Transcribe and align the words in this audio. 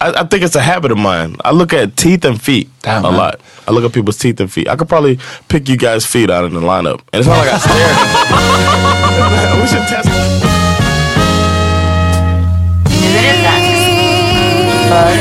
I, 0.00 0.10
I 0.20 0.24
think 0.24 0.42
it's 0.44 0.54
a 0.56 0.60
habit 0.62 0.92
of 0.92 0.98
mine. 0.98 1.36
I 1.44 1.50
look 1.52 1.72
at 1.72 1.96
teeth 1.96 2.24
and 2.24 2.40
feet 2.40 2.68
Damn, 2.82 3.04
a 3.04 3.10
man. 3.10 3.18
lot. 3.18 3.40
I 3.66 3.72
look 3.72 3.84
at 3.84 3.92
people's 3.92 4.16
teeth 4.18 4.40
and 4.40 4.50
feet. 4.52 4.68
I 4.68 4.76
could 4.76 4.88
probably 4.88 5.18
pick 5.48 5.68
you 5.68 5.76
guys' 5.76 6.06
feet 6.06 6.30
out 6.30 6.44
in 6.44 6.54
the 6.54 6.60
lineup, 6.60 7.00
and 7.12 7.20
it's 7.20 7.26
not 7.26 7.38
like 7.38 7.50
I 7.52 7.58
stare. 7.58 7.74
we 9.60 9.66
should 9.66 9.88
test. 9.88 10.08
Nu 13.00 13.06
är 13.18 13.22
det 13.22 13.42
dags 13.42 13.68
för 14.88 15.12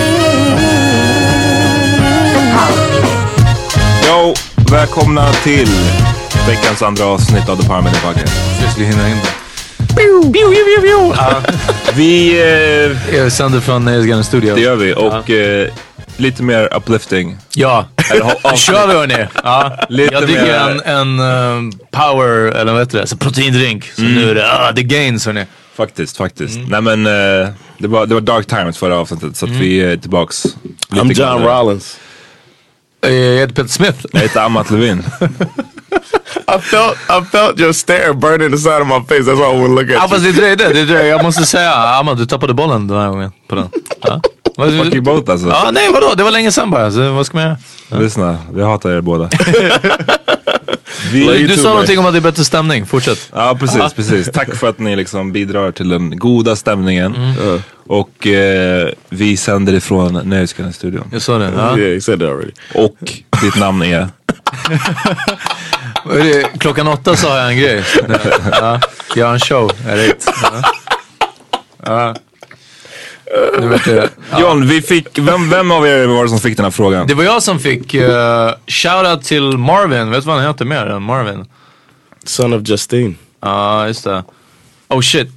Jo, 4.08 4.34
välkomna 4.72 5.34
till 5.34 5.70
veckans 6.48 6.82
andra 6.82 7.06
avsnitt 7.06 7.50
av 7.50 7.58
The 7.62 7.68
Power 7.68 7.82
Minute 7.82 8.02
Podcast. 8.02 8.34
Jag 8.62 8.72
skulle 8.72 8.86
hinna 8.88 9.10
in 9.10 9.18
det. 9.18 9.32
Vi, 11.98 12.42
eh, 13.20 13.28
sänder 13.30 13.60
från 13.60 13.86
Nöjesguiden 13.86 14.24
Studio. 14.24 14.56
det 14.56 14.62
gör 14.62 14.76
vi 14.76 14.94
och 14.94 15.30
eh, 15.30 15.68
lite 16.18 16.44
mer 16.44 16.78
uplifting. 16.78 17.38
Ja, 17.56 17.88
nu 18.14 18.20
kör 18.58 18.88
vi 18.88 18.94
hörni. 18.94 19.26
Ja. 19.44 19.78
Lite 19.90 20.14
jag 20.14 20.24
dricker 20.24 20.46
mer- 20.46 20.82
en, 20.86 21.20
en 21.20 21.20
um, 21.20 21.72
power, 21.92 22.52
eller 22.52 22.72
vad 22.72 22.82
heter 22.82 22.98
det, 23.02 23.08
så 23.08 23.18
proteindrink. 23.18 23.84
Så 23.96 24.02
nu 24.02 24.30
är 24.30 24.36
det, 24.36 24.52
ah, 24.54 24.74
the 24.74 24.84
gains 24.84 25.26
hörni. 25.26 25.46
Faktiskt, 25.76 26.18
faktiskt. 26.18 26.60
Nej 26.68 26.82
men 26.82 27.06
eh, 27.06 27.50
det, 27.78 27.88
var, 27.88 28.06
det 28.06 28.14
var 28.14 28.22
dark 28.22 28.48
times 28.48 28.78
förra 28.78 28.98
avsnittet 28.98 29.38
så 29.38 29.46
att 29.46 29.52
vi 29.52 29.80
är 29.82 29.98
tillbaks. 29.98 30.46
I'm 30.90 31.14
John. 31.14 31.44
Rollins. 31.44 31.98
Eh, 33.06 33.12
Jag 33.14 33.38
heter 33.40 33.54
Peter 33.56 33.70
Smith. 33.70 34.06
Jag 34.14 34.20
heter 34.22 34.42
Amat 34.42 34.72
Levin. 34.72 35.04
I 36.48 36.60
felt 36.62 36.98
I 37.10 37.26
felt 37.32 37.60
your 37.60 37.74
stare 37.74 38.14
burn 38.14 38.42
in 38.42 38.52
the 38.52 38.58
side 38.58 38.82
of 38.82 38.88
my 38.88 39.02
face. 39.08 39.24
That's 39.24 39.38
why 39.40 39.58
I 39.58 39.62
wouldn't 39.62 39.76
look 39.76 39.90
Ja 39.90 40.04
at 40.04 40.10
fast 40.10 40.24
you. 40.24 40.32
det 40.34 40.40
dröjde, 40.40 40.74
det 40.74 40.86
dröjde. 40.86 41.08
Jag 41.08 41.24
måste 41.24 41.46
säga, 41.46 41.74
Amma 41.74 42.14
du 42.14 42.26
tappade 42.26 42.54
bollen 42.54 42.88
den 42.88 42.98
här 42.98 43.10
gången. 43.10 43.32
På 43.48 43.56
den. 43.56 43.70
Ja. 44.02 44.22
Fuck 44.56 44.94
you 44.94 45.02
both 45.02 45.32
alltså. 45.32 45.48
Ja, 45.48 45.70
nej 45.74 45.90
vadå? 45.94 46.14
Det 46.18 46.24
var 46.24 46.32
länge 46.32 46.52
sedan 46.52 46.70
bara. 46.70 46.92
Så 46.92 47.12
vad 47.12 47.26
ska 47.26 47.38
man 47.38 47.44
göra? 47.46 47.58
Lyssna, 48.02 48.38
vi 48.54 48.64
hatar 48.64 48.90
er 48.90 49.02
båda. 49.02 49.30
Du 51.12 51.58
sa 51.58 51.70
någonting 51.70 52.00
om 52.00 52.06
att 52.06 52.14
det 52.14 52.20
är 52.20 52.22
bättre 52.22 52.44
stämning. 52.44 52.86
Fortsätt. 52.86 53.30
Ja 53.36 53.58
precis, 53.60 53.94
precis. 53.96 54.30
Tack 54.34 54.56
för 54.56 54.70
att 54.70 54.80
ni 54.80 54.96
liksom 54.96 55.32
bidrar 55.32 55.72
till 55.72 55.90
den 55.90 56.20
goda 56.20 56.56
stämningen. 56.56 57.16
Mm. 57.16 57.62
Och 57.88 58.28
eh, 58.28 58.90
vi 59.10 59.38
sänder 59.38 59.74
ifrån 59.74 60.14
Nöjesguiden-studion. 60.24 61.10
Jag 61.12 61.22
sa 61.22 61.38
det. 61.38 61.52
Ja. 61.58 61.78
Yeah, 61.78 61.94
he 61.94 62.02
said 62.02 62.20
that 62.20 62.30
already. 62.30 62.52
Och 62.74 62.98
ditt 63.42 63.56
namn 63.60 63.84
är? 63.84 64.08
Klockan 66.60 66.88
åtta 66.88 67.16
har 67.24 67.38
jag 67.38 67.52
en 67.52 67.58
grej. 67.58 67.84
Ja. 68.52 68.80
Jag 69.16 69.26
har 69.26 69.34
en 69.34 69.40
show. 69.40 69.72
Är 69.88 69.98
det? 69.98 70.16
Ja. 70.44 70.64
Ja. 71.86 72.16
John, 74.40 74.68
vi 74.68 74.82
fick, 74.82 75.20
vem, 75.20 75.50
vem 75.50 75.72
av 75.72 75.88
er 75.88 76.08
var 76.08 76.24
det 76.24 76.30
som 76.30 76.40
fick 76.40 76.58
den 76.58 76.64
här 76.64 76.72
frågan? 76.72 77.08
Det 77.08 77.14
var 77.14 77.24
jag 77.24 77.44
som 77.44 77.60
fick 77.60 77.94
uh, 77.94 78.10
shoutout 78.68 79.24
till 79.24 79.58
Marvin. 79.58 80.10
Vet 80.10 80.24
du 80.24 80.28
vad 80.28 80.38
han 80.38 80.48
heter 80.48 80.66
mer 80.66 80.86
än 80.86 81.04
Marvin? 81.04 81.46
Son 82.24 82.54
of 82.54 82.62
Justine. 82.70 83.16
Ja, 83.42 83.88
just 83.88 84.04
det. 84.04 84.24
Oh 84.88 85.02
shit. 85.02 85.30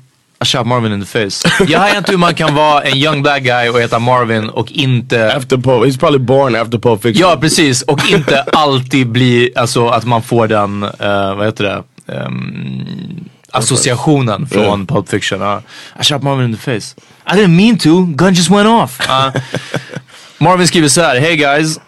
I 0.43 0.47
shot 0.47 0.67
Marvin 0.67 0.93
in 0.93 1.01
the 1.01 1.07
face. 1.07 1.65
Jag 1.69 1.79
har 1.79 1.97
inte 1.97 2.11
hur 2.11 2.19
man 2.19 2.35
kan 2.35 2.55
vara 2.55 2.83
en 2.83 2.97
young 2.97 3.23
black 3.23 3.43
guy 3.43 3.69
och 3.69 3.81
heta 3.81 3.99
Marvin 3.99 4.49
och 4.49 4.73
inte... 4.73 5.37
After 5.37 5.57
Pulp, 5.57 5.87
he's 5.87 5.99
probably 5.99 6.19
born 6.19 6.57
after 6.57 6.79
Pulp 6.79 7.03
Fiction. 7.03 7.29
Ja, 7.29 7.37
precis. 7.41 7.83
Och 7.83 8.11
inte 8.11 8.43
alltid 8.43 9.09
bli, 9.09 9.53
alltså 9.57 9.89
att 9.89 10.05
man 10.05 10.23
får 10.23 10.49
den, 10.49 10.83
eh, 10.83 11.35
vad 11.37 11.47
heter 11.47 11.65
det? 11.65 11.83
Ehm, 12.13 13.25
associationen 13.51 14.47
från 14.47 14.87
Pulp 14.87 15.09
Fiction. 15.09 15.43
Uh, 15.43 15.59
I 16.01 16.05
shot 16.05 16.23
Marvin 16.23 16.45
in 16.45 16.57
the 16.57 16.61
face. 16.61 16.95
I 17.27 17.37
didn't 17.37 17.57
mean 17.57 17.79
to, 17.79 18.07
gun 18.07 18.35
just 18.35 18.51
went 18.51 18.69
off. 18.69 19.01
Uh, 19.01 19.41
Marvin 20.39 20.69
skriver 20.69 20.89
så 20.89 21.01
här, 21.01 21.21
Hey 21.21 21.37
guys. 21.37 21.81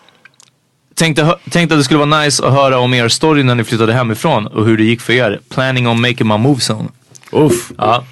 Tänkte, 0.94 1.37
tänkte 1.50 1.75
att 1.75 1.81
det 1.81 1.84
skulle 1.84 2.06
vara 2.06 2.22
nice 2.22 2.47
att 2.47 2.53
höra 2.53 2.78
om 2.78 2.94
er 2.94 3.09
story 3.09 3.42
när 3.42 3.55
ni 3.55 3.64
flyttade 3.64 3.92
hemifrån 3.92 4.47
och 4.47 4.66
hur 4.66 4.77
det 4.77 4.84
gick 4.84 5.00
för 5.00 5.12
er. 5.12 5.41
Planning 5.49 5.88
on 5.88 6.00
making 6.00 6.28
my 6.28 6.38
move 6.38 6.60
soon. 6.60 6.88
Oof. 7.31 7.72
Ja. 7.78 8.05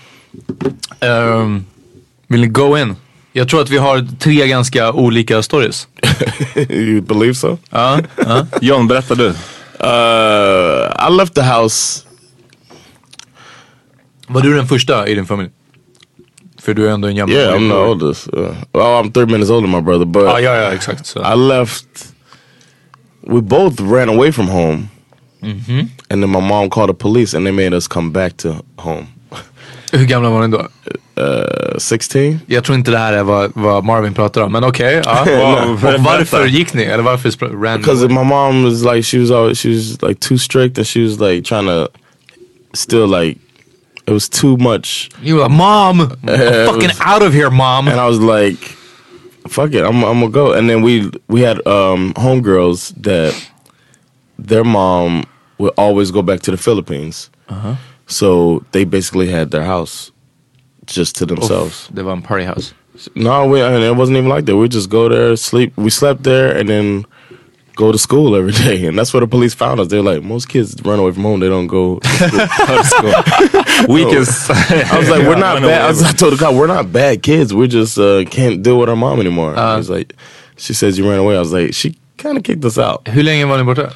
Ehm, 1.01 1.65
vill 2.29 2.41
ni 2.41 2.47
go 2.47 2.79
in? 2.79 2.97
Jag 3.33 3.49
tror 3.49 3.61
att 3.63 3.71
vi 3.71 3.79
har 3.79 4.07
tre 4.19 4.49
ganska 4.49 4.93
olika 4.93 5.43
stories. 5.43 5.89
you 6.69 7.01
believe 7.01 7.35
so? 7.35 7.59
Ja, 7.71 8.01
ja. 8.17 8.47
John, 8.61 8.89
berätta 8.89 9.15
du. 9.15 9.27
Uh, 9.27 11.09
I 11.09 11.17
left 11.17 11.35
the 11.35 11.43
house. 11.43 12.07
Var 14.27 14.41
du 14.41 14.57
den 14.57 14.67
första 14.67 15.09
i 15.09 15.15
din 15.15 15.27
familj? 15.27 15.51
För 16.61 16.75
du 16.75 16.89
är 16.89 16.93
ändå 16.93 17.09
en 17.09 17.17
jämn 17.17 17.33
Yeah, 17.33 17.57
I'm 17.57 17.69
the 17.71 17.77
oldest. 17.77 18.29
Uh, 18.35 18.41
well, 18.73 19.03
I'm 19.03 19.13
three 19.13 19.27
minutes 19.27 19.51
older 19.51 19.69
than 19.69 19.77
my 19.77 19.83
brother, 19.85 20.05
but 20.05 20.23
Ja, 20.23 20.41
ja, 20.41 20.57
ja, 20.57 20.73
exakt. 20.73 21.07
Så. 21.07 21.19
I 21.19 21.37
left. 21.37 21.87
We 23.23 23.41
both 23.41 23.81
ran 23.81 24.09
away 24.09 24.33
from 24.33 24.49
home, 24.49 24.89
and 26.09 26.23
then 26.23 26.31
my 26.31 26.41
mom 26.41 26.71
called 26.71 26.89
the 26.89 26.95
police, 26.95 27.37
and 27.37 27.47
they 27.47 27.53
made 27.53 27.77
us 27.77 27.89
come 27.89 28.11
back 28.11 28.37
to 28.37 28.55
home. 28.77 29.07
Hur 29.91 30.05
gamla 30.07 30.31
var 30.31 30.47
ni 30.49 30.57
då? 30.57 30.69
Uh, 31.23 31.79
16. 31.79 32.41
Jag 32.47 32.65
tror 32.65 32.79
inte 32.79 32.91
det 32.91 32.99
här 32.99 33.13
är 33.13 33.23
vad, 33.23 33.53
vad 33.55 33.85
Marvin 33.85 34.15
pratar 34.15 34.41
om, 34.41 34.53
men 34.53 34.65
okej. 34.65 35.03
ja. 35.05 35.21
Och 35.71 35.79
berätta. 35.79 36.03
varför 36.03 36.47
gick 36.47 36.75
ni? 36.75 36.83
Eller 36.83 37.03
varför 37.03 37.31
ran 37.63 37.79
Because 37.79 38.09
my 38.09 38.25
mom 38.25 38.65
was 38.65 38.83
like, 38.83 39.03
she 39.03 39.19
was 39.19 39.31
always, 39.31 39.59
she 39.59 39.69
was 39.69 40.03
like 40.03 40.21
too 40.21 40.39
strict, 40.39 40.79
and 40.79 40.87
she 40.87 41.03
was 41.05 41.19
like 41.21 41.43
trying 41.49 41.67
to 41.67 41.89
still 42.75 43.07
like, 43.09 43.39
it 44.07 44.13
was 44.13 44.29
too 44.29 44.57
much. 44.57 45.11
You 45.23 45.35
were 45.37 45.43
like, 45.45 45.57
mom! 45.57 46.01
I'm 46.01 46.09
it 46.29 46.67
fucking 46.67 46.89
was- 46.89 47.01
out 47.01 47.23
of 47.23 47.33
here 47.33 47.51
mom! 47.51 47.89
and 47.89 48.01
I 48.01 48.07
was 48.09 48.19
like, 48.19 48.59
"Fuck 49.49 49.75
it, 49.75 49.85
I'm 49.85 50.05
I'm 50.05 50.21
gonna 50.21 50.31
go." 50.31 50.53
And 50.53 50.69
then 50.71 50.83
we 50.83 51.11
we 51.29 51.43
had 51.43 51.59
um, 51.67 52.13
homegirls 52.15 52.93
that 53.03 53.35
their 54.39 54.65
mom 54.65 55.25
would 55.59 55.73
always 55.77 56.11
go 56.11 56.23
back 56.23 56.41
to 56.41 56.51
the 56.51 56.57
Philippines, 56.57 57.31
so 58.11 58.63
they 58.73 58.85
basically 58.85 59.29
had 59.29 59.51
their 59.51 59.65
house 59.65 60.13
just 60.87 61.17
to 61.17 61.27
themselves. 61.27 61.89
Det 61.93 62.03
var 62.03 62.21
party 62.21 62.45
house. 62.45 62.75
No, 63.15 63.47
we 63.47 63.63
and 63.63 63.83
it 63.83 63.97
wasn't 63.97 64.19
even 64.19 64.29
like 64.29 64.45
that. 64.47 64.57
We 64.57 64.69
just 64.69 64.91
go 64.91 65.09
there, 65.09 65.37
sleep. 65.37 65.73
We 65.77 65.91
slept 65.91 66.23
there, 66.23 66.59
and 66.59 66.69
then 66.69 67.05
go 67.77 67.93
to 67.93 67.99
school 67.99 68.37
every 68.37 68.53
day. 68.65 68.87
And 68.87 68.99
that's 68.99 69.15
where 69.15 69.21
the 69.21 69.27
police 69.27 69.55
found 69.55 69.81
us. 69.81 69.89
They're 69.89 70.03
like, 70.03 70.23
most 70.23 70.49
kids 70.49 70.75
run 70.85 70.99
away 70.99 71.13
from 71.13 71.23
home. 71.23 71.41
They 71.41 71.49
don't 71.49 71.67
go. 71.69 71.99
To 72.01 72.85
school. 72.85 73.15
Weakest. 73.95 74.51
I 74.51 74.99
was 74.99 75.09
like, 75.09 75.23
we're 75.23 75.39
not 75.39 75.63
bad. 75.63 75.83
I, 75.83 75.89
was, 75.89 76.03
I 76.03 76.13
told 76.13 76.35
the 76.35 76.37
cop, 76.37 76.55
we're 76.55 76.67
not 76.67 76.93
bad 76.93 77.23
kids. 77.23 77.55
We 77.55 77.69
just 77.69 77.99
uh, 77.99 78.25
can't 78.25 78.63
deal 78.63 78.79
with 78.79 78.89
our 78.89 78.97
mom 78.97 79.21
anymore. 79.21 79.57
I 79.57 79.77
was 79.77 79.89
like, 79.89 80.15
she 80.57 80.75
says 80.75 80.99
you 80.99 81.09
ran 81.09 81.21
away. 81.21 81.37
I 81.37 81.41
was 81.41 81.53
like, 81.53 81.73
she 81.73 81.97
kind 82.19 82.37
of 82.37 82.43
kicked 82.45 82.65
us 82.65 82.77
out. 82.77 83.09
Hur 83.09 83.23
länge 83.23 83.47
var 83.49 83.57
ni 83.59 83.65
borta? 83.65 83.93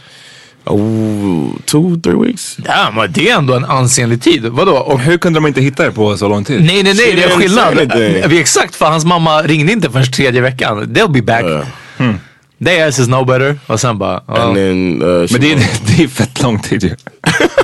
Oh, 0.66 1.50
two, 1.66 1.96
three 2.02 2.26
weeks. 2.26 2.58
Ja, 2.66 2.90
men 2.96 3.12
det 3.12 3.28
är 3.30 3.36
ändå 3.38 3.54
en 3.54 3.64
ansenlig 3.64 4.22
tid. 4.22 4.46
Vadå? 4.46 4.72
Och 4.76 5.00
Hur 5.00 5.18
kunde 5.18 5.36
de 5.40 5.46
inte 5.46 5.60
hitta 5.60 5.86
er 5.86 5.90
på 5.90 6.16
så 6.16 6.28
lång 6.28 6.44
tid? 6.44 6.64
Nej, 6.64 6.82
nej, 6.82 6.94
nej, 6.96 7.14
det 7.16 7.24
är 7.24 7.30
skillnad. 7.30 7.92
Vi 8.30 8.40
exakt, 8.40 8.74
för 8.76 8.86
hans 8.86 9.04
mamma 9.04 9.42
ringde 9.42 9.72
inte 9.72 9.90
förrän 9.90 10.10
tredje 10.12 10.40
veckan. 10.40 10.82
They'll 10.94 11.12
be 11.12 11.22
back. 11.22 11.44
Uh, 11.44 12.14
They 12.64 12.80
ass 12.80 12.98
is 12.98 13.08
no 13.08 13.24
better. 13.24 13.58
Och 13.66 13.80
sen 13.80 13.98
bara, 13.98 14.22
and 14.26 14.56
then 14.56 15.02
uh, 15.02 15.26
Men 15.30 15.40
det 15.40 15.52
är, 15.52 15.56
det 15.96 16.04
är 16.04 16.08
fett 16.08 16.42
lång 16.42 16.58
tid 16.58 16.84
ju. 16.84 16.96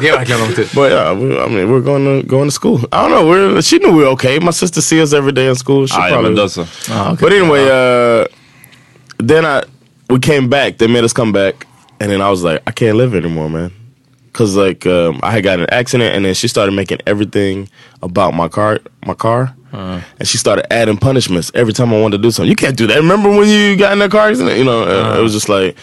det 0.00 0.08
är 0.08 0.16
verkligen 0.16 0.40
lång 0.40 0.52
tid. 0.52 0.68
But 0.74 0.90
yeah, 0.92 1.14
we, 1.14 1.46
I 1.46 1.48
mean, 1.48 1.68
we're 1.68 1.80
going 1.84 2.22
to 2.22 2.28
going 2.28 2.50
to 2.50 2.56
school. 2.60 2.78
I 2.80 2.96
don't 2.96 3.10
know. 3.10 3.32
We're 3.32 3.62
she 3.62 3.78
knew 3.78 3.92
we 3.92 4.04
were 4.04 4.12
okay. 4.12 4.40
My 4.40 4.52
sister 4.52 4.80
see 4.80 5.02
us 5.02 5.12
every 5.12 5.32
day 5.32 5.48
in 5.48 5.56
school. 5.56 5.86
She 5.86 5.96
Ah, 5.98 6.08
ja, 6.08 6.14
probably. 6.14 6.36
men 6.36 6.50
så. 6.50 6.66
Ah, 6.90 7.12
okay. 7.12 7.28
But 7.28 7.32
anyway, 7.38 7.62
uh, 7.62 8.26
then 9.28 9.44
I 9.44 9.60
we 10.12 10.20
came 10.20 10.48
back. 10.48 10.78
They 10.78 10.88
made 10.88 11.04
us 11.04 11.12
come 11.12 11.32
back, 11.32 11.54
and 12.00 12.10
then 12.10 12.20
I 12.20 12.30
was 12.30 12.42
like, 12.42 12.62
I 12.66 12.70
can't 12.72 12.96
live 12.96 13.14
anymore, 13.14 13.48
man. 13.50 13.72
Cause 14.32 14.56
like 14.56 14.86
um, 14.86 15.20
I 15.22 15.32
had 15.32 15.42
got 15.44 15.58
an 15.60 15.66
accident, 15.70 16.14
and 16.14 16.24
then 16.24 16.34
she 16.34 16.48
started 16.48 16.72
making 16.72 16.98
everything 17.06 17.68
about 18.02 18.32
my 18.32 18.48
car, 18.48 18.78
my 19.04 19.14
car, 19.14 19.54
and 19.72 20.28
she 20.28 20.38
started 20.38 20.72
adding 20.72 20.96
punishments 20.96 21.50
every 21.54 21.72
time 21.72 21.92
I 21.92 22.00
wanted 22.00 22.18
to 22.18 22.22
do 22.22 22.30
something. 22.30 22.48
You 22.48 22.56
can't 22.56 22.76
do 22.76 22.86
that. 22.86 22.96
Remember 22.96 23.28
when 23.28 23.48
you 23.48 23.76
got 23.76 23.92
in 23.92 23.98
that 23.98 24.10
car 24.10 24.28
accident? 24.28 24.56
You 24.56 24.64
know, 24.64 24.82
uh, 24.84 25.18
it 25.18 25.22
was 25.22 25.32
just 25.32 25.48
like, 25.48 25.76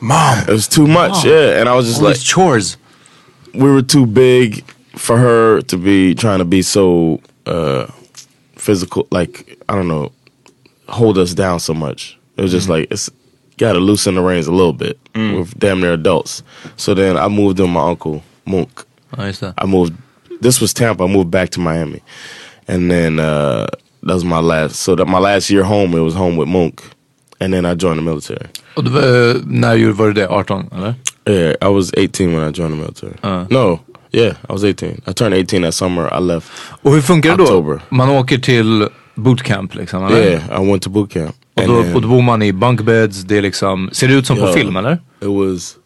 mom, 0.00 0.38
it 0.48 0.52
was 0.52 0.68
too 0.68 0.86
much. 0.86 1.24
Yeah, 1.24 1.58
and 1.60 1.68
I 1.68 1.74
was 1.74 1.86
just 1.86 2.00
like, 2.00 2.14
these 2.14 2.24
chores. 2.24 2.76
we 3.54 3.68
were 3.70 3.82
too 3.82 4.06
big 4.06 4.64
for 4.96 5.18
her 5.18 5.60
to 5.62 5.76
be 5.76 6.14
trying 6.14 6.38
to 6.38 6.44
be 6.44 6.62
so 6.62 7.20
uh, 7.46 7.86
physical. 8.56 9.08
Like 9.10 9.58
I 9.68 9.74
don't 9.74 9.88
know, 9.88 10.12
hold 10.88 11.18
us 11.18 11.34
down 11.34 11.58
so 11.60 11.74
much. 11.74 12.16
It 12.36 12.42
was 12.42 12.52
just 12.52 12.68
like 12.68 12.86
it's 12.92 13.10
got 13.58 13.72
to 13.74 13.80
loosen 13.80 14.14
the 14.14 14.20
reins 14.22 14.46
a 14.48 14.52
little 14.52 14.72
bit. 14.72 14.98
We're 15.14 15.44
damn 15.58 15.80
near 15.80 15.92
adults. 15.94 16.42
So 16.76 16.94
then 16.94 17.16
I 17.16 17.28
moved 17.28 17.58
in 17.60 17.66
with 17.66 17.72
my 17.74 17.88
uncle 17.90 18.22
Mook. 18.46 18.86
Ja. 19.18 19.52
I 19.58 19.66
moved. 19.66 19.92
This 20.40 20.60
was 20.60 20.72
Tampa. 20.74 21.04
I 21.04 21.06
moved 21.08 21.30
back 21.30 21.50
to 21.50 21.60
Miami, 21.60 22.00
and 22.68 22.90
then 22.90 23.18
uh, 23.18 23.66
that 24.06 24.14
was 24.14 24.24
my 24.24 24.40
last. 24.40 24.76
So 24.76 24.94
that 24.96 25.06
my 25.08 25.18
last 25.18 25.50
year 25.50 25.64
home, 25.64 25.94
it 25.98 26.00
was 26.02 26.14
home 26.14 26.36
with 26.36 26.48
Mook, 26.48 26.82
and 27.40 27.52
then 27.52 27.66
I 27.66 27.74
joined 27.74 27.98
the 27.98 28.02
military. 28.04 28.46
Och 28.76 28.84
det 28.84 28.90
var, 28.90 29.40
när 29.46 29.74
gjorde- 29.74 29.94
var 29.94 30.06
det 30.06 30.12
det? 30.12 30.28
18 30.28 30.70
eller? 30.76 30.94
Yeah, 31.26 31.54
I 31.60 31.68
was 31.74 31.92
18 31.94 32.32
when 32.32 32.48
I 32.48 32.52
joined 32.52 32.72
the 32.74 32.80
military. 32.80 33.14
Uh. 33.22 33.46
No, 33.50 33.80
yeah, 34.12 34.34
I 34.48 34.52
was 34.52 34.64
18. 34.64 35.02
I 35.06 35.12
turned 35.12 35.34
18 35.34 35.62
that 35.62 35.74
summer. 35.74 36.08
I 36.18 36.20
left. 36.20 36.50
Och 36.82 36.92
hur 36.94 37.00
funkar 37.00 37.30
det 37.30 37.36
då? 37.36 37.42
October. 37.42 37.80
Man 37.88 38.08
åker 38.10 38.38
till 38.38 38.88
bootcamp 39.14 39.74
liksom 39.74 40.04
eller? 40.04 40.18
Yeah, 40.18 40.62
I 40.62 40.70
went 40.70 40.82
to 40.82 40.90
boot 40.90 41.10
camp. 41.12 41.36
Och, 41.62 41.68
då, 41.68 41.82
then 41.82 41.94
och 41.94 42.02
då 42.02 42.08
bor 42.08 42.22
man 42.22 42.42
i 42.42 42.52
bunkbeds, 42.52 43.22
det 43.22 43.36
är 43.38 43.42
liksom, 43.42 43.90
ser 43.92 44.08
det 44.08 44.14
ut 44.14 44.26
som 44.26 44.36
på 44.36 44.46
Ja. 44.46 44.52
film 44.52 44.76
eller? 44.76 44.92
it 45.20 45.28
was 45.28 45.76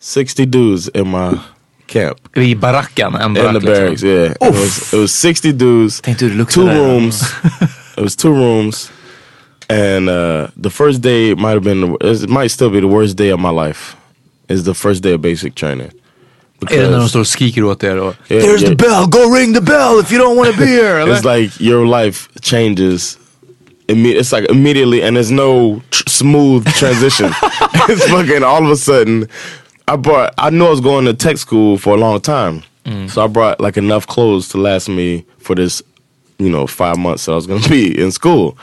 60 0.00 0.44
dudes 0.46 0.88
in 0.94 1.10
my 1.10 1.38
camp. 1.86 2.36
I 2.36 2.54
baracken, 2.54 3.14
en 3.14 3.34
barack 3.34 3.54
in 3.54 3.60
the 3.60 3.66
barracks, 3.66 3.90
liksom. 4.02 4.08
yeah. 4.08 4.32
It 4.32 4.54
was, 4.54 4.92
it 4.94 4.98
was 5.00 5.12
60 5.12 5.52
dudes, 5.52 6.00
two 6.48 6.68
rooms. 6.68 7.22
it 7.96 8.02
was 8.02 8.16
two 8.16 8.32
rooms. 8.34 8.90
And 9.68 10.08
uh, 10.10 10.48
the 10.62 10.70
first 10.70 11.00
day 11.02 11.34
might 11.34 11.54
have 11.54 11.64
been, 11.64 11.80
the, 11.80 11.96
it 12.24 12.28
might 12.28 12.50
still 12.50 12.70
be 12.70 12.80
the 12.80 12.86
worst 12.88 13.16
day 13.16 13.30
of 13.32 13.40
my 13.40 13.50
life. 13.66 13.96
Is 14.48 14.64
the 14.64 14.74
first 14.74 15.02
day 15.02 15.14
of 15.14 15.20
basic 15.22 15.54
training. 15.54 15.90
Är 16.70 16.82
det 16.82 16.90
när 16.90 16.98
de 16.98 17.08
står 17.08 17.20
och 17.20 17.26
skriker 17.26 17.64
åt 17.64 17.84
er 17.84 17.96
och 17.98 18.14
Yeah, 18.28 18.44
There's 18.44 18.58
the 18.58 18.64
yeah. 18.64 18.76
bell, 18.76 19.06
go 19.06 19.34
ring 19.36 19.54
the 19.54 19.60
bell 19.60 20.00
if 20.00 20.12
you 20.12 20.18
don't 20.22 20.36
want 20.36 20.52
to 20.54 20.58
be 20.60 20.66
here! 20.82 21.00
It's 21.06 21.24
like 21.24 21.64
your 21.64 21.86
life 22.04 22.28
changes. 22.42 23.18
Imme- 23.88 24.14
it's 24.18 24.32
like 24.32 24.48
immediately, 24.50 25.02
and 25.02 25.16
there's 25.16 25.30
no 25.30 25.82
tr- 25.90 26.04
smooth 26.08 26.66
transition. 26.74 27.26
it's 27.88 28.06
fucking 28.08 28.42
all 28.42 28.64
of 28.64 28.70
a 28.70 28.76
sudden. 28.76 29.28
I 29.86 29.96
brought. 29.96 30.32
I 30.38 30.50
knew 30.50 30.64
I 30.66 30.70
was 30.70 30.80
going 30.80 31.04
to 31.04 31.12
tech 31.14 31.36
school 31.36 31.76
for 31.76 31.94
a 31.94 31.98
long 31.98 32.20
time, 32.20 32.62
so 33.08 33.22
I 33.22 33.26
brought 33.26 33.60
like 33.60 33.76
enough 33.76 34.06
clothes 34.06 34.48
to 34.50 34.58
last 34.58 34.88
me 34.88 35.24
for 35.38 35.54
this, 35.54 35.82
you 36.38 36.48
know, 36.48 36.66
five 36.66 36.96
months 36.98 37.26
that 37.26 37.32
I 37.32 37.34
was 37.34 37.46
going 37.46 37.60
to 37.66 37.68
be 37.68 37.98
in 38.00 38.10
school, 38.10 38.56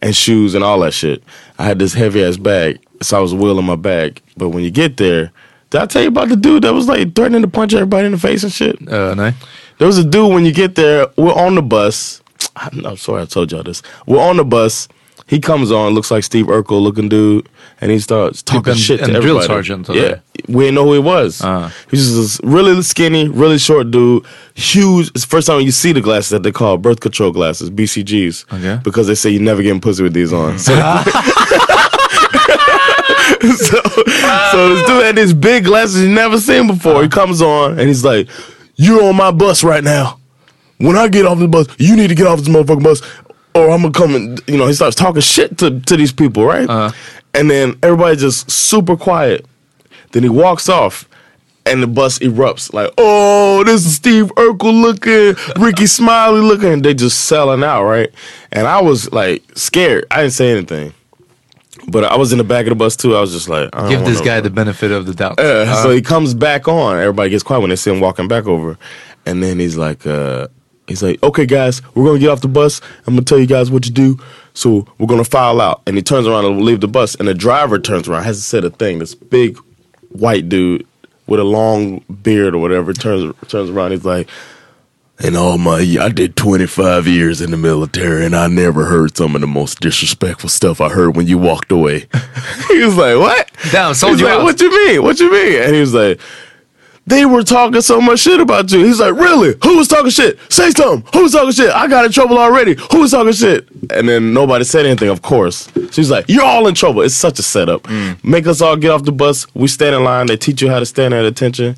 and 0.00 0.14
shoes 0.14 0.54
and 0.54 0.62
all 0.62 0.78
that 0.80 0.92
shit. 0.92 1.22
I 1.58 1.64
had 1.64 1.80
this 1.80 1.92
heavy 1.94 2.22
ass 2.22 2.36
bag, 2.36 2.78
so 3.02 3.18
I 3.18 3.20
was 3.20 3.34
wheeling 3.34 3.66
my 3.66 3.74
bag. 3.76 4.20
But 4.36 4.50
when 4.50 4.62
you 4.62 4.70
get 4.70 4.96
there, 4.98 5.32
did 5.70 5.80
I 5.80 5.86
tell 5.86 6.02
you 6.02 6.08
about 6.08 6.28
the 6.28 6.36
dude 6.36 6.62
that 6.62 6.72
was 6.72 6.86
like 6.86 7.12
threatening 7.16 7.42
to 7.42 7.48
punch 7.48 7.74
everybody 7.74 8.06
in 8.06 8.12
the 8.12 8.18
face 8.18 8.44
and 8.44 8.52
shit? 8.52 8.76
Eh, 8.80 9.14
nej. 9.16 9.34
There 9.78 9.86
was 9.88 9.98
a 9.98 10.04
dude 10.04 10.32
when 10.32 10.44
you 10.44 10.52
get 10.52 10.76
there. 10.76 11.08
We're 11.16 11.34
on 11.34 11.56
the 11.56 11.62
bus. 11.62 12.22
I'm, 12.72 12.86
I'm 12.86 12.96
sorry 12.96 13.22
I 13.22 13.26
told 13.26 13.52
y'all 13.52 13.62
this. 13.62 13.82
We're 14.06 14.22
on 14.22 14.36
the 14.36 14.44
bus. 14.44 14.88
He 15.26 15.40
comes 15.40 15.70
on, 15.70 15.92
looks 15.92 16.10
like 16.10 16.24
Steve 16.24 16.46
Urkel 16.46 16.80
looking 16.80 17.10
dude, 17.10 17.50
and 17.82 17.90
he 17.90 17.98
starts 17.98 18.42
talking 18.42 18.72
an- 18.72 18.78
shit 18.78 19.00
to 19.00 19.04
an 19.04 19.10
drill 19.20 19.36
everybody. 19.40 19.46
sergeant, 19.46 19.90
or 19.90 19.94
yeah, 19.94 20.20
we 20.48 20.64
didn't 20.64 20.76
know 20.76 20.86
who 20.86 20.94
he 20.94 20.98
was. 21.00 21.42
Ah. 21.44 21.70
He 21.90 21.98
was 21.98 22.14
just 22.14 22.40
really 22.42 22.80
skinny, 22.80 23.28
really 23.28 23.58
short 23.58 23.90
dude, 23.90 24.24
huge. 24.54 25.08
It's 25.08 25.24
the 25.24 25.28
first 25.28 25.46
time 25.46 25.60
you 25.60 25.70
see 25.70 25.92
the 25.92 26.00
glasses 26.00 26.30
that 26.30 26.44
they 26.44 26.50
call 26.52 26.78
birth 26.78 27.00
control 27.00 27.30
glasses, 27.30 27.68
BCGs, 27.68 28.50
Okay. 28.54 28.80
because 28.82 29.06
they 29.06 29.14
say 29.14 29.28
you 29.28 29.38
never 29.38 29.62
getting 29.62 29.82
pussy 29.82 30.02
with 30.02 30.14
these 30.14 30.32
on. 30.32 30.58
So, 30.68 30.72
so, 33.56 33.80
so 34.50 34.74
this 34.74 34.86
dude 34.86 35.04
had 35.04 35.16
these 35.16 35.32
big 35.32 35.64
glasses 35.64 36.02
you 36.02 36.08
never 36.08 36.38
seen 36.40 36.66
before. 36.66 37.02
He 37.02 37.08
comes 37.08 37.40
on 37.42 37.78
and 37.78 37.88
he's 37.88 38.04
like, 38.04 38.28
"You're 38.76 39.04
on 39.04 39.16
my 39.16 39.30
bus 39.30 39.62
right 39.62 39.84
now. 39.84 40.18
When 40.78 40.96
I 40.96 41.08
get 41.08 41.26
off 41.26 41.38
the 41.38 41.48
bus, 41.48 41.66
you 41.78 41.96
need 41.96 42.08
to 42.08 42.14
get 42.14 42.26
off 42.26 42.38
this 42.38 42.48
motherfucking 42.48 42.82
bus, 42.84 43.02
or 43.54 43.70
I'm 43.70 43.82
gonna 43.82 43.92
come 43.92 44.14
and 44.14 44.40
you 44.46 44.56
know." 44.56 44.66
He 44.66 44.72
starts 44.74 44.96
talking 44.96 45.20
shit 45.22 45.58
to 45.58 45.80
to 45.80 45.96
these 45.96 46.12
people, 46.12 46.44
right? 46.44 46.68
And 47.34 47.50
then 47.50 47.76
everybody 47.82 48.16
just 48.16 48.50
super 48.50 48.96
quiet. 48.96 49.44
Then 50.12 50.22
he 50.22 50.28
walks 50.28 50.68
off. 50.68 51.08
And 51.66 51.82
the 51.82 51.86
bus 51.86 52.18
erupts 52.20 52.72
like, 52.72 52.90
oh, 52.96 53.62
this 53.62 53.84
is 53.84 53.94
Steve 53.96 54.34
Urkel 54.36 54.80
looking, 54.80 55.36
Ricky 55.62 55.86
Smiley 55.86 56.40
looking. 56.40 56.72
And 56.72 56.82
they 56.82 56.94
just 56.94 57.26
selling 57.26 57.62
out, 57.62 57.84
right? 57.84 58.08
And 58.50 58.66
I 58.66 58.80
was 58.80 59.12
like 59.12 59.42
scared. 59.54 60.06
I 60.10 60.22
didn't 60.22 60.32
say 60.32 60.50
anything. 60.50 60.94
But 61.86 62.04
I 62.04 62.16
was 62.16 62.32
in 62.32 62.38
the 62.38 62.44
back 62.44 62.64
of 62.64 62.70
the 62.70 62.74
bus 62.74 62.96
too. 62.96 63.14
I 63.14 63.20
was 63.20 63.32
just 63.32 63.50
like, 63.50 63.68
Give 63.90 64.02
this 64.06 64.22
guy 64.22 64.40
the 64.40 64.48
benefit 64.48 64.90
of 64.92 65.04
the 65.04 65.12
doubt. 65.12 65.38
Uh, 65.38 65.66
so 65.82 65.90
he 65.90 66.00
comes 66.00 66.32
back 66.32 66.68
on. 66.68 66.96
Everybody 66.98 67.28
gets 67.28 67.42
quiet 67.42 67.60
when 67.60 67.68
they 67.68 67.76
see 67.76 67.90
him 67.90 68.00
walking 68.00 68.28
back 68.28 68.46
over, 68.46 68.78
and 69.26 69.42
then 69.42 69.58
he's 69.60 69.76
like, 69.76 70.06
uh, 70.06 70.48
he's 70.88 71.02
like, 71.02 71.22
okay, 71.22 71.46
guys, 71.46 71.82
we're 71.94 72.04
gonna 72.04 72.18
get 72.18 72.30
off 72.30 72.40
the 72.40 72.48
bus. 72.48 72.80
I'm 73.06 73.14
gonna 73.14 73.24
tell 73.24 73.38
you 73.38 73.46
guys 73.46 73.70
what 73.70 73.84
to 73.84 73.90
do. 73.90 74.18
So 74.54 74.86
we're 74.98 75.06
gonna 75.06 75.24
file 75.24 75.60
out. 75.60 75.82
And 75.86 75.96
he 75.96 76.02
turns 76.02 76.26
around 76.26 76.46
and 76.46 76.62
leave 76.62 76.80
the 76.80 76.88
bus, 76.88 77.14
and 77.14 77.28
the 77.28 77.34
driver 77.34 77.78
turns 77.78 78.08
around, 78.08 78.24
hasn't 78.24 78.44
said 78.44 78.64
a 78.64 78.70
thing. 78.70 78.98
This 78.98 79.14
big 79.14 79.58
white 80.10 80.48
dude 80.48 80.86
with 81.26 81.40
a 81.40 81.44
long 81.44 81.98
beard 82.22 82.54
or 82.54 82.58
whatever 82.58 82.92
turns 82.92 83.34
turns 83.48 83.70
around. 83.70 83.92
He's 83.92 84.04
like. 84.04 84.28
In 85.20 85.34
all 85.34 85.58
my, 85.58 85.80
I 86.00 86.10
did 86.10 86.36
25 86.36 87.08
years 87.08 87.40
in 87.40 87.50
the 87.50 87.56
military, 87.56 88.24
and 88.24 88.36
I 88.36 88.46
never 88.46 88.84
heard 88.84 89.16
some 89.16 89.34
of 89.34 89.40
the 89.40 89.48
most 89.48 89.80
disrespectful 89.80 90.48
stuff 90.48 90.80
I 90.80 90.90
heard 90.90 91.16
when 91.16 91.26
you 91.26 91.38
walked 91.38 91.72
away. 91.72 92.06
he 92.68 92.84
was 92.84 92.96
like, 92.96 93.16
"What? 93.16 93.50
Damn, 93.72 93.94
sold 93.94 94.20
you 94.20 94.26
like, 94.26 94.34
out. 94.34 94.44
What 94.44 94.60
you 94.60 94.70
mean? 94.70 95.02
What 95.02 95.18
you 95.18 95.28
mean? 95.28 95.60
And 95.60 95.74
he 95.74 95.80
was 95.80 95.92
like, 95.92 96.20
they 97.08 97.24
were 97.24 97.42
talking 97.42 97.80
so 97.80 98.00
much 98.00 98.20
shit 98.20 98.38
about 98.38 98.70
you. 98.70 98.84
He's 98.84 99.00
like, 99.00 99.14
really? 99.14 99.56
Who 99.64 99.78
was 99.78 99.88
talking 99.88 100.10
shit? 100.10 100.38
Say 100.52 100.70
something. 100.70 101.10
Who 101.14 101.22
was 101.22 101.32
talking 101.32 101.52
shit? 101.52 101.70
I 101.70 101.88
got 101.88 102.04
in 102.04 102.12
trouble 102.12 102.38
already. 102.38 102.76
Who 102.92 103.00
was 103.00 103.12
talking 103.12 103.32
shit? 103.32 103.66
And 103.90 104.06
then 104.08 104.34
nobody 104.34 104.64
said 104.64 104.84
anything, 104.84 105.08
of 105.08 105.22
course. 105.22 105.70
She's 105.90 106.10
like, 106.10 106.26
you're 106.28 106.44
all 106.44 106.66
in 106.68 106.74
trouble. 106.74 107.00
It's 107.02 107.14
such 107.14 107.38
a 107.38 107.42
setup. 107.42 107.88
Make 108.22 108.46
us 108.46 108.60
all 108.60 108.76
get 108.76 108.90
off 108.90 109.04
the 109.04 109.12
bus. 109.12 109.46
We 109.54 109.68
stand 109.68 109.96
in 109.96 110.04
line. 110.04 110.26
They 110.26 110.36
teach 110.36 110.60
you 110.60 110.68
how 110.68 110.80
to 110.80 110.86
stand 110.86 111.14
at 111.14 111.24
attention. 111.24 111.76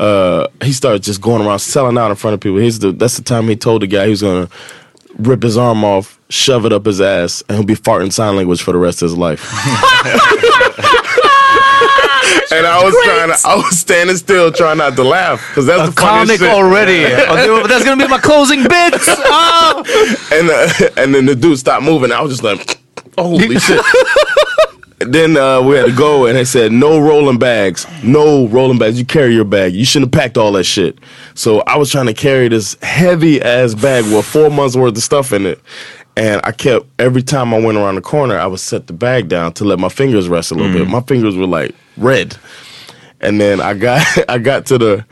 Uh, 0.00 0.48
he 0.62 0.72
started 0.72 1.02
just 1.04 1.20
going 1.20 1.46
around 1.46 1.60
selling 1.60 1.96
out 1.96 2.10
in 2.10 2.16
front 2.16 2.34
of 2.34 2.40
people. 2.40 2.58
He's 2.58 2.80
the, 2.80 2.90
that's 2.90 3.16
the 3.16 3.22
time 3.22 3.48
he 3.48 3.54
told 3.56 3.82
the 3.82 3.86
guy 3.86 4.04
he 4.04 4.10
was 4.10 4.22
going 4.22 4.48
to 4.48 4.52
rip 5.18 5.42
his 5.42 5.56
arm 5.56 5.84
off, 5.84 6.18
shove 6.28 6.66
it 6.66 6.72
up 6.72 6.86
his 6.86 7.00
ass, 7.00 7.42
and 7.48 7.58
he'll 7.58 7.66
be 7.66 7.74
farting 7.74 8.12
sign 8.12 8.34
language 8.34 8.62
for 8.62 8.72
the 8.72 8.78
rest 8.78 9.02
of 9.02 9.10
his 9.10 9.16
life. 9.18 9.48
and 12.52 12.66
I 12.66 12.82
was 12.82 12.94
trying 13.04 13.28
to, 13.30 13.38
I 13.48 13.54
was 13.56 13.78
standing 13.78 14.16
still 14.16 14.50
trying 14.52 14.78
not 14.78 14.96
to 14.96 15.02
laugh 15.04 15.46
because 15.48 15.66
that's 15.66 15.90
the 15.90 16.00
Comic 16.00 16.38
shit. 16.40 16.48
already. 16.48 17.04
Oh, 17.06 17.66
that's 17.66 17.84
gonna 17.84 18.02
be 18.02 18.08
my 18.10 18.18
closing 18.18 18.62
bits! 18.62 19.06
Ah! 19.08 19.82
And 20.32 20.50
uh, 20.50 20.90
and 20.96 21.14
then 21.14 21.26
the 21.26 21.34
dude 21.34 21.58
stopped 21.58 21.84
moving. 21.84 22.12
I 22.12 22.20
was 22.22 22.32
just 22.32 22.42
like, 22.42 22.78
holy 23.18 23.58
shit. 23.58 23.84
then 25.00 25.36
uh, 25.36 25.60
we 25.60 25.76
had 25.76 25.86
to 25.86 25.92
go, 25.96 26.26
and 26.26 26.36
they 26.36 26.44
said 26.44 26.72
no 26.72 27.00
rolling 27.00 27.38
bags, 27.38 27.86
no 28.02 28.46
rolling 28.48 28.78
bags. 28.78 28.98
You 28.98 29.04
carry 29.04 29.34
your 29.34 29.44
bag. 29.44 29.74
You 29.74 29.84
shouldn't 29.84 30.14
have 30.14 30.20
packed 30.22 30.38
all 30.38 30.52
that 30.52 30.64
shit. 30.64 30.98
So 31.34 31.60
I 31.66 31.76
was 31.76 31.90
trying 31.90 32.06
to 32.06 32.14
carry 32.14 32.48
this 32.48 32.76
heavy 32.82 33.42
ass 33.42 33.74
bag 33.74 34.04
with 34.04 34.24
four 34.24 34.48
months 34.50 34.76
worth 34.76 34.96
of 34.96 35.02
stuff 35.02 35.32
in 35.32 35.44
it. 35.46 35.60
And 36.16 36.40
I 36.44 36.52
kept 36.52 36.86
every 36.98 37.22
time 37.22 37.54
I 37.54 37.58
went 37.58 37.78
around 37.78 37.94
the 37.94 38.02
corner, 38.02 38.38
I 38.38 38.46
would 38.46 38.60
set 38.60 38.86
the 38.86 38.92
bag 38.92 39.28
down 39.28 39.54
to 39.54 39.64
let 39.64 39.78
my 39.78 39.88
fingers 39.88 40.28
rest 40.28 40.50
a 40.50 40.54
little 40.54 40.72
bit. 40.72 40.86
Mm. 40.86 40.90
My 40.90 41.00
fingers 41.00 41.36
were 41.36 41.46
like 41.46 41.74
red. 41.96 42.36
And 43.20 43.40
then 43.40 43.60
I 43.60 43.74
got 43.74 44.06
I 44.28 44.38
got 44.38 44.66
to 44.66 44.78
the 44.78 45.06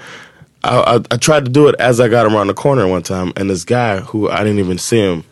I, 0.62 0.96
I, 0.96 1.00
I 1.10 1.16
tried 1.16 1.46
to 1.46 1.50
do 1.50 1.68
it 1.68 1.74
as 1.78 2.00
I 2.00 2.08
got 2.08 2.26
around 2.26 2.48
the 2.48 2.54
corner 2.54 2.86
one 2.86 3.02
time, 3.02 3.32
and 3.36 3.48
this 3.48 3.64
guy 3.64 4.00
who 4.00 4.28
I 4.28 4.38
didn't 4.44 4.58
even 4.58 4.76
see 4.76 5.00
him, 5.00 5.24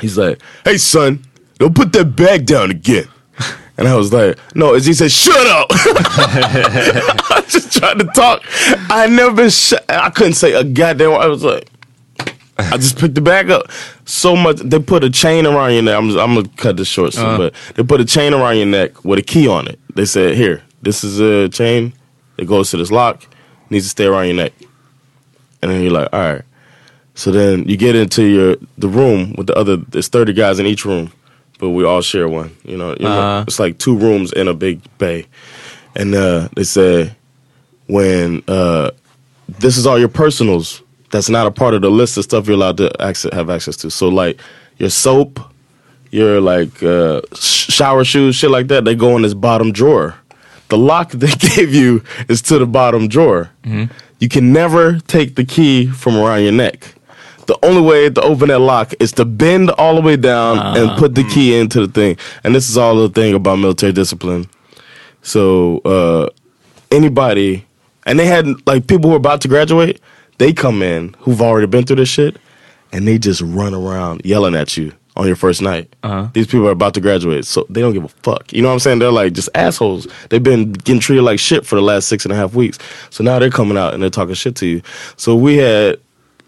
he's 0.00 0.16
like, 0.16 0.40
"Hey 0.64 0.78
son, 0.78 1.22
don't 1.58 1.74
put 1.74 1.92
that 1.92 2.16
bag 2.16 2.46
down 2.46 2.70
again." 2.70 3.08
And 3.78 3.86
I 3.86 3.94
was 3.94 4.10
like, 4.10 4.38
"No," 4.54 4.72
as 4.72 4.86
he 4.86 4.94
said, 4.94 5.12
"Shut 5.12 5.46
up." 5.48 5.66
I 5.70 7.44
just 7.46 7.76
tried 7.76 7.98
to 7.98 8.06
talk. 8.06 8.42
I 8.88 9.06
never. 9.06 9.50
Sh- 9.50 9.74
I 9.86 10.08
couldn't 10.08 10.32
say 10.32 10.54
a 10.54 10.64
goddamn. 10.64 11.10
word. 11.10 11.20
I 11.20 11.26
was 11.26 11.44
like. 11.44 11.68
I 12.72 12.76
just 12.78 12.98
picked 12.98 13.14
the 13.14 13.20
bag 13.20 13.50
up. 13.50 13.70
So 14.06 14.34
much. 14.36 14.56
They 14.56 14.78
put 14.78 15.04
a 15.04 15.10
chain 15.10 15.46
around 15.46 15.72
your 15.74 15.82
neck. 15.82 15.96
I'm, 15.96 16.08
I'm 16.18 16.34
gonna 16.36 16.48
cut 16.56 16.76
this 16.76 16.88
short, 16.88 17.12
soon, 17.12 17.36
but 17.36 17.54
they 17.74 17.82
put 17.82 18.00
a 18.00 18.04
chain 18.04 18.32
around 18.34 18.56
your 18.56 18.66
neck 18.66 19.04
with 19.04 19.18
a 19.18 19.22
key 19.22 19.46
on 19.48 19.68
it. 19.68 19.78
They 19.94 20.04
said, 20.06 20.36
"Here, 20.36 20.62
this 20.82 21.04
is 21.04 21.20
a 21.20 21.48
chain 21.48 21.92
that 22.36 22.46
goes 22.46 22.70
to 22.70 22.76
this 22.78 22.90
lock. 22.90 23.26
Needs 23.70 23.84
to 23.86 23.90
stay 23.90 24.06
around 24.06 24.26
your 24.26 24.36
neck." 24.36 24.52
And 25.62 25.70
then 25.70 25.82
you're 25.82 25.92
like, 25.92 26.08
"All 26.12 26.20
right." 26.20 26.42
So 27.14 27.30
then 27.30 27.64
you 27.68 27.76
get 27.76 27.94
into 27.96 28.24
your 28.24 28.56
the 28.78 28.88
room 28.88 29.34
with 29.36 29.46
the 29.48 29.54
other. 29.54 29.76
There's 29.76 30.08
30 30.08 30.32
guys 30.34 30.58
in 30.58 30.66
each 30.66 30.84
room, 30.84 31.12
but 31.58 31.70
we 31.70 31.84
all 31.84 32.00
share 32.02 32.28
one. 32.28 32.54
You 32.64 32.76
know, 32.76 32.96
you 32.98 33.06
Uh-huh. 33.06 33.44
it's 33.46 33.58
like 33.58 33.78
two 33.78 33.96
rooms 33.96 34.32
in 34.32 34.48
a 34.48 34.54
big 34.54 34.80
bay. 34.98 35.26
And 35.94 36.14
uh, 36.14 36.48
they 36.54 36.64
said, 36.64 37.16
when 37.86 38.42
uh, 38.48 38.90
this 39.48 39.78
is 39.78 39.86
all 39.86 39.98
your 39.98 40.08
personals 40.10 40.82
that's 41.16 41.30
not 41.30 41.46
a 41.46 41.50
part 41.50 41.72
of 41.72 41.80
the 41.80 41.90
list 41.90 42.18
of 42.18 42.24
stuff 42.24 42.46
you're 42.46 42.56
allowed 42.56 42.76
to 42.76 42.90
access, 43.00 43.32
have 43.32 43.48
access 43.48 43.76
to. 43.78 43.90
So 43.90 44.08
like 44.08 44.38
your 44.76 44.90
soap, 44.90 45.40
your 46.10 46.40
like 46.42 46.82
uh, 46.82 47.22
sh- 47.34 47.72
shower 47.72 48.04
shoes, 48.04 48.36
shit 48.36 48.50
like 48.50 48.68
that, 48.68 48.84
they 48.84 48.94
go 48.94 49.16
in 49.16 49.22
this 49.22 49.32
bottom 49.34 49.72
drawer. 49.72 50.14
The 50.68 50.76
lock 50.76 51.10
they 51.22 51.30
gave 51.32 51.72
you 51.74 52.02
is 52.28 52.42
to 52.42 52.58
the 52.58 52.66
bottom 52.66 53.08
drawer. 53.08 53.50
You 54.18 54.28
can 54.28 54.52
never 54.52 54.98
take 55.00 55.36
the 55.36 55.44
key 55.44 55.86
from 55.86 56.16
around 56.16 56.42
your 56.42 56.52
neck. 56.52 56.92
The 57.46 57.56
only 57.64 57.80
way 57.82 58.10
to 58.10 58.20
open 58.22 58.48
that 58.48 58.58
lock 58.58 58.92
is 59.00 59.12
to 59.12 59.24
bend 59.24 59.70
all 59.70 59.94
the 59.94 60.00
way 60.02 60.16
down 60.16 60.58
and 60.76 60.98
put 60.98 61.14
the 61.14 61.22
key 61.24 61.56
into 61.58 61.86
the 61.86 61.92
thing. 61.92 62.16
And 62.44 62.54
this 62.54 62.68
is 62.68 62.76
all 62.76 62.96
the 62.96 63.08
thing 63.08 63.34
about 63.34 63.56
military 63.56 63.92
discipline. 63.92 64.48
So 65.22 65.78
uh, 65.84 66.28
anybody, 66.90 67.64
and 68.04 68.18
they 68.18 68.26
had 68.26 68.46
like 68.66 68.86
people 68.86 69.08
who 69.08 69.12
were 69.12 69.16
about 69.24 69.40
to 69.42 69.48
graduate, 69.48 70.00
they 70.38 70.52
come 70.52 70.82
in 70.82 71.14
who've 71.20 71.40
already 71.42 71.66
been 71.66 71.84
through 71.84 71.96
this 71.96 72.08
shit, 72.08 72.36
and 72.92 73.06
they 73.06 73.18
just 73.18 73.40
run 73.42 73.74
around 73.74 74.22
yelling 74.24 74.54
at 74.54 74.76
you 74.76 74.92
on 75.16 75.26
your 75.26 75.36
first 75.36 75.62
night. 75.62 75.94
Uh-huh. 76.02 76.28
These 76.34 76.46
people 76.46 76.68
are 76.68 76.72
about 76.72 76.92
to 76.94 77.00
graduate, 77.00 77.46
so 77.46 77.66
they 77.70 77.80
don't 77.80 77.94
give 77.94 78.04
a 78.04 78.08
fuck. 78.08 78.52
You 78.52 78.60
know 78.60 78.68
what 78.68 78.74
I'm 78.74 78.80
saying? 78.80 78.98
They're 78.98 79.10
like 79.10 79.32
just 79.32 79.48
assholes. 79.54 80.06
They've 80.28 80.42
been 80.42 80.72
getting 80.72 81.00
treated 81.00 81.22
like 81.22 81.38
shit 81.38 81.64
for 81.64 81.74
the 81.76 81.80
last 81.80 82.08
six 82.08 82.24
and 82.26 82.32
a 82.32 82.36
half 82.36 82.54
weeks. 82.54 82.78
So 83.10 83.24
now 83.24 83.38
they're 83.38 83.50
coming 83.50 83.78
out 83.78 83.94
and 83.94 84.02
they're 84.02 84.10
talking 84.10 84.34
shit 84.34 84.56
to 84.56 84.66
you. 84.66 84.82
So 85.16 85.34
we 85.34 85.56
had 85.56 85.98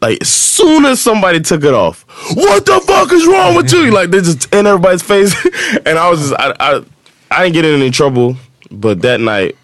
Like 0.02 0.18
as 0.20 0.28
soon 0.28 0.84
as 0.84 1.00
somebody 1.00 1.40
took 1.40 1.64
it 1.64 1.74
off, 1.74 2.04
what 2.36 2.66
the 2.66 2.78
fuck 2.86 3.10
is 3.10 3.26
wrong 3.26 3.54
with 3.56 3.72
you? 3.72 3.90
Like 3.90 4.10
they 4.10 4.20
just 4.20 4.52
in 4.54 4.66
everybody's 4.66 5.02
face, 5.02 5.34
and 5.86 5.98
I 5.98 6.08
was 6.10 6.20
just 6.20 6.34
I 6.34 6.54
I, 6.60 6.84
I 7.30 7.42
didn't 7.44 7.54
get 7.54 7.64
in 7.64 7.80
any 7.80 7.90
trouble, 7.90 8.36
but 8.70 9.00
that 9.02 9.20
night 9.20 9.56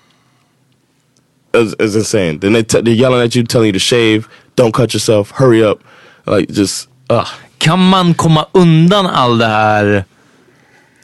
it 1.55 1.83
was 1.83 1.97
insane. 1.97 2.39
Then 2.41 2.53
they 2.53 2.63
t- 2.63 2.81
they're 2.81 2.95
yelling 2.95 3.23
at 3.25 3.35
you, 3.35 3.43
telling 3.45 3.67
you 3.67 3.73
to 3.73 3.79
shave, 3.79 4.29
don't 4.57 4.73
cut 4.75 4.93
yourself, 4.95 5.31
hurry 5.31 5.63
up, 5.65 5.79
like 6.27 6.49
just 6.53 6.89
ugh. 7.11 7.27
Kan 7.59 7.79
man 7.91 8.15
komma 8.15 8.47
undan 8.53 9.07
all 9.07 9.39
det 9.39 9.47
här 9.47 10.05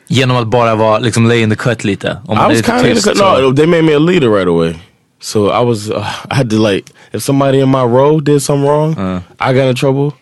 genom 0.08 0.36
att 0.36 0.46
bara 0.48 0.74
vara 0.74 0.98
liksom 0.98 1.26
lay 1.28 1.42
in 1.42 1.50
the 1.50 1.56
cut 1.56 1.84
lite? 1.84 2.18
Om 2.28 2.38
I 2.38 2.46
was 2.48 2.62
kind 2.62 2.86
of 2.86 2.94
tyst, 2.94 3.16
så- 3.16 3.40
no. 3.40 3.52
They 3.52 3.66
made 3.66 3.82
me 3.82 3.92
a 3.94 3.98
leader 3.98 4.28
right 4.30 4.48
away, 4.48 4.74
so 5.20 5.48
I 5.50 5.64
was 5.64 5.90
uh, 5.90 6.04
I 6.30 6.34
had 6.34 6.50
to 6.50 6.56
like 6.58 6.90
if 7.12 7.22
somebody 7.22 7.60
in 7.60 7.68
my 7.68 7.84
row 7.84 8.20
did 8.20 8.40
something 8.42 8.68
wrong, 8.68 8.94
I 9.40 9.52
got 9.54 9.68
in 9.68 9.74
trouble. 9.74 10.12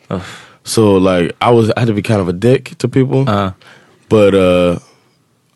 So 0.65 0.97
like 0.99 1.33
I 1.41 1.51
was 1.51 1.71
I 1.77 1.81
had 1.81 1.89
to 1.89 1.95
be 1.95 2.03
kind 2.03 2.21
of 2.21 2.29
a 2.29 2.33
dick 2.33 2.75
to 2.79 2.89
people, 2.89 3.25
Uh, 3.29 3.51
but 4.09 4.35
uh, 4.35 4.79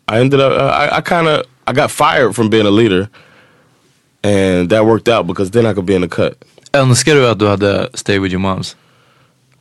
I 0.07 0.19
ended 0.19 0.39
up 0.39 0.51
I, 0.53 0.97
I 0.97 1.01
kind 1.01 1.27
of 1.27 1.45
I 1.67 1.73
got 1.73 1.91
fired 1.91 2.33
from 2.35 2.49
being 2.49 2.65
a 2.67 2.71
leader, 2.71 3.07
and 4.23 4.69
that 4.69 4.85
worked 4.85 5.07
out 5.17 5.27
because 5.27 5.51
then 5.51 5.65
I 5.71 5.73
could 5.73 5.85
be 5.85 5.93
in 5.95 6.01
the 6.01 6.07
cut. 6.15 6.33
önskar 6.73 7.15
du 7.15 7.27
att 7.29 7.39
du 7.39 7.47
hade 7.47 7.89
stay 7.93 8.19
with 8.19 8.33
your 8.33 8.41
moms? 8.41 8.75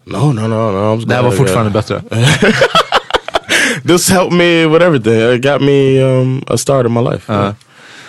No, 0.05 0.33
no, 0.33 0.47
no, 0.49 0.71
no. 0.73 0.93
I 0.93 0.97
was 0.97 1.05
Det 1.05 1.15
här 1.15 1.23
var 1.23 1.31
fortfarande 1.31 1.71
bättre. 1.71 2.03
This 3.87 4.11
helped 4.11 4.33
me 4.33 4.67
with 4.67 4.83
everything. 4.85 5.35
It 5.35 5.43
got 5.43 5.61
me 5.61 6.01
um, 6.03 6.45
a 6.47 6.57
start 6.57 6.87
in 6.87 6.93
my 6.93 7.01
life. 7.01 7.33
Uh, 7.33 7.53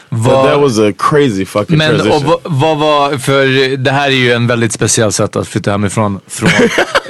But 0.09 0.19
Vad- 0.21 0.45
that 0.45 0.59
was 0.61 0.79
a 0.79 0.93
crazy 0.97 1.45
fucking 1.45 1.77
Men 1.77 1.95
och, 1.95 2.01
transition. 2.01 2.39
vad, 2.43 2.53
vad 2.59 2.77
var, 2.77 3.17
för 3.17 3.77
det 3.77 3.91
här 3.91 4.07
är 4.07 4.15
ju 4.15 4.31
en 4.31 4.47
väldigt 4.47 4.71
speciell 4.71 5.11
sätt 5.11 5.35
att 5.35 5.47
flytta 5.47 5.71
hemifrån. 5.71 6.19
Från. 6.27 6.49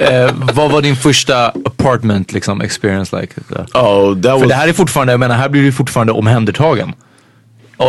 eh, 0.00 0.30
vad 0.54 0.70
var 0.70 0.82
din 0.82 0.96
första 0.96 1.46
apartment 1.48 2.32
liksom 2.32 2.60
experience 2.60 3.20
like? 3.20 3.34
oh, 3.74 4.14
that 4.14 4.22
För 4.22 4.38
was 4.38 4.48
det 4.48 4.54
här 4.54 4.68
är 4.68 4.72
fortfarande, 4.72 5.12
jag 5.12 5.20
menar 5.20 5.34
här 5.34 5.48
blir 5.48 5.62
du 5.62 5.72
fortfarande 5.72 6.12
omhändertagen. 6.12 6.92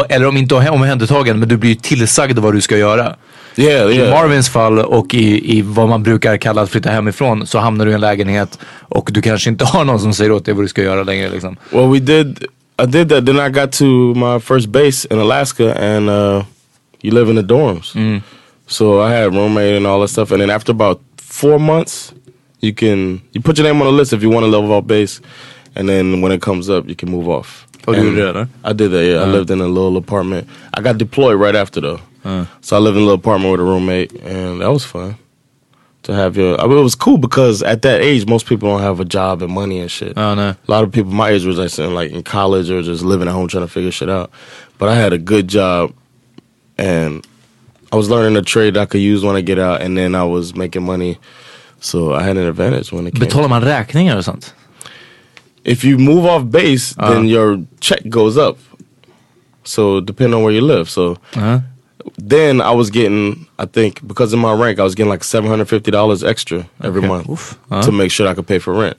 Eller 0.09 0.27
om 0.27 0.37
inte 0.37 0.55
omhändertagen, 0.55 1.39
men 1.39 1.49
du 1.49 1.57
blir 1.57 1.69
ju 1.69 1.75
tillsagd 1.75 2.39
vad 2.39 2.53
du 2.53 2.61
ska 2.61 2.77
göra. 2.77 3.15
yeah, 3.55 3.91
I 3.91 3.95
yeah. 3.95 4.09
Marvins 4.09 4.49
fall 4.49 4.79
och 4.79 5.13
i, 5.13 5.57
i 5.57 5.61
vad 5.61 5.89
man 5.89 6.03
brukar 6.03 6.37
kalla 6.37 6.61
att 6.61 6.69
flytta 6.69 6.89
hemifrån 6.89 7.47
så 7.47 7.59
hamnar 7.59 7.85
du 7.85 7.91
i 7.91 7.93
en 7.93 8.01
lägenhet 8.01 8.59
och 8.89 9.09
du 9.13 9.21
kanske 9.21 9.49
inte 9.49 9.65
har 9.65 9.85
någon 9.85 9.99
som 9.99 10.13
säger 10.13 10.31
åt 10.31 10.45
dig 10.45 10.53
vad 10.53 10.63
du 10.63 10.67
ska 10.67 10.83
göra 10.83 11.03
längre. 11.03 11.29
Liksom. 11.29 11.57
Well, 11.71 11.87
we 11.87 11.99
did. 11.99 12.45
I 12.83 12.85
did 12.85 13.09
that. 13.09 13.25
Then 13.25 13.39
I 13.39 13.49
got 13.49 13.71
to 13.71 13.85
my 14.15 14.39
first 14.39 14.67
base 14.67 15.07
in 15.11 15.19
Alaska, 15.19 15.73
and 15.73 16.09
uh, 16.09 16.43
you 17.01 17.13
live 17.13 17.29
in 17.29 17.35
the 17.35 17.53
dorms. 17.53 18.21
So 18.67 18.99
I 18.99 19.13
had 19.13 19.33
roommate 19.33 19.77
and 19.77 19.87
all 19.87 20.01
that 20.01 20.09
stuff. 20.09 20.31
And 20.31 20.41
then 20.41 20.49
after 20.49 20.71
about 20.71 20.99
four 21.17 21.59
months, 21.59 22.13
you 22.59 22.73
can 22.73 23.21
you 23.31 23.41
put 23.41 23.57
your 23.57 23.67
name 23.67 23.81
on 23.81 23.87
the 23.87 23.93
list 23.93 24.13
if 24.13 24.23
you 24.23 24.29
want 24.29 24.45
to 24.45 24.59
live 24.59 24.69
off 24.71 24.87
base. 24.87 25.21
And 25.75 25.87
then 25.87 26.21
when 26.21 26.31
it 26.31 26.41
comes 26.41 26.69
up, 26.69 26.87
you 26.87 26.95
can 26.95 27.09
move 27.11 27.29
off. 27.29 27.67
Oh, 27.87 27.93
you 27.93 28.15
did 28.15 28.25
that, 28.25 28.35
huh? 28.35 28.45
I 28.63 28.73
did 28.73 28.91
that. 28.91 29.05
Yeah, 29.05 29.21
I 29.21 29.25
lived 29.25 29.49
in 29.51 29.61
a 29.61 29.67
little 29.67 29.97
apartment. 29.97 30.47
I 30.73 30.81
got 30.81 30.97
deployed 30.97 31.39
right 31.39 31.55
after 31.55 31.81
though, 31.81 31.99
so 32.61 32.75
I 32.75 32.79
lived 32.79 32.97
in 32.97 33.03
a 33.03 33.05
little 33.05 33.19
apartment 33.19 33.51
with 33.51 33.61
a 33.61 33.63
roommate, 33.63 34.11
and 34.23 34.61
that 34.61 34.71
was 34.71 34.85
fun. 34.85 35.15
To 36.03 36.13
have 36.13 36.37
your, 36.37 36.61
I 36.61 36.67
mean, 36.67 36.77
it 36.77 36.83
was 36.83 36.93
cool 36.93 37.17
because 37.17 37.63
at 37.63 37.81
that 37.81 37.99
age, 37.99 38.27
most 38.27 38.45
people 38.45 38.69
don't 38.69 38.81
have 38.81 38.99
a 38.99 39.05
job 39.05 39.41
and 39.41 39.51
money 39.51 39.79
and 39.79 39.89
shit. 39.89 40.15
Ja, 40.15 40.35
nej. 40.35 40.55
A 40.67 40.71
lot 40.71 40.83
of 40.83 40.91
people 40.91 41.11
my 41.11 41.29
age 41.29 41.45
was 41.45 41.57
like 41.57 41.79
in, 41.79 41.95
like 41.95 42.11
in 42.11 42.21
college 42.21 42.69
or 42.69 42.83
just 42.83 43.03
living 43.03 43.27
at 43.27 43.33
home 43.33 43.47
trying 43.47 43.65
to 43.65 43.67
figure 43.67 43.91
shit 43.91 44.07
out. 44.07 44.29
But 44.77 44.89
I 44.89 44.93
had 44.93 45.13
a 45.13 45.17
good 45.17 45.47
job, 45.47 45.93
and 46.77 47.25
I 47.91 47.95
was 47.95 48.07
learning 48.07 48.37
a 48.37 48.43
trade 48.43 48.77
I 48.77 48.85
could 48.85 49.01
use 49.01 49.23
when 49.23 49.35
I 49.35 49.41
get 49.41 49.57
out, 49.57 49.81
and 49.81 49.97
then 49.97 50.13
I 50.13 50.23
was 50.25 50.55
making 50.55 50.83
money, 50.83 51.17
so 51.79 52.13
I 52.13 52.21
had 52.21 52.37
an 52.37 52.45
advantage 52.45 52.91
when 52.91 53.07
it 53.07 53.15
came. 53.15 53.27
Betalar 53.27 53.49
man 53.49 53.63
räkningar 53.63 54.17
och 54.17 54.25
sånt? 54.25 54.53
If 55.65 55.83
you 55.83 55.97
move 55.97 56.25
off 56.25 56.49
base, 56.49 56.95
uh-huh. 56.97 57.13
then 57.13 57.25
your 57.25 57.61
check 57.81 58.07
goes 58.07 58.37
up. 58.37 58.57
So 59.63 59.99
depending 59.99 60.35
on 60.35 60.43
where 60.43 60.53
you 60.53 60.61
live, 60.61 60.89
so 60.89 61.17
Ja. 61.35 61.61
then 62.17 62.61
I 62.61 62.71
was 62.71 62.91
getting, 62.91 63.47
I 63.57 63.65
think, 63.65 64.07
because 64.07 64.31
of 64.31 64.39
my 64.39 64.53
rank, 64.53 64.79
I 64.79 64.83
was 64.83 64.93
getting 64.95 65.09
like 65.09 65.23
seven 65.23 65.49
hundred 65.49 65.65
fifty 65.65 65.91
dollars 65.91 66.23
extra 66.23 66.69
every 66.81 66.99
Okay. 66.99 67.07
month 67.07 67.29
Oof. 67.29 67.59
to 67.69 67.75
uh-huh. 67.75 67.91
make 67.91 68.11
sure 68.11 68.27
I 68.27 68.35
could 68.35 68.47
pay 68.47 68.59
for 68.59 68.73
rent. 68.73 68.97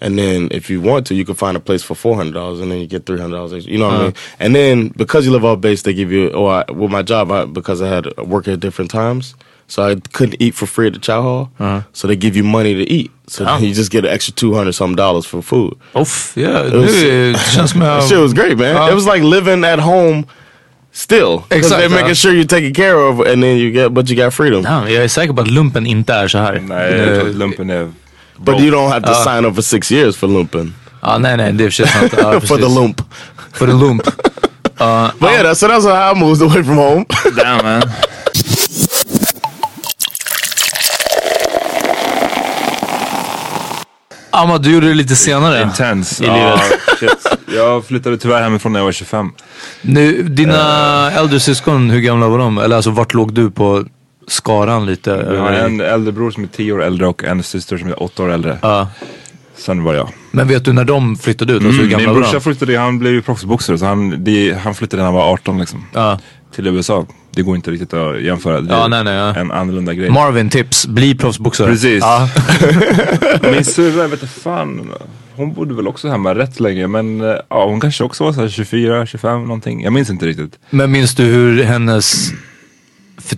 And 0.00 0.18
then 0.18 0.48
if 0.50 0.68
you 0.68 0.80
want 0.80 1.06
to, 1.08 1.14
you 1.14 1.24
can 1.24 1.36
find 1.36 1.56
a 1.56 1.60
place 1.60 1.82
for 1.84 1.94
four 1.94 2.16
hundred 2.16 2.34
dollars, 2.34 2.58
and 2.60 2.72
then 2.72 2.80
you 2.80 2.88
get 2.88 3.06
three 3.06 3.20
hundred 3.20 3.36
dollars. 3.36 3.52
Extra 3.52 3.72
you 3.72 3.78
know 3.78 3.86
what 3.86 4.00
I 4.00 4.02
mean? 4.04 4.14
And 4.40 4.54
then 4.56 4.88
because 4.96 5.24
you 5.26 5.30
live 5.30 5.44
off 5.44 5.60
base, 5.60 5.82
they 5.82 5.94
give 5.94 6.10
you. 6.10 6.30
Or 6.30 6.64
I, 6.66 6.72
with 6.72 6.90
my 6.90 7.02
job, 7.02 7.30
I, 7.30 7.44
because 7.44 7.80
I 7.80 7.88
had 7.88 8.16
work 8.16 8.48
at 8.48 8.58
different 8.58 8.90
times, 8.90 9.36
so 9.66 9.82
I 9.92 9.96
couldn't 10.12 10.36
eat 10.42 10.54
for 10.54 10.66
free 10.66 10.86
at 10.88 10.94
the 10.94 11.00
chow 11.00 11.22
hall. 11.22 11.48
So 11.92 12.08
they 12.08 12.16
give 12.16 12.36
you 12.38 12.44
money 12.44 12.74
to 12.74 12.92
eat. 12.92 13.10
So 13.28 13.44
Oh. 13.44 13.58
you 13.60 13.74
just 13.74 13.90
get 13.92 14.04
an 14.04 14.10
extra 14.10 14.34
two 14.34 14.54
hundred 14.54 14.74
some 14.74 14.94
dollars 14.96 15.26
for 15.26 15.42
food. 15.42 15.74
Uff, 15.94 16.32
ja, 16.36 16.62
was- 16.62 16.72
nu 17.02 17.34
känns 17.54 17.70
som 17.70 17.80
shit 18.08 18.18
was 18.18 18.32
great, 18.32 18.58
man. 18.58 18.76
Uh, 18.76 18.88
it 18.88 18.94
was 18.94 19.06
like 19.06 19.22
living 19.24 19.64
at 19.64 19.80
home 19.80 20.24
still. 20.92 21.36
Because 21.48 21.56
Exactly. 21.58 21.88
they're 21.88 22.00
making 22.02 22.14
sure 22.14 22.32
you're 22.34 22.44
taken 22.48 22.74
care 22.74 22.96
of 23.08 23.20
and 23.20 23.42
then 23.42 23.56
you 23.56 23.70
get, 23.70 23.94
but 23.94 24.10
you 24.10 24.16
got 24.24 24.34
freedom. 24.34 24.62
Ja, 24.64 24.88
jag 24.88 25.04
är 25.04 25.08
säker 25.08 25.32
på 25.32 25.40
att 25.40 25.50
lumpen 25.50 25.86
inte 25.86 26.12
är 26.14 26.28
så 26.28 26.38
här. 26.38 26.60
Nej, 26.66 26.92
jag 26.92 27.18
tror 27.20 27.28
att 27.30 27.34
lumpen 27.36 27.70
är... 27.70 27.90
But 28.38 28.60
you 28.60 28.70
don't 28.70 28.88
have 28.90 29.06
to 29.06 29.14
sign 29.14 29.44
up 29.44 29.54
for 29.54 29.62
six 29.62 29.92
years 29.92 30.16
for 30.16 30.28
lumpen. 30.28 30.74
Ja, 31.02 31.18
nej, 31.18 31.36
nej, 31.36 31.52
det 31.52 31.64
är 31.64 31.68
för 31.70 31.84
sig 31.84 31.88
sant. 31.88 32.14
Ja, 32.18 32.40
for 32.40 32.40
the 32.40 32.46
precis. 32.62 32.74
lump. 32.74 33.02
För 33.52 33.66
the 33.66 33.72
lump. 33.72 34.06
Uh, 34.80 35.10
But 35.20 35.30
yeah, 35.30 35.42
that's, 35.42 35.54
so 35.60 35.68
that's 35.68 35.84
how 35.84 36.12
I 36.12 36.20
moved 36.20 36.42
away 36.42 36.62
from 36.64 36.76
home. 36.76 37.04
Damn 37.36 37.64
man. 37.64 37.82
Amma, 44.32 44.58
du 44.58 44.72
gjorde 44.74 44.88
det 44.88 44.94
lite 44.94 45.16
senare. 45.16 45.62
Intense. 45.62 46.24
I 46.24 46.26
Ja, 46.26 46.34
livet. 47.00 47.26
Jag 47.56 47.84
flyttade 47.84 48.18
tyvärr 48.18 48.42
hemifrån 48.42 48.72
när 48.72 48.80
jag 48.80 48.84
var 48.84 48.92
25. 48.92 49.30
Nu, 49.82 50.22
dina 50.22 51.10
äldre 51.10 51.40
syskon, 51.40 51.90
hur 51.90 52.00
gamla 52.00 52.28
var 52.28 52.38
de? 52.38 52.58
Eller 52.58 52.76
alltså 52.76 52.90
vart 52.90 53.14
låg 53.14 53.32
du 53.34 53.50
på 53.50 53.84
skaran 54.28 54.86
lite? 54.86 55.10
Jag 55.10 55.40
har 55.40 55.52
en 55.52 55.80
äldre 55.80 56.12
bror 56.12 56.30
som 56.30 56.42
är 56.42 56.46
10 56.48 56.72
år 56.72 56.82
äldre 56.82 57.06
och 57.06 57.24
en 57.24 57.42
syster 57.42 57.78
som 57.78 57.88
är 57.88 58.02
8 58.02 58.22
år 58.22 58.32
äldre. 58.32 58.58
Ja. 58.62 58.88
Sen 59.56 59.82
var 59.82 59.94
jag. 59.94 60.08
Men 60.30 60.48
vet 60.48 60.64
du 60.64 60.72
när 60.72 60.84
de 60.84 61.16
flyttade 61.16 61.52
ut? 61.52 61.64
Alltså, 61.64 61.70
hur 61.70 61.78
Mm, 61.80 61.90
gamla 61.90 62.06
min 62.06 62.14
var 62.14 62.20
brorsa 62.20 62.32
de? 62.32 62.40
flyttade, 62.40 62.78
han 62.78 62.98
blev 62.98 63.12
ju 63.12 63.22
proffsboxare 63.22 63.78
så 63.78 63.84
han, 63.86 64.24
det, 64.24 64.58
han 64.64 64.74
flyttade 64.74 64.96
när 65.02 65.04
han 65.04 65.14
var 65.14 65.32
18 65.32 65.58
liksom. 65.58 65.84
Ja. 65.94 66.18
Till 66.54 66.66
USA. 66.66 67.06
Det 67.34 67.42
går 67.42 67.56
inte 67.56 67.70
riktigt 67.70 67.94
att 67.94 68.22
jämföra. 68.22 68.60
Det 68.60 68.72
Ja, 68.74 68.88
nej, 68.88 69.04
nej, 69.04 69.14
ja. 69.14 69.34
en 69.34 69.50
annorlunda 69.52 69.94
grej. 69.94 70.10
Marvin, 70.10 70.50
tips. 70.50 70.86
Bli 70.86 71.14
proffsboxare. 71.14 71.66
Precis. 71.66 72.00
Ja. 72.00 72.28
Min 73.52 73.64
syrra, 73.64 74.02
vet 74.08 74.22
inte 74.22 74.34
fan. 74.34 74.92
Hon 75.36 75.52
bodde 75.52 75.74
väl 75.74 75.88
också 75.88 76.08
hemma 76.08 76.34
rätt 76.34 76.60
länge 76.60 76.86
men 76.86 77.20
ja, 77.48 77.64
hon 77.66 77.80
kanske 77.80 78.04
också 78.04 78.24
var 78.24 78.32
så 78.32 78.40
här 78.40 78.48
24, 78.48 79.06
25 79.06 79.42
någonting. 79.42 79.82
Jag 79.82 79.92
minns 79.92 80.10
inte 80.10 80.26
riktigt. 80.26 80.58
Men 80.70 80.92
minns 80.92 81.14
du 81.14 81.24
hur 81.24 81.62
hennes... 81.64 82.30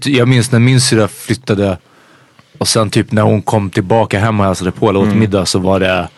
Jag 0.05 0.29
minns 0.29 0.53
när 0.53 0.59
min 0.59 0.81
syrra 0.81 1.09
flyttade 1.09 1.79
och 2.59 2.69
sen 2.69 2.91
typ 2.91 3.13
när 3.13 3.23
hon 3.23 3.43
kom 3.43 3.71
tillbaka 3.71 4.19
hem 4.19 4.41
och 4.41 4.47
hälsade 4.47 4.71
på 4.71 4.89
eller 4.91 5.01
Mm. 5.01 5.13
åt 5.13 5.19
middag 5.19 5.47
så 5.47 5.59
var 5.59 5.81
det 5.81 6.09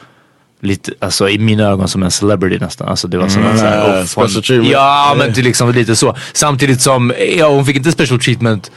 lite, 0.66 0.92
alltså 0.98 1.28
i 1.28 1.38
mina 1.38 1.64
ögon 1.64 1.88
som 1.88 2.02
en 2.02 2.10
celebrity 2.10 2.58
nästan. 2.58 2.88
Alltså 2.88 3.08
det 3.08 3.18
var 3.18 3.28
som 3.28 3.42
en 3.42 3.58
så 3.58 3.64
här, 3.64 3.76
Ja, 3.76 4.00
oh, 4.00 4.04
special 4.04 4.42
treatment. 4.42 4.72
Ja 4.72 5.14
men 5.18 5.32
det 5.32 5.42
liksom 5.42 5.72
lite 5.72 5.96
så. 5.96 6.16
Samtidigt 6.32 6.80
som, 6.80 7.12
ja 7.36 7.48
hon 7.48 7.66
fick 7.66 7.76
inte 7.76 7.92
special 7.92 8.20
treatment 8.20 8.70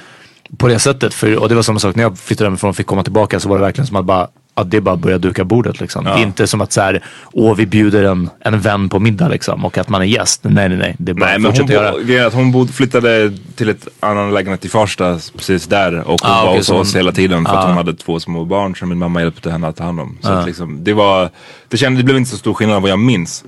på 0.57 0.67
det 0.67 0.79
sättet. 0.79 1.13
För, 1.13 1.35
och 1.35 1.49
det 1.49 1.55
var 1.55 1.61
samma 1.61 1.79
sak 1.79 1.95
när 1.95 2.03
jag 2.03 2.19
flyttade 2.19 2.47
hemifrån 2.47 2.69
och 2.69 2.75
fick 2.75 2.87
komma 2.87 3.03
tillbaka 3.03 3.39
så 3.39 3.49
var 3.49 3.57
det 3.57 3.63
verkligen 3.63 3.87
som 3.87 3.95
att 3.95 4.05
bara 4.05 4.27
att 4.61 4.71
det 4.71 4.81
bara 4.81 4.95
började 4.95 5.27
duka 5.27 5.43
bordet 5.43 5.79
liksom. 5.81 6.03
Det 6.03 6.09
är 6.11 6.17
inte 6.23 6.47
som 6.47 6.61
att 6.61 6.71
så 6.71 6.81
här, 6.81 7.03
åh 7.33 7.55
vi 7.55 7.65
bjuder 7.65 8.03
en, 8.03 8.29
en 8.39 8.59
vän 8.59 8.89
på 8.89 8.99
middag 8.99 9.27
liksom 9.27 9.65
och 9.65 9.77
att 9.77 9.89
man 9.89 10.01
är 10.01 10.05
gäst. 10.05 10.41
Nej 10.43 10.69
nej 10.69 10.77
nej. 10.77 10.95
Det 10.99 11.11
är 11.11 11.13
bara 11.13 11.25
Nej 11.25 11.35
att 11.35 11.43
fortsätta 11.43 11.73
göra. 11.73 11.99
grejen 12.03 12.23
är 12.23 12.27
att 12.27 12.33
hon 12.33 12.51
bod, 12.51 12.73
flyttade 12.73 13.31
till 13.55 13.69
ett 13.69 13.87
annan 13.99 14.33
lägenhet 14.33 14.65
i 14.65 14.69
Farsta 14.69 15.19
precis 15.37 15.67
där 15.67 15.99
och 15.99 16.21
hon 16.21 16.31
Ah, 16.31 16.41
var 16.41 16.47
okej, 16.47 16.57
hos 16.57 16.69
oss 16.69 16.95
hela 16.95 17.11
tiden 17.11 17.45
för 17.45 17.53
Ah. 17.53 17.57
att 17.59 17.65
hon 17.67 17.77
hade 17.77 17.93
två 17.93 18.19
små 18.19 18.45
barn 18.45 18.75
som 18.75 18.89
min 18.89 18.97
mamma 18.97 19.21
hjälpte 19.21 19.51
henne 19.51 19.67
att 19.67 19.75
ta 19.75 19.83
hand 19.83 19.99
om. 19.99 20.17
Så 20.21 20.29
att 20.31 20.45
liksom, 20.47 20.83
det 20.83 20.93
var, 20.93 21.29
det 21.67 21.77
kändes, 21.77 21.99
det 21.99 22.03
blev 22.05 22.17
inte 22.17 22.29
så 22.31 22.37
stor 22.37 22.53
skillnad 22.53 22.81
vad 22.81 22.91
jag 22.91 22.99
minns. 22.99 23.43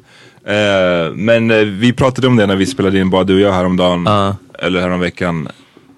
Eh, 0.47 1.13
men 1.13 1.51
eh, 1.51 1.57
vi 1.57 1.93
pratade 1.93 2.27
om 2.27 2.35
det 2.35 2.45
när 2.45 2.55
vi 2.55 2.65
spelade 2.65 2.99
in 2.99 3.09
bara 3.09 3.23
du 3.23 3.33
och 3.35 3.39
jag 3.41 3.53
häromdagen, 3.53 4.07
Ah. 4.07 4.35
eller 4.59 4.81
häromveckan. 4.81 5.47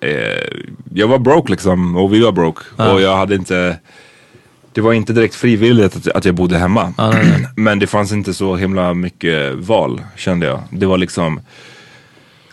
Eh, 0.01 0.09
jag 0.93 1.07
var 1.07 1.19
broke 1.19 1.51
liksom 1.51 1.95
och 1.97 2.13
vi 2.13 2.19
var 2.23 2.31
broke 2.31 2.61
och 2.77 3.01
jag 3.01 3.17
hade 3.17 3.35
inte 3.35 3.77
det 4.73 4.81
var 4.81 4.93
inte 4.93 5.13
direkt 5.13 5.35
frivilligt 5.35 5.95
att, 5.95 6.07
att 6.07 6.25
jag 6.25 6.35
bodde 6.35 6.57
hemma. 6.57 6.93
Men 7.55 7.79
det 7.79 7.87
fanns 7.87 8.11
inte 8.11 8.33
så 8.33 8.55
himla 8.55 8.93
mycket 8.93 9.53
val 9.55 10.01
kände 10.15 10.45
jag. 10.45 10.59
Det 10.69 10.85
var 10.85 10.97
liksom 10.97 11.41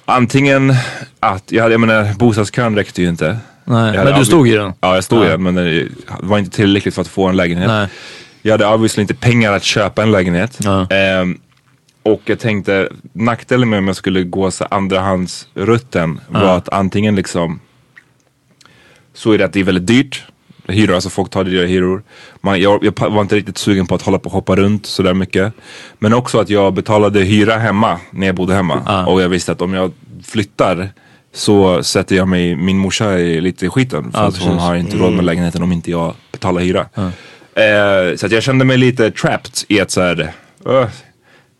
antingen 0.04 0.74
att, 1.20 1.44
jag, 1.52 1.62
hade, 1.62 1.74
jag 1.74 1.80
menar 1.80 2.14
bostadskön 2.18 2.76
räckte 2.76 3.02
ju 3.02 3.08
inte. 3.08 3.38
Nej, 3.64 4.04
men 4.04 4.18
du 4.18 4.24
stod 4.24 4.48
i 4.48 4.54
den? 4.56 4.72
Ja 4.80 4.94
jag 4.94 5.04
stod 5.04 5.18
i 5.22 5.24
Ja. 5.24 5.30
den 5.30 5.42
men 5.42 5.54
det 5.54 5.88
var 6.20 6.38
inte 6.38 6.50
tillräckligt 6.50 6.94
för 6.94 7.02
att 7.02 7.08
få 7.08 7.26
en 7.26 7.36
lägenhet. 7.36 7.68
Nej. 7.68 7.88
Jag 8.42 8.52
hade 8.52 8.66
obviously 8.66 9.00
inte 9.02 9.14
pengar 9.14 9.52
att 9.52 9.62
köpa 9.64 10.02
en 10.02 10.12
lägenhet. 10.12 10.58
Ja. 10.62 10.86
Ehm, 10.90 11.38
och 12.02 12.20
jag 12.24 12.38
tänkte, 12.38 12.88
nackdelen 13.12 13.68
med 13.68 13.78
om 13.78 13.86
jag 13.86 13.96
skulle 13.96 14.22
gå 14.24 14.50
så 14.50 14.64
andrahandsrutten 14.64 16.20
var 16.28 16.40
Ja. 16.42 16.54
att 16.56 16.68
antingen 16.68 17.16
liksom 17.16 17.60
så 19.14 19.32
är 19.32 19.38
det 19.38 19.44
att 19.44 19.52
det 19.52 19.60
är 19.60 19.64
väldigt 19.64 19.86
dyrt. 19.86 20.22
Hyror, 20.70 20.94
alltså 20.94 21.10
folk 21.10 21.30
tar 21.30 21.44
dyra 21.44 21.66
hyror. 21.66 22.02
Man, 22.40 22.60
jag, 22.60 22.84
jag 22.84 23.10
var 23.10 23.20
inte 23.20 23.36
riktigt 23.36 23.58
sugen 23.58 23.86
på 23.86 23.94
att 23.94 24.02
hålla 24.02 24.18
på 24.18 24.26
och 24.26 24.32
hoppa 24.32 24.56
runt 24.56 24.86
sådär 24.86 25.14
mycket. 25.14 25.52
Men 25.98 26.12
också 26.14 26.38
att 26.38 26.50
jag 26.50 26.74
betalade 26.74 27.20
hyra 27.20 27.56
hemma 27.58 28.00
när 28.10 28.26
jag 28.26 28.36
bodde 28.36 28.54
hemma. 28.54 29.06
Och 29.06 29.22
jag 29.22 29.28
visste 29.28 29.52
att 29.52 29.62
om 29.62 29.74
jag 29.74 29.92
flyttar 30.24 30.88
så 31.34 31.82
sätter 31.82 32.16
jag 32.16 32.28
mig, 32.28 32.56
min 32.56 32.78
morsa 32.78 33.18
i 33.18 33.40
lite 33.40 33.66
i 33.66 33.68
skiten. 33.68 34.12
För 34.12 34.18
Ja, 34.18 34.26
att 34.26 34.36
hon 34.36 34.58
har 34.58 34.74
inte 34.74 34.96
råd 34.96 35.12
med 35.12 35.24
lägenheten 35.24 35.62
om 35.62 35.72
inte 35.72 35.90
jag 35.90 36.14
betalar 36.32 36.60
hyra. 36.60 36.86
Eh, 37.54 38.16
så 38.16 38.26
att 38.26 38.32
jag 38.32 38.42
kände 38.42 38.64
mig 38.64 38.76
lite 38.76 39.10
trapped 39.10 39.52
i 39.68 39.80
att 39.80 39.90
såhär, 39.90 40.32
uh, 40.68 40.86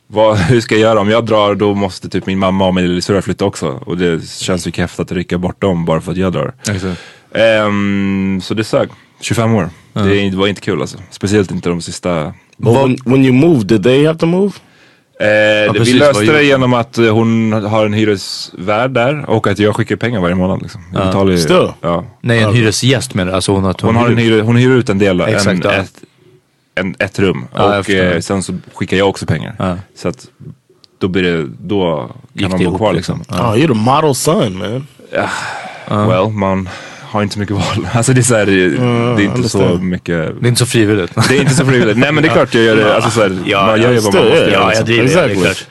vad, 0.07 0.37
hur 0.49 0.61
ska 0.61 0.75
jag 0.75 0.83
göra? 0.83 1.01
Om 1.01 1.11
jag 1.11 1.27
drar 1.27 1.55
då 1.55 1.75
måste 1.75 2.09
typ 2.09 2.27
min 2.27 2.39
mamma 2.39 2.67
och 2.67 2.75
min 2.75 2.87
lillasyrra 2.89 3.23
flytta 3.23 3.45
också. 3.45 3.69
Och 3.87 3.99
det 3.99 4.29
känns 4.29 4.67
ju 4.67 4.71
kräftigt 4.71 5.01
att 5.01 5.13
rycka 5.13 5.39
bort 5.39 5.61
dem 5.61 5.85
bara 5.85 6.01
för 6.01 6.13
att 6.13 6.19
jag 6.19 6.33
drar. 6.33 6.53
Ehm, 7.35 8.41
så 8.43 8.55
det 8.55 8.65
sög. 8.65 8.89
25 9.21 9.55
år. 9.55 9.71
Det, 9.93 10.31
det 10.31 10.37
var 10.37 10.47
inte 10.47 10.61
kul 10.61 10.81
alltså. 10.81 10.99
Speciellt 11.11 11.51
inte 11.51 11.69
de 11.69 11.81
sista 11.83 12.33
when, 12.57 12.97
when 13.05 13.25
you 13.25 13.33
moved, 13.33 13.67
did 13.67 13.83
they 13.83 14.07
have 14.07 14.19
to 14.19 14.27
move? 14.27 14.53
Eh, 15.21 15.27
det- 15.27 15.69
precis, 15.73 15.95
vi 15.95 15.99
löste 15.99 16.33
det 16.33 16.43
genom 16.45 16.73
att 16.75 16.99
eh, 16.99 17.15
hon 17.15 17.53
har 17.53 17.87
en 17.87 17.93
hyresvärd 17.93 18.91
där 18.91 19.31
och 19.31 19.47
att 19.47 19.59
jag 19.59 19.77
skickar 19.77 19.97
pengar 19.97 20.21
varje 20.21 20.35
månad. 20.35 20.63
Liksom. 20.63 20.81
Jag 20.93 21.07
betalar 21.07 21.33
ju, 21.33 21.39
Still? 21.39 21.69
ja. 21.81 22.05
Nej, 22.21 22.43
en 22.43 22.55
hyresgäst 22.55 23.15
menar 23.15 23.31
du? 23.33 23.37
Alltså 23.37 23.53
hon, 23.53 23.65
att 23.65 23.81
hon, 23.81 23.97
har 23.97 24.09
en 24.09 24.17
hyr, 24.17 24.41
hon 24.43 24.57
hyr 24.57 24.71
ut 24.71 24.89
en 24.89 24.99
del, 24.99 25.21
Exakt, 25.21 25.65
en, 25.65 25.71
ja. 25.71 25.73
ett, 25.73 25.95
en, 26.75 26.95
ett 26.99 27.19
rum. 27.19 27.47
Ja, 27.55 27.79
och 27.79 27.91
eh, 27.91 28.21
sen 28.21 28.43
så 28.43 28.53
skickar 28.75 28.97
jag 28.97 29.09
också 29.09 29.27
pengar. 29.27 29.55
Ja. 29.59 29.77
Så 29.97 30.09
att 30.09 30.27
då 30.99 31.09
blir 31.09 31.23
det, 31.23 31.47
då 31.59 32.11
Gick 32.33 32.43
kan 32.51 32.59
det 32.59 32.65
de 32.65 32.71
bo 32.71 32.77
kvar 32.77 32.93
liksom. 32.93 33.19
liksom. 33.19 33.37
Oh, 33.47 33.55
you're 33.55 33.69
the 33.69 33.75
model 33.75 34.15
son, 34.15 34.59
man. 34.59 34.87
Well, 36.09 36.29
man 36.29 36.69
har 37.11 37.23
inte 37.23 37.33
så 37.35 37.41
mycket 37.41 37.57
val. 37.57 37.89
Alltså 37.93 38.13
det 38.13 38.21
är, 38.21 38.23
så 38.23 38.35
här, 38.35 38.47
det, 38.47 38.69
det 39.17 39.23
är 39.23 39.37
inte 39.37 39.49
så 39.49 39.79
mycket. 39.79 40.41
Det 40.41 40.47
är 40.47 40.49
inte 40.49 40.59
så 40.59 40.67
frivilligt. 40.67 41.13
Det 41.29 41.37
är 41.37 41.41
inte 41.41 41.55
så 41.55 41.65
frivilligt. 41.67 41.99
Nej 41.99 42.13
men 42.13 42.23
det 42.23 42.29
är 42.29 42.33
klart 42.35 42.55
jag 42.55 42.65
gör 42.65 42.77
det. 42.77 42.95
Alltså, 42.95 43.11
så 43.11 43.21
här, 43.21 43.39
Ja, 43.47 43.67
man 43.67 43.83
gör 43.83 43.93
ju 43.93 43.99
vad 43.99 44.15
man 44.15 44.25
måste 44.25 44.37
göra. 44.39 44.51
Ja, 44.51 44.75
jag 44.75 44.85
driver 44.85 45.05
Exactly. 45.05 45.35
det. 45.35 45.41
det 45.41 45.49
är 45.49 45.55
klart. 45.55 45.67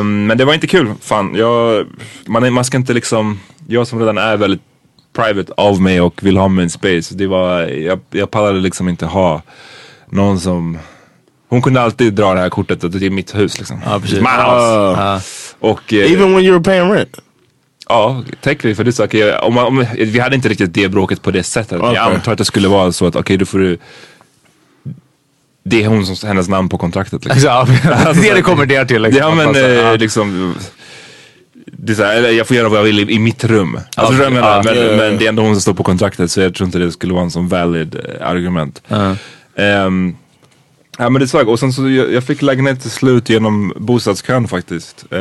Ehm, 0.00 0.26
men 0.26 0.38
det 0.38 0.44
var 0.44 0.54
inte 0.54 0.66
kul. 0.66 0.92
Fan, 1.00 1.34
jag, 1.34 1.86
man, 2.26 2.52
man 2.52 2.64
ska 2.64 2.76
inte 2.76 2.92
liksom, 2.92 3.40
jag 3.68 3.86
som 3.86 3.98
redan 3.98 4.18
är 4.18 4.36
väldigt 4.36 4.60
private 5.16 5.52
av 5.56 5.80
mig 5.80 6.00
och 6.00 6.22
vill 6.22 6.36
ha 6.36 6.48
min 6.48 6.70
space. 6.70 7.14
Det 7.14 7.26
var, 7.26 7.60
jag, 7.62 8.00
jag 8.10 8.30
pallade 8.30 8.60
liksom 8.60 8.88
inte 8.88 9.06
ha 9.06 9.42
någon 10.10 10.40
som, 10.40 10.78
hon 11.48 11.62
kunde 11.62 11.80
alltid 11.80 12.14
dra 12.14 12.34
det 12.34 12.40
här 12.40 12.50
kortet 12.50 12.84
att 12.84 12.92
det 13.00 13.06
är 13.06 13.10
mitt 13.10 13.34
hus 13.34 13.58
liksom. 13.58 13.80
Ja, 13.86 13.98
precis. 14.00 14.18
My 14.18 14.24
house. 14.24 14.72
Ja. 15.00 15.20
Och, 15.60 15.92
eh, 15.92 16.12
Even 16.12 16.34
when 16.34 16.44
you 16.44 16.52
were 16.58 16.64
paying 16.64 16.92
rent? 16.92 17.18
Ja, 17.92 18.22
technically 18.40 18.74
för 18.74 18.84
det 18.84 19.14
jag, 19.18 19.44
om, 19.44 19.58
om, 19.58 19.86
vi 19.98 20.18
hade 20.18 20.36
inte 20.36 20.48
riktigt 20.48 20.74
det 20.74 20.88
bråket 20.88 21.22
på 21.22 21.30
det 21.30 21.42
sättet. 21.42 21.80
Okej. 21.80 21.94
Jag 21.94 22.12
antar 22.12 22.32
att 22.32 22.38
det 22.38 22.44
skulle 22.44 22.68
vara 22.68 22.92
så 22.92 23.06
att 23.06 23.16
okej 23.16 23.36
då 23.36 23.44
får 23.44 23.58
du 23.58 23.78
det 25.64 25.82
är 25.82 25.88
hon 25.88 26.06
som, 26.06 26.28
hennes 26.28 26.48
namn 26.48 26.68
på 26.68 26.78
kontraktet. 26.78 27.24
Liksom. 27.24 27.42
Ja, 27.44 27.66
det 28.14 28.28
är 28.28 28.34
det 28.34 28.42
kommer 28.42 28.66
det 28.66 28.84
till. 28.84 29.02
Liksom. 29.02 29.20
Ja 29.20 29.34
men 29.34 29.54
eh, 29.54 29.60
ja. 29.60 29.96
liksom 29.96 30.54
det 31.66 31.92
är 31.92 31.96
så 31.96 32.02
här, 32.04 32.30
jag 32.30 32.46
får 32.46 32.56
göra 32.56 32.68
vad 32.68 32.78
jag 32.78 32.84
vill 32.84 32.98
i, 32.98 33.12
i 33.12 33.18
mitt 33.18 33.44
rum. 33.44 33.78
Alltså, 33.96 34.14
Ja, 34.14 34.18
jag 34.22 34.26
ja, 34.26 34.30
menar? 34.30 34.62
men, 34.64 34.76
ja, 34.76 34.82
ja. 34.82 34.96
men 34.96 35.18
det 35.18 35.24
är 35.24 35.28
ändå 35.28 35.42
hon 35.42 35.54
som 35.54 35.60
står 35.60 35.74
på 35.74 35.82
kontraktet 35.82 36.30
så 36.30 36.40
jag 36.40 36.54
tror 36.54 36.66
inte 36.66 36.78
det 36.78 36.92
skulle 36.92 37.12
vara 37.14 37.24
en 37.24 37.30
sån 37.30 37.48
valid 37.48 37.94
eh, 37.94 38.28
argument. 38.28 38.82
Ja. 38.88 39.16
Ehm, 39.56 40.16
ja 40.98 41.10
men 41.10 41.20
det 41.20 41.28
sög. 41.28 41.48
Och 41.48 41.58
sen 41.58 41.72
så 41.72 41.88
jag, 41.90 42.12
jag 42.12 42.24
fick 42.24 42.42
lägenhet 42.42 42.80
till 42.82 42.90
slut 42.90 43.28
genom 43.28 43.72
bostadskön 43.76 44.48
faktiskt. 44.48 45.04
Eh, 45.10 45.20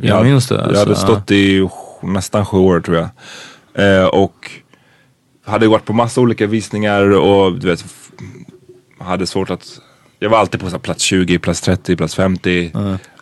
jag, 0.00 0.24
minns 0.24 0.48
det, 0.48 0.54
Jag 0.54 0.64
alltså, 0.64 0.80
hade 0.80 0.92
ja. 0.92 0.96
stått 0.96 1.30
i 1.30 1.60
sj- 1.60 1.70
nästan 2.06 2.46
sju 2.46 2.58
år 2.58 2.80
tror 2.80 2.96
jag. 2.96 3.08
Eh, 3.74 4.06
och 4.06 4.50
hade 5.44 5.68
varit 5.68 5.84
på 5.84 5.92
massa 5.92 6.20
olika 6.20 6.46
visningar 6.46 7.10
och 7.10 7.58
du 7.58 7.66
vet, 7.66 7.84
hade 8.98 9.26
svårt 9.26 9.50
att, 9.50 9.80
jag 10.18 10.30
var 10.30 10.38
alltid 10.38 10.60
på 10.60 10.70
så 10.70 10.78
plats 10.78 11.02
20, 11.02 11.38
plats 11.38 11.60
30, 11.60 11.96
plats 11.96 12.14
50. 12.14 12.72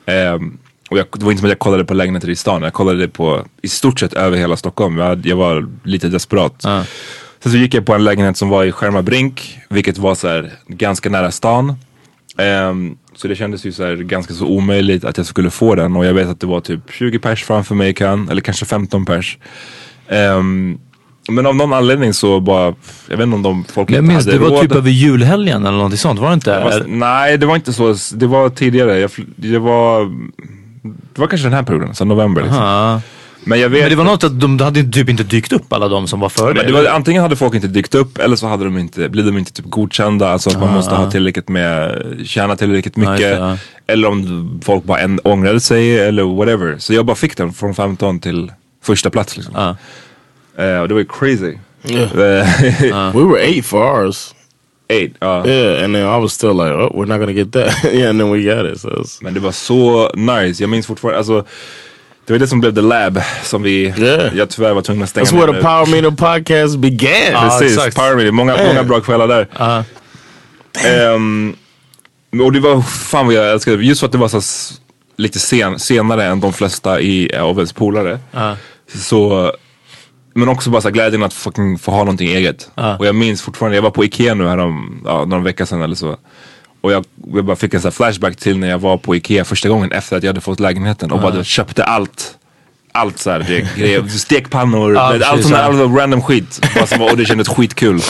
Ehm, 0.07 0.59
och 0.91 0.99
jag, 0.99 1.07
det 1.13 1.25
var 1.25 1.33
inte 1.33 1.41
som 1.41 1.47
att 1.47 1.51
jag 1.51 1.59
kollade 1.59 1.85
på 1.85 1.95
lägenheter 1.95 2.31
i 2.31 2.37
stan, 2.37 2.63
jag 2.63 2.73
kollade 2.73 3.09
på 3.09 3.45
i 3.63 3.69
stort 3.69 4.01
sett 4.01 4.13
över 4.13 4.37
hela 4.37 4.57
Stockholm. 4.57 4.99
Jag, 4.99 5.27
jag 5.27 5.37
var 5.37 5.69
lite 5.85 6.09
desperat. 6.09 6.61
Ja. 6.65 6.85
Sen 7.43 7.53
så 7.53 7.59
gick 7.59 7.75
jag 7.75 7.87
på 7.87 7.95
en 7.95 8.05
lägenhet 8.05 8.37
som 8.37 8.49
var 8.49 8.65
i 8.65 8.73
Skärmarbrink, 8.73 9.59
vilket 9.69 9.99
var 9.99 10.15
så 10.15 10.29
här, 10.29 10.53
ganska 10.67 11.11
nära 11.11 11.31
stan. 11.31 11.75
Ehm, 12.39 12.97
så 13.23 13.29
det 13.29 13.37
kändes 13.37 13.67
ju 13.67 13.73
så 13.73 13.85
här, 13.85 13.97
ganska 13.97 14.35
så 14.35 14.47
omöjligt 14.47 15.05
att 15.05 15.17
jag 15.17 15.27
skulle 15.27 15.51
få 15.51 15.75
den 15.75 15.97
och 15.97 16.07
jag 16.07 16.15
vet 16.15 16.29
att 16.29 16.41
det 16.41 16.47
var 16.47 16.61
typ 16.61 16.81
20 16.91 17.19
pers 17.19 17.45
framför 17.45 17.75
mig 17.75 17.91
i 17.91 17.95
kön, 17.95 18.29
eller 18.31 18.41
kanske 18.41 18.65
15 18.65 19.05
pers. 19.05 19.39
Ehm, 20.09 20.79
men 21.31 21.47
av 21.47 21.57
någon 21.57 21.73
anledning 21.73 22.15
så 22.15 22.41
bara, 22.41 22.75
jag 23.09 23.17
vet 23.17 23.25
inte 23.25 23.35
om 23.35 23.43
de 23.43 23.65
folk 23.65 23.91
Jag 23.91 24.05
minns, 24.05 24.25
hade 24.27 24.39
det 24.39 24.45
var 24.45 24.51
råd. 24.51 24.61
typ 24.61 24.73
över 24.73 24.91
julhelgen 24.91 25.67
eller 25.67 25.77
någonting 25.77 25.99
sånt, 25.99 26.21
var 26.21 26.29
det 26.29 26.35
inte? 26.35 26.59
Det 26.59 26.65
var, 26.65 26.85
nej 26.87 27.39
det 27.39 27.47
var 27.47 27.57
inte 27.57 27.73
så, 27.73 27.97
det 28.15 28.27
var 28.27 28.49
tidigare. 28.49 28.99
Jag, 28.99 29.11
det 29.37 29.59
var, 29.59 30.05
det 31.15 31.21
var 31.21 31.27
kanske 31.27 31.47
den 31.47 31.55
här 31.55 31.63
perioden, 31.63 31.95
så 31.95 32.05
november 32.05 32.43
liksom. 32.43 32.61
Men 33.45 33.61
jag 33.61 33.69
vet 33.69 33.81
Men 33.81 33.91
det 33.91 33.97
var 33.97 34.05
något 34.05 34.25
att 34.25 34.41
de 34.41 34.61
hade 34.61 34.85
typ 34.85 35.09
inte 35.09 35.23
dykt 35.23 35.53
upp 35.53 35.73
alla 35.73 35.89
de 35.89 36.09
som 36.09 36.21
var 36.21 36.29
före 36.29 36.55
men 36.55 36.67
det 36.67 36.73
var, 36.73 36.85
antingen 36.85 37.23
hade 37.23 37.37
folk 37.37 37.55
inte 37.55 37.69
dykt 37.69 37.95
upp 37.95 38.19
eller 38.19 38.37
så 38.37 38.47
hade 38.47 38.65
de 38.65 38.79
inte, 38.79 39.09
blev 39.09 39.27
de 39.27 39.39
inte 39.39 39.53
typ 39.53 39.67
godkända. 39.69 40.29
Alltså 40.29 40.51
att 40.51 40.61
man 40.61 40.73
måste 40.73 40.95
ha 40.95 41.11
tillräckligt 41.11 41.49
med, 41.49 42.03
tjäna 42.25 42.57
tillräckligt 42.57 42.97
mycket. 42.97 43.19
det, 43.19 43.29
ja. 43.29 43.57
Eller 43.87 44.09
om 44.09 44.61
folk 44.65 44.85
bara 44.85 44.99
en, 45.01 45.21
ångrade 45.25 45.61
sig 45.61 45.99
eller 46.01 46.23
whatever. 46.23 46.79
Så 46.79 46.95
jag 46.95 47.07
bara 47.07 47.17
fick 47.17 47.37
den 47.37 47.53
från 47.53 47.75
15 47.75 48.21
till 48.21 48.53
första 48.83 49.11
plats 49.11 49.37
liksom. 49.37 49.55
Ja. 49.57 49.77
Eh, 50.65 50.81
och 50.81 50.89
det 50.89 50.95
var 50.95 51.01
ju 51.01 51.07
crazy. 51.07 51.55
Yeah. 51.85 52.13
Eh, 52.13 53.15
We 53.17 53.25
were 53.25 53.41
eight 53.41 53.67
for 53.67 54.05
ours. 54.05 54.35
Eight, 54.89 55.15
ja. 55.19 55.47
Yeah, 55.47 55.85
and 55.85 55.95
then 55.95 56.03
I 56.03 56.21
was 56.21 56.33
still 56.33 56.53
like, 56.53 56.71
oh, 56.71 56.91
we're 56.95 57.07
not 57.07 57.19
gonna 57.19 57.33
get 57.33 57.53
that. 57.53 57.85
yeah, 57.93 58.11
and 58.11 58.21
then 58.21 58.31
we 58.31 58.43
got 58.43 58.73
it. 58.73 58.81
So 58.81 59.05
Men 59.21 59.35
det 59.35 59.41
var 59.41 59.53
så 59.53 60.11
nice. 60.15 60.63
Jag 60.63 60.71
minns 60.71 60.87
fortfarande, 60.87 61.19
alltså 61.19 61.45
det 62.33 62.39
var 62.39 62.39
det 62.39 62.49
som 62.49 62.61
blev 62.61 62.75
The 62.75 62.81
Lab 62.81 63.23
som 63.45 63.63
vi, 63.63 63.95
Yeah. 63.99 64.37
jag 64.37 64.51
tyvärr 64.51 64.73
var 64.73 64.83
tvungen 64.83 65.03
att 65.03 65.09
stänga 65.11 65.25
that's 65.25 65.33
where 65.35 65.47
the 65.47 65.53
nu. 65.53 65.63
Power 65.63 65.87
Meter 65.87 66.11
podcast 66.11 66.79
began. 66.79 67.33
Ja, 67.33 67.41
Precis, 67.59 67.77
exakt. 67.77 67.97
Power 67.97 68.17
Meeting. 68.17 68.35
Många, 68.35 68.55
Yeah. 68.55 68.67
många 68.69 68.85
bra 68.85 69.01
kvällar 69.01 69.29
där. 69.29 69.49
Ja. 69.59 69.85
Ehm, 70.89 71.57
och 72.45 72.53
det 72.53 72.61
var, 72.61 72.83
fan 72.83 73.27
vad 73.27 73.35
jag 73.35 73.53
älskade 73.53 73.77
det. 73.77 73.83
Just 73.85 74.01
för 74.01 74.07
att 74.07 74.13
det 74.13 74.19
var 74.19 74.29
så 74.29 74.41
lite 75.17 75.39
sen, 75.39 75.79
senare 75.79 76.25
än 76.25 76.41
de 76.41 76.53
flesta 76.53 77.01
i, 77.01 77.37
av 77.37 77.57
ens 77.57 77.73
polare. 77.73 78.19
Ja. 78.31 78.57
Så, 78.95 79.53
men 80.35 80.49
också 80.49 80.71
bara 80.71 80.83
så 80.83 80.91
glädjen 80.91 81.23
att 81.23 81.35
fucking 81.35 81.79
få 81.79 81.91
ha 81.91 81.99
någonting 81.99 82.29
eget. 82.29 82.71
Ja. 82.75 82.97
Och 82.97 83.07
jag 83.07 83.15
minns 83.15 83.43
fortfarande, 83.43 83.77
jag 83.77 83.83
var 83.83 83.91
på 83.91 84.05
Ikea 84.05 84.35
nu 84.35 84.49
här 84.49 84.59
om, 84.59 85.03
ja, 85.05 85.25
någon 85.25 85.45
vecka 85.45 85.67
sedan 85.67 85.83
eller 85.83 85.95
så. 85.95 86.17
Och 86.83 86.93
jag, 86.93 87.05
jag 87.35 87.45
bara 87.45 87.57
fick 87.57 87.75
en 87.75 87.81
sån 87.81 87.89
här 87.89 87.93
flashback 87.93 88.37
till 88.37 88.59
när 88.59 88.71
jag 88.71 88.79
var 88.79 88.97
på 88.97 89.17
Ikea 89.17 89.45
första 89.45 89.69
gången 89.69 89.93
efter 89.93 90.17
att 90.17 90.23
jag 90.23 90.29
hade 90.29 90.41
fått 90.41 90.61
lägenheten 90.61 91.11
och 91.13 91.21
bara 91.21 91.45
köpte 91.45 91.85
allt. 91.85 92.39
Allt 92.95 93.19
såhär, 93.19 93.67
grejer, 93.77 94.09
stekpannor, 94.09 94.95
Ja, 94.95 95.01
allt 95.25 95.43
sånt 95.43 95.55
där 95.55 95.63
all 95.63 95.95
random 95.97 96.23
skit. 96.23 96.61
Och 97.11 97.17
det 97.17 97.25
kändes 97.25 97.49
skitkul. 97.57 98.01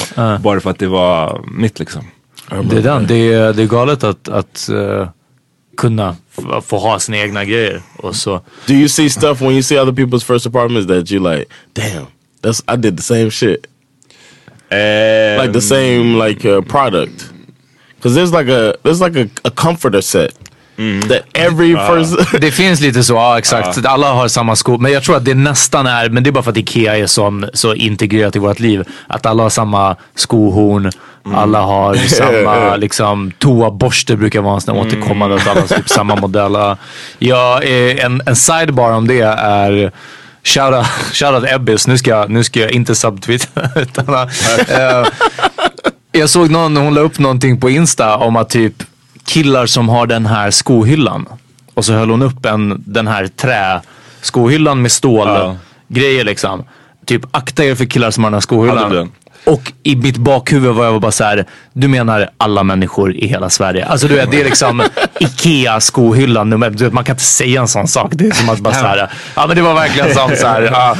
Bara 0.41 0.61
för 0.61 0.71
att 0.71 0.79
det 0.79 0.87
var 0.87 1.45
mitt 1.51 1.79
liksom. 1.79 2.05
Det 2.65 2.77
är 2.77 2.83
den. 2.83 3.07
Det 3.07 3.33
är, 3.33 3.53
det 3.53 3.63
är 3.63 3.67
galet 3.67 4.05
att, 4.05 4.29
att 4.29 4.69
eh, 4.69 5.09
kunna 5.77 6.17
få 6.67 6.79
ha 6.79 6.99
sina 6.99 7.19
egna 7.19 7.45
grejer. 7.45 7.83
Och 7.97 8.17
så. 8.17 8.41
Do 8.67 8.75
you 8.75 8.89
see 8.89 9.11
stuff 9.11 9.41
when 9.41 9.51
you 9.51 9.63
see 9.63 9.79
other 9.81 9.93
people's 9.93 10.25
first 10.25 10.47
apartments 10.47 10.89
that 10.89 11.13
you 11.13 11.33
like, 11.37 11.47
damn, 11.73 12.07
that's 12.43 12.75
I 12.75 12.77
did 12.77 12.97
the 12.97 13.03
same 13.03 13.31
shit. 13.31 13.67
Ehm, 14.69 15.41
Like 15.41 15.53
the 15.53 15.61
same 15.61 16.29
like 16.29 16.49
uh, 16.49 16.63
product. 16.63 17.32
Cause 18.03 18.21
there's 18.21 18.41
like 18.41 18.53
a 18.53 18.73
there's 18.83 19.07
like 19.09 19.23
a, 19.23 19.27
a 19.45 19.51
comforter 19.55 20.01
set 20.01 20.31
that 21.09 21.23
every 21.35 21.75
person 21.75 22.27
Det 22.41 22.51
finns 22.51 22.81
lite 22.81 23.03
så, 23.05 23.15
ja 23.15 23.39
exakt. 23.39 23.87
Alla 23.87 24.13
har 24.13 24.29
samma 24.29 24.57
skor. 24.57 24.79
Men 24.79 24.93
jag 24.93 25.03
tror 25.03 25.17
att 25.17 25.25
det 25.25 25.35
nästan 25.35 25.87
är, 25.87 26.09
men 26.09 26.23
det 26.23 26.31
är 26.31 26.33
bara 26.33 26.43
för 26.45 26.51
att 26.51 26.57
Ikea 26.57 26.97
är 26.97 27.07
som, 27.07 27.49
så 27.55 27.75
integrerat 27.75 28.37
i 28.37 28.39
vårt 28.39 28.61
liv. 28.61 28.85
Att 29.07 29.27
alla 29.27 29.43
har 29.43 29.51
samma 29.51 29.97
skohorn. 30.15 30.91
Alla 31.35 31.61
har 31.61 31.95
samma 32.09 32.77
liksom, 32.77 33.33
toaborste 33.39 34.17
brukar 34.17 34.41
vara 34.41 34.55
en 34.55 34.61
sån 34.61 34.75
där 34.77 34.83
återkommande. 34.87 35.37
Att 35.37 35.47
alla 35.49 35.61
har 35.61 35.69
typ 35.69 35.89
samma 35.89 36.17
modell. 36.17 36.53
Ja, 37.19 37.63
eh, 37.63 38.05
en, 38.05 38.23
en 38.27 38.37
sidebar 38.37 38.93
om 38.93 39.07
det 39.09 39.21
är 39.39 39.93
Shoutout, 40.45 40.87
shoutout 41.13 41.51
Ebbis, 41.53 41.87
nu 41.87 41.99
ska, 41.99 42.11
jag- 42.11 42.31
nu 42.31 42.45
ska 42.45 42.61
jag 42.61 42.71
inte 42.71 42.95
subtweeta. 42.95 43.61
utan, 43.77 44.29
jag 46.13 46.31
såg 46.31 46.51
någon, 46.51 46.77
hon 46.77 46.95
la 46.95 47.01
upp 47.01 47.19
någonting 47.19 47.61
på 47.61 47.71
Insta 47.71 48.17
om 48.17 48.37
att 48.37 48.49
typ 48.51 48.83
killar 49.25 49.67
som 49.67 49.89
har 49.89 50.07
den 50.07 50.27
här 50.27 50.51
skohyllan. 50.51 51.27
Och 51.75 51.85
så 51.85 51.93
höll 51.93 52.11
hon 52.11 52.23
upp 52.23 52.47
en, 52.47 52.83
den 52.87 53.07
här 53.07 53.27
träskohyllan 53.27 54.83
med 54.83 54.93
stål 54.93 55.29
Ja. 55.29 55.57
grejer 55.89 56.25
liksom. 56.25 56.65
Typ 57.07 57.23
akta 57.31 57.65
er 57.65 57.75
för 57.75 57.85
killar 57.85 58.11
som 58.11 58.25
har 58.25 58.31
den 58.31 58.35
här 58.37 58.41
skohyllan. 58.41 59.11
Och 59.45 59.73
i 59.83 59.97
mitt 59.97 60.17
bakhuvud 60.17 60.75
var 60.75 60.85
jag 60.85 61.01
bara 61.01 61.13
så 61.13 61.25
här, 61.25 61.45
du 61.73 61.89
menar 61.89 62.29
alla 62.39 62.63
människor 62.63 63.15
i 63.17 63.27
hela 63.27 63.51
Sverige. 63.51 63.87
Alltså 63.87 64.09
du 64.09 64.15
vet, 64.15 64.31
det 64.31 64.41
är 64.41 64.45
liksom 64.45 64.83
Ikea 65.21 65.81
skohyllan. 65.81 66.51
nummer- 66.51 66.71
Du 66.71 66.85
vet, 66.85 66.93
man 66.93 67.05
kan 67.05 67.15
inte 67.15 67.25
säga 67.25 67.61
en 67.61 67.69
sån 67.69 67.89
sak. 67.89 68.11
Det 68.15 68.27
är 68.27 68.31
som 68.31 68.49
att 68.49 68.59
bara 68.59 68.75
så 68.75 68.81
här, 68.87 69.11
ja 69.37 69.47
men 69.47 69.57
det 69.57 69.63
var 69.63 69.75
verkligen 69.75 70.15
som 70.15 70.31
så 70.37 70.47
här, 70.47 70.63
ja, 70.63 70.97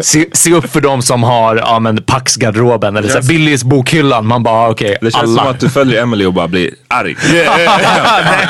se, 0.00 0.26
se 0.32 0.52
upp 0.54 0.72
för 0.72 0.80
de 0.80 1.02
som 1.02 1.22
har 1.22 1.56
ja, 1.56 1.78
men 1.78 2.02
Pax-garderoben 2.02 2.96
eller 2.96 3.08
så 3.08 3.18
här, 3.18 3.22
Billys 3.28 3.64
bokhyllan. 3.64 4.26
Man 4.26 4.42
bara, 4.42 4.70
okej, 4.70 4.96
Det 5.00 5.10
känns 5.10 5.24
alla. 5.24 5.42
som 5.42 5.50
att 5.50 5.60
du 5.60 5.68
följer 5.68 6.02
Emily 6.02 6.24
och 6.26 6.32
bara 6.34 6.48
blir 6.48 6.70
arg. 6.88 7.16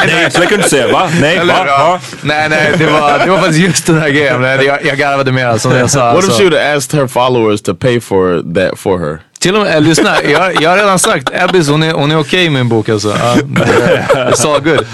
Nej, 0.06 0.30
så 0.30 0.40
jag 0.42 0.48
kunde 0.48 0.68
säga 0.68 0.92
va? 0.92 1.08
Nej, 1.20 1.36
Eller, 1.36 1.54
va? 1.54 1.64
ja. 1.66 2.00
Nej, 2.22 2.48
nej, 2.48 2.72
det 2.78 2.86
var, 2.86 3.18
det 3.24 3.30
var 3.30 3.38
faktiskt 3.38 3.60
just 3.60 3.86
den 3.86 3.98
här 3.98 4.08
grejen. 4.08 4.42
Jag, 4.42 4.84
jag 4.86 4.98
garvade 4.98 5.32
mer 5.32 5.58
som 5.58 5.72
jag 5.72 5.90
sa. 5.90 6.04
What 6.14 6.18
if 6.18 6.24
alltså. 6.24 6.38
she 6.38 6.44
would 6.44 6.54
have 6.62 6.76
asked 6.76 7.00
her 7.00 7.06
followers 7.06 7.62
to 7.62 7.74
pay 7.74 8.00
for 8.00 8.54
that 8.54 8.78
for 8.78 8.98
her? 8.98 9.18
Till 9.44 9.56
och 9.56 9.62
med, 9.62 9.74
eh, 9.74 9.80
lyssna, 9.80 10.22
jag, 10.22 10.62
jag 10.62 10.70
har 10.70 10.76
redan 10.76 10.98
sagt, 10.98 11.30
Ebbis 11.32 11.68
hon 11.68 11.82
är, 11.82 11.92
hon 11.92 12.10
är 12.10 12.18
okej 12.18 12.50
med 12.50 12.60
min 12.60 12.68
bok 12.68 12.88
alltså. 12.88 13.08
Ja, 13.08 13.36
It's 13.36 14.54
all 14.54 14.60
good. 14.60 14.86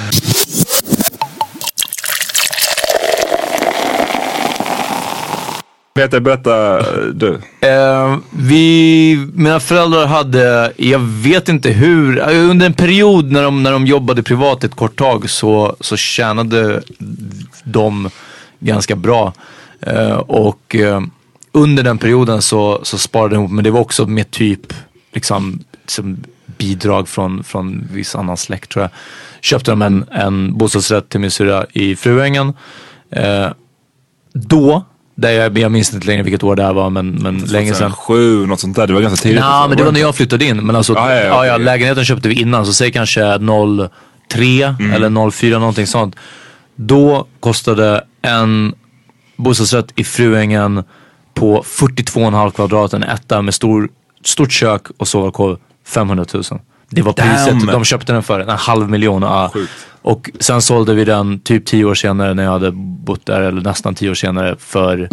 Peter, 5.95 6.21
berätta 6.21 6.83
du. 7.13 7.41
Eh, 7.61 8.17
vi, 8.31 9.29
mina 9.35 9.61
föräldrar 9.61 10.07
hade, 10.07 10.73
jag 10.77 10.99
vet 10.99 11.49
inte 11.49 11.71
hur, 11.71 12.19
eh, 12.19 12.51
under 12.51 12.67
en 12.67 12.75
period 12.75 13.33
när 13.33 13.43
de, 13.43 13.63
när 13.63 13.73
de 13.73 13.87
jobbade 13.87 14.23
privat 14.23 14.65
ett 14.65 14.75
kort 14.75 14.99
tag 14.99 15.31
så, 15.31 15.77
så 15.81 15.97
tjänade 15.97 16.83
de 17.65 18.11
ganska 18.61 18.97
bra. 18.97 19.33
Eh, 19.81 20.17
och 20.17 20.77
eh, 20.77 21.01
under 21.53 21.83
den 21.83 21.99
perioden 21.99 22.43
så, 22.43 22.81
så 22.83 22.99
sparade 22.99 23.35
de 23.35 23.39
ihop, 23.39 23.51
men 23.51 23.65
det 23.65 23.71
var 23.71 23.81
också 23.81 24.07
med 24.07 24.31
typ 24.31 24.73
liksom, 25.13 25.61
som 25.87 26.25
bidrag 26.59 27.09
från, 27.09 27.45
från 27.45 27.89
viss 27.93 28.15
annan 28.15 28.37
släkt 28.37 28.71
tror 28.71 28.83
jag. 28.83 28.91
Köpte 29.41 29.71
de 29.71 29.83
en, 29.83 30.05
en 30.11 30.59
bostadsrätt 30.59 31.09
till 31.09 31.21
min 31.21 31.31
syrra 31.31 31.67
i 31.73 31.97
Fruängen. 31.97 32.53
Eh, 33.11 33.49
då, 34.33 34.85
där 35.15 35.31
jag, 35.31 35.59
jag 35.59 35.73
minns 35.73 35.95
inte 35.95 36.07
längre 36.07 36.23
vilket 36.23 36.43
år 36.43 36.57
det 36.57 36.63
här 36.63 36.73
var 36.73 36.91
men, 36.91 37.11
men 37.11 37.39
länge 37.39 37.75
sedan. 37.75 37.93
Sju, 37.93 38.47
något 38.47 38.61
sånt 38.61 38.77
där. 38.77 38.87
Det 38.87 38.93
var 38.93 39.01
ganska 39.01 39.23
tidigt. 39.23 39.41
Ja, 39.41 39.67
men 39.69 39.77
det 39.79 39.85
var 39.85 39.93
när 39.93 40.01
jag 40.01 40.15
flyttade 40.15 40.45
in. 40.45 40.57
Men 40.57 40.77
alltså, 40.77 40.93
Ja, 40.93 41.15
ja, 41.15 41.23
ja, 41.25 41.47
ja, 41.47 41.57
lägenheten 41.57 42.05
köpte 42.05 42.29
vi 42.29 42.41
innan, 42.41 42.67
så 42.67 42.73
säg 42.73 42.93
kanske 42.93 43.39
03 44.29 44.75
Mm. 44.79 44.93
eller 44.93 45.31
04 45.31 45.59
någonting 45.59 45.87
sånt. 45.87 46.17
Då 46.77 47.27
kostade 47.41 48.05
en 48.23 48.75
bostadsrätt 49.37 49.93
i 49.97 50.05
Fruängen 50.05 50.85
på 51.41 51.63
42,5 51.63 52.51
kvadrat, 52.51 52.93
en 52.93 53.03
etta 53.03 53.43
med 53.43 53.55
stor, 53.55 53.89
stort 54.25 54.53
kök 54.53 54.83
och 54.97 55.09
sovalkov 55.09 55.59
500 55.87 56.25
000. 56.35 56.43
Det 56.91 57.03
var 57.03 57.13
priset 57.13 57.47
Damn. 57.47 57.67
de 57.67 57.85
köpte 57.85 58.13
den 58.13 58.23
för, 58.23 58.41
en 58.41 58.49
halv 58.49 58.91
miljon. 58.91 59.23
Ja. 59.23 59.53
Och 60.03 60.31
sen 60.41 60.63
sålde 60.63 60.95
vi 60.95 61.05
den 61.05 61.41
typ 61.41 61.67
tio 61.67 61.85
år 61.85 61.95
senare 61.95 62.35
när 62.35 62.43
jag 62.45 62.51
hade 62.51 62.71
bott 62.75 63.27
där, 63.27 63.41
eller 63.41 63.63
nästan 63.63 63.95
tio 63.95 64.11
år 64.11 64.15
senare 64.15 64.57
för 64.59 65.09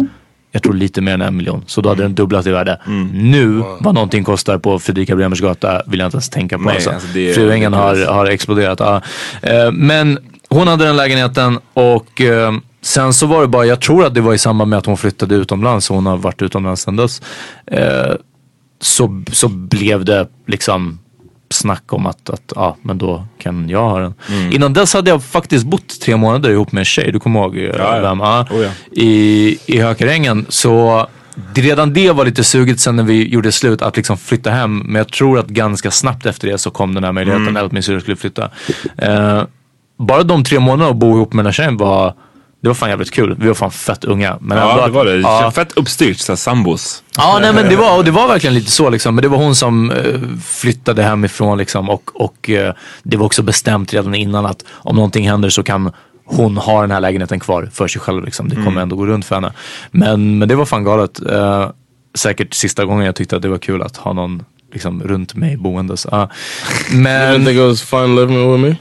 jag 0.52 0.62
tror 0.62 0.74
lite 0.74 1.00
mer 1.00 1.14
än 1.14 1.22
en 1.22 1.36
miljon. 1.36 1.64
Så 1.66 1.80
då 1.80 1.88
hade 1.88 2.02
den 2.02 2.14
dubblat 2.14 2.46
i 2.46 2.50
värde. 2.50 2.80
Nu, 3.12 3.62
vad 3.80 3.94
någonting 3.94 4.24
kostar 4.24 4.58
på 4.58 4.78
Fredrika 4.78 5.16
Bremers 5.16 5.40
gata 5.40 5.82
vill 5.86 6.00
jag 6.00 6.06
inte 6.06 6.16
ens 6.16 6.28
tänka 6.28 6.58
på. 6.58 6.64
Nej, 6.64 6.74
alltså. 6.74 6.90
alltså 6.90 7.08
Fruängen 7.34 7.72
har, 7.72 8.06
har 8.06 8.26
exploderat. 8.26 8.80
Ja. 8.80 9.02
Eh, 9.42 9.72
Men 9.72 10.18
hon 10.48 10.68
hade 10.68 10.84
den 10.84 10.96
lägenheten 10.96 11.58
och 11.74 12.20
eh, 12.20 12.52
sen 12.88 13.12
så 13.12 13.26
var 13.26 13.40
det 13.42 13.48
bara, 13.48 13.66
jag 13.66 13.80
tror 13.80 14.04
att 14.06 14.14
det 14.14 14.20
var 14.20 14.34
i 14.34 14.38
samband 14.38 14.70
med 14.70 14.78
att 14.78 14.86
hon 14.86 14.96
flyttade 14.96 15.34
utomlands 15.34 15.90
och 15.90 15.96
hon 15.96 16.06
har 16.06 16.16
varit 16.16 16.42
utomlands 16.42 16.82
sedan 16.82 16.96
dess. 16.96 17.22
Eh, 17.66 18.14
Så, 18.80 19.22
så 19.32 19.48
blev 19.48 20.04
det 20.04 20.28
liksom 20.46 20.98
snack 21.50 21.92
om 21.92 22.06
att, 22.06 22.30
att 22.30 22.52
ja, 22.56 22.76
men 22.82 22.98
då 22.98 23.24
kan 23.38 23.68
jag 23.68 23.88
ha 23.88 23.98
den. 23.98 24.14
Mm. 24.30 24.52
Innan 24.52 24.72
dess 24.72 24.94
hade 24.94 25.10
jag 25.10 25.22
faktiskt 25.24 25.64
bott 25.66 26.00
tre 26.00 26.16
månader 26.16 26.50
ihop 26.50 26.72
med 26.72 26.80
en 26.80 26.84
tjej, 26.84 27.12
du 27.12 27.20
kommer 27.20 27.40
ihåg 27.40 27.56
eh, 27.56 27.62
ja. 27.78 28.00
vem? 28.00 28.20
Ja, 28.20 28.46
Oh, 28.50 28.62
ja. 28.62 28.70
I, 28.92 29.58
I 29.66 29.80
Hökarängen. 29.80 30.46
Så 30.48 31.06
redan 31.54 31.92
det 31.92 32.10
var 32.12 32.24
lite 32.24 32.44
suget 32.44 32.80
sen 32.80 32.96
när 32.96 33.02
vi 33.02 33.28
gjorde 33.28 33.52
slut 33.52 33.82
att 33.82 33.96
liksom 33.96 34.16
flytta 34.16 34.50
hem. 34.50 34.78
Men 34.78 34.94
jag 34.94 35.08
tror 35.12 35.38
att 35.38 35.48
ganska 35.48 35.90
snabbt 35.90 36.26
efter 36.26 36.48
det 36.48 36.58
så 36.58 36.70
kom 36.70 36.94
den 36.94 37.04
här 37.04 37.12
möjligheten 37.12 37.48
Mm. 37.48 37.66
att 37.66 37.72
min 37.72 37.82
syrra 37.82 38.00
skulle 38.00 38.16
flytta. 38.16 38.50
Eh, 38.98 39.42
bara 39.98 40.22
de 40.22 40.44
tre 40.44 40.58
månaderna 40.58 40.90
att 40.90 40.96
bo 40.96 41.16
ihop 41.16 41.32
med 41.32 41.44
den 41.44 41.46
här 41.46 41.52
tjejen 41.52 41.76
var, 41.76 42.14
det 42.60 42.68
var 42.68 42.74
fan 42.74 42.88
jävligt 42.88 43.10
kul. 43.10 43.36
Vi 43.40 43.46
var 43.48 43.54
fan 43.54 43.70
fett 43.70 44.04
unga. 44.04 44.38
Men 44.40 44.58
ändå 44.58 44.70
Ja, 44.70 44.76
det 44.76 44.84
att- 44.84 44.92
var 44.92 45.04
det. 45.04 45.16
Ja. 45.20 45.50
Fett 45.50 45.72
uppstyrt, 45.76 46.18
såhär 46.18 46.36
sambos. 46.36 47.02
Ja, 47.16 47.38
nej 47.42 47.52
men 47.52 47.68
det 47.68 47.76
var, 47.76 47.96
och 47.96 48.04
det 48.04 48.10
var 48.10 48.28
verkligen 48.28 48.54
lite 48.54 48.70
så 48.70 48.90
liksom. 48.90 49.14
Men 49.14 49.22
det 49.22 49.28
var 49.28 49.38
hon 49.38 49.54
som 49.54 49.90
eh, 49.90 50.20
flyttade 50.46 51.02
hemifrån 51.02 51.58
liksom. 51.58 51.90
Och, 51.90 52.10
och 52.14 52.50
eh, 52.50 52.74
det 53.02 53.16
var 53.16 53.26
också 53.26 53.42
bestämt 53.42 53.94
redan 53.94 54.14
innan 54.14 54.46
att 54.46 54.64
om 54.70 54.96
någonting 54.96 55.28
händer 55.30 55.48
så 55.48 55.62
kan 55.62 55.92
hon 56.24 56.56
ha 56.56 56.80
den 56.80 56.90
här 56.90 57.00
lägenheten 57.00 57.40
kvar 57.40 57.70
för 57.74 57.88
sig 57.88 58.00
själv 58.00 58.24
liksom. 58.24 58.48
Det 58.48 58.56
kommer 58.56 58.80
ändå 58.82 58.96
gå 58.96 59.06
runt 59.06 59.24
för 59.24 59.34
henne. 59.34 59.52
Men, 59.90 60.38
men 60.38 60.48
det 60.48 60.54
var 60.54 60.64
fan 60.64 60.84
galet. 60.84 61.20
Eh, 61.30 61.70
säkert 62.18 62.54
sista 62.54 62.84
gången 62.84 63.06
jag 63.06 63.14
tyckte 63.16 63.36
att 63.36 63.42
det 63.42 63.48
var 63.48 63.58
kul 63.58 63.82
att 63.82 63.96
ha 63.96 64.12
någon 64.12 64.44
liksom 64.72 65.02
runt 65.02 65.34
mig 65.34 65.56
boendes. 65.56 66.06
You 66.12 66.26
men 66.90 67.34
didn't 67.40 67.44
think 67.46 67.56
it 67.58 67.62
was 67.68 67.82
fun 67.82 68.16
living 68.16 68.52
with 68.52 68.62
me? 68.62 68.76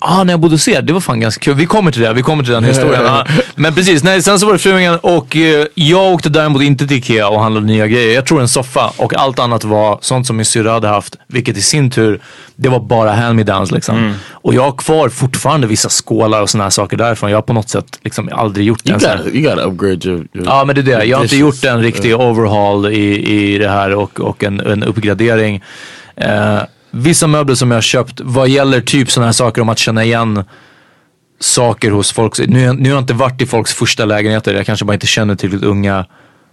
Ah, 0.00 0.24
när 0.24 0.32
jag 0.32 0.40
bodde 0.40 0.54
hos 0.54 0.68
er, 0.68 0.82
det 0.82 0.92
var 0.92 1.00
fan 1.00 1.20
ganska 1.20 1.44
kul. 1.44 1.54
Vi 1.54 1.66
kommer 1.66 1.92
till 1.92 2.02
det, 2.02 2.12
vi 2.12 2.22
kommer 2.22 2.44
till 2.44 2.52
den 2.52 2.64
historien. 2.64 3.02
Ja. 3.04 3.26
Men 3.54 3.74
precis, 3.74 4.02
nej, 4.02 4.22
sen 4.22 4.38
så 4.40 4.46
var 4.46 4.52
det 4.52 4.58
Fruängen 4.58 4.98
och 5.02 5.36
eh, 5.36 5.66
jag 5.74 6.12
åkte 6.12 6.28
däremot 6.28 6.62
inte 6.62 6.86
till 6.86 6.96
Ikea 6.96 7.28
och 7.28 7.40
handlade 7.42 7.66
nya 7.66 7.86
grejer. 7.86 8.14
Jag 8.14 8.26
tror 8.26 8.40
en 8.40 8.48
soffa 8.48 8.92
och 8.96 9.14
allt 9.14 9.38
annat 9.38 9.64
var 9.64 9.98
sånt 10.02 10.26
som 10.26 10.36
min 10.36 10.44
syrra 10.46 10.72
hade 10.72 10.88
haft. 10.88 11.16
Vilket 11.26 11.56
i 11.56 11.62
sin 11.62 11.90
tur, 11.90 12.20
det 12.56 12.68
var 12.68 12.80
bara 12.80 13.12
hand-me-downs 13.12 13.72
liksom. 13.72 14.14
Och 14.30 14.54
jag 14.54 14.62
har 14.62 14.72
kvar 14.72 15.08
fortfarande 15.08 15.66
vissa 15.66 15.88
skålar 15.88 16.42
och 16.42 16.50
såna 16.50 16.64
här 16.64 16.70
saker 16.70 16.96
därifrån. 16.96 17.30
Jag 17.30 17.36
har 17.36 17.42
på 17.42 17.52
något 17.52 17.68
sätt 17.68 17.98
liksom 18.02 18.28
aldrig 18.32 18.66
gjort 18.66 18.88
You 18.88 18.98
här- 19.00 19.16
gotta, 19.16 19.30
you 19.30 19.50
gotta 19.50 19.62
upgrade 19.62 20.08
your, 20.08 20.26
your 20.34 20.46
Ja 20.46 20.64
men 20.64 20.74
det 20.74 20.80
är 20.80 20.98
det. 20.98 21.04
Jag 21.04 21.16
har 21.16 21.24
inte 21.24 21.36
gjort 21.36 21.64
en 21.64 21.82
riktig 21.82 22.16
overhaul 22.20 22.86
i, 22.86 23.32
i 23.54 23.58
det 23.58 23.68
här 23.68 23.94
och, 23.94 24.20
och 24.20 24.44
en, 24.44 24.60
en 24.60 24.82
uppgradering. 24.82 25.62
Eh, 26.16 26.58
vissa 26.90 27.26
möbler 27.26 27.54
som 27.54 27.70
jag 27.70 27.76
har 27.76 27.82
köpt 27.82 28.20
vad 28.20 28.48
gäller 28.48 28.80
typ 28.80 29.10
sådana 29.10 29.26
här 29.26 29.32
saker 29.32 29.62
om 29.62 29.68
att 29.68 29.78
känna 29.78 30.04
igen 30.04 30.44
saker 31.40 31.90
hos 31.90 32.12
folk. 32.12 32.38
Nu, 32.38 32.72
nu 32.72 32.88
har 32.88 32.96
jag 32.96 33.02
inte 33.02 33.14
varit 33.14 33.42
i 33.42 33.46
folks 33.46 33.74
första 33.74 34.04
lägenheter. 34.04 34.54
Jag 34.54 34.66
kanske 34.66 34.84
bara 34.84 34.94
inte 34.94 35.06
känner 35.06 35.34
tillräckligt 35.34 35.68
unga 35.68 36.06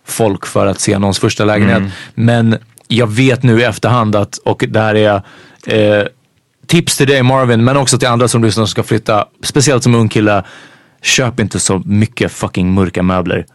folk 0.06 0.46
för 0.46 0.66
att 0.66 0.80
se 0.80 1.00
någons 1.00 1.20
första 1.20 1.46
lägenhet. 1.46 1.84
Men 2.16 2.58
jag 2.88 3.08
vet 3.08 3.44
nu 3.44 3.60
i 3.60 3.64
efterhand 3.64 4.16
att, 4.16 4.38
och 4.38 4.66
det 4.68 4.80
här 4.80 4.96
är 4.96 5.16
eh, 5.68 6.08
tips 6.68 6.98
till 6.98 7.08
dig 7.08 7.24
Marvin, 7.24 7.64
men 7.64 7.78
också 7.78 7.98
till 7.98 8.08
andra 8.08 8.28
som 8.28 8.44
lyssnar 8.44 8.66
som 8.66 8.72
ska 8.72 8.84
flytta, 8.84 9.26
speciellt 9.44 9.84
som 9.84 9.96
ung 9.96 10.10
kille. 10.10 10.44
Köp 11.02 11.40
inte 11.40 11.60
så 11.60 11.82
mycket 11.86 12.32
fucking 12.32 12.74
mörka 12.74 13.04
möbler. 13.04 13.46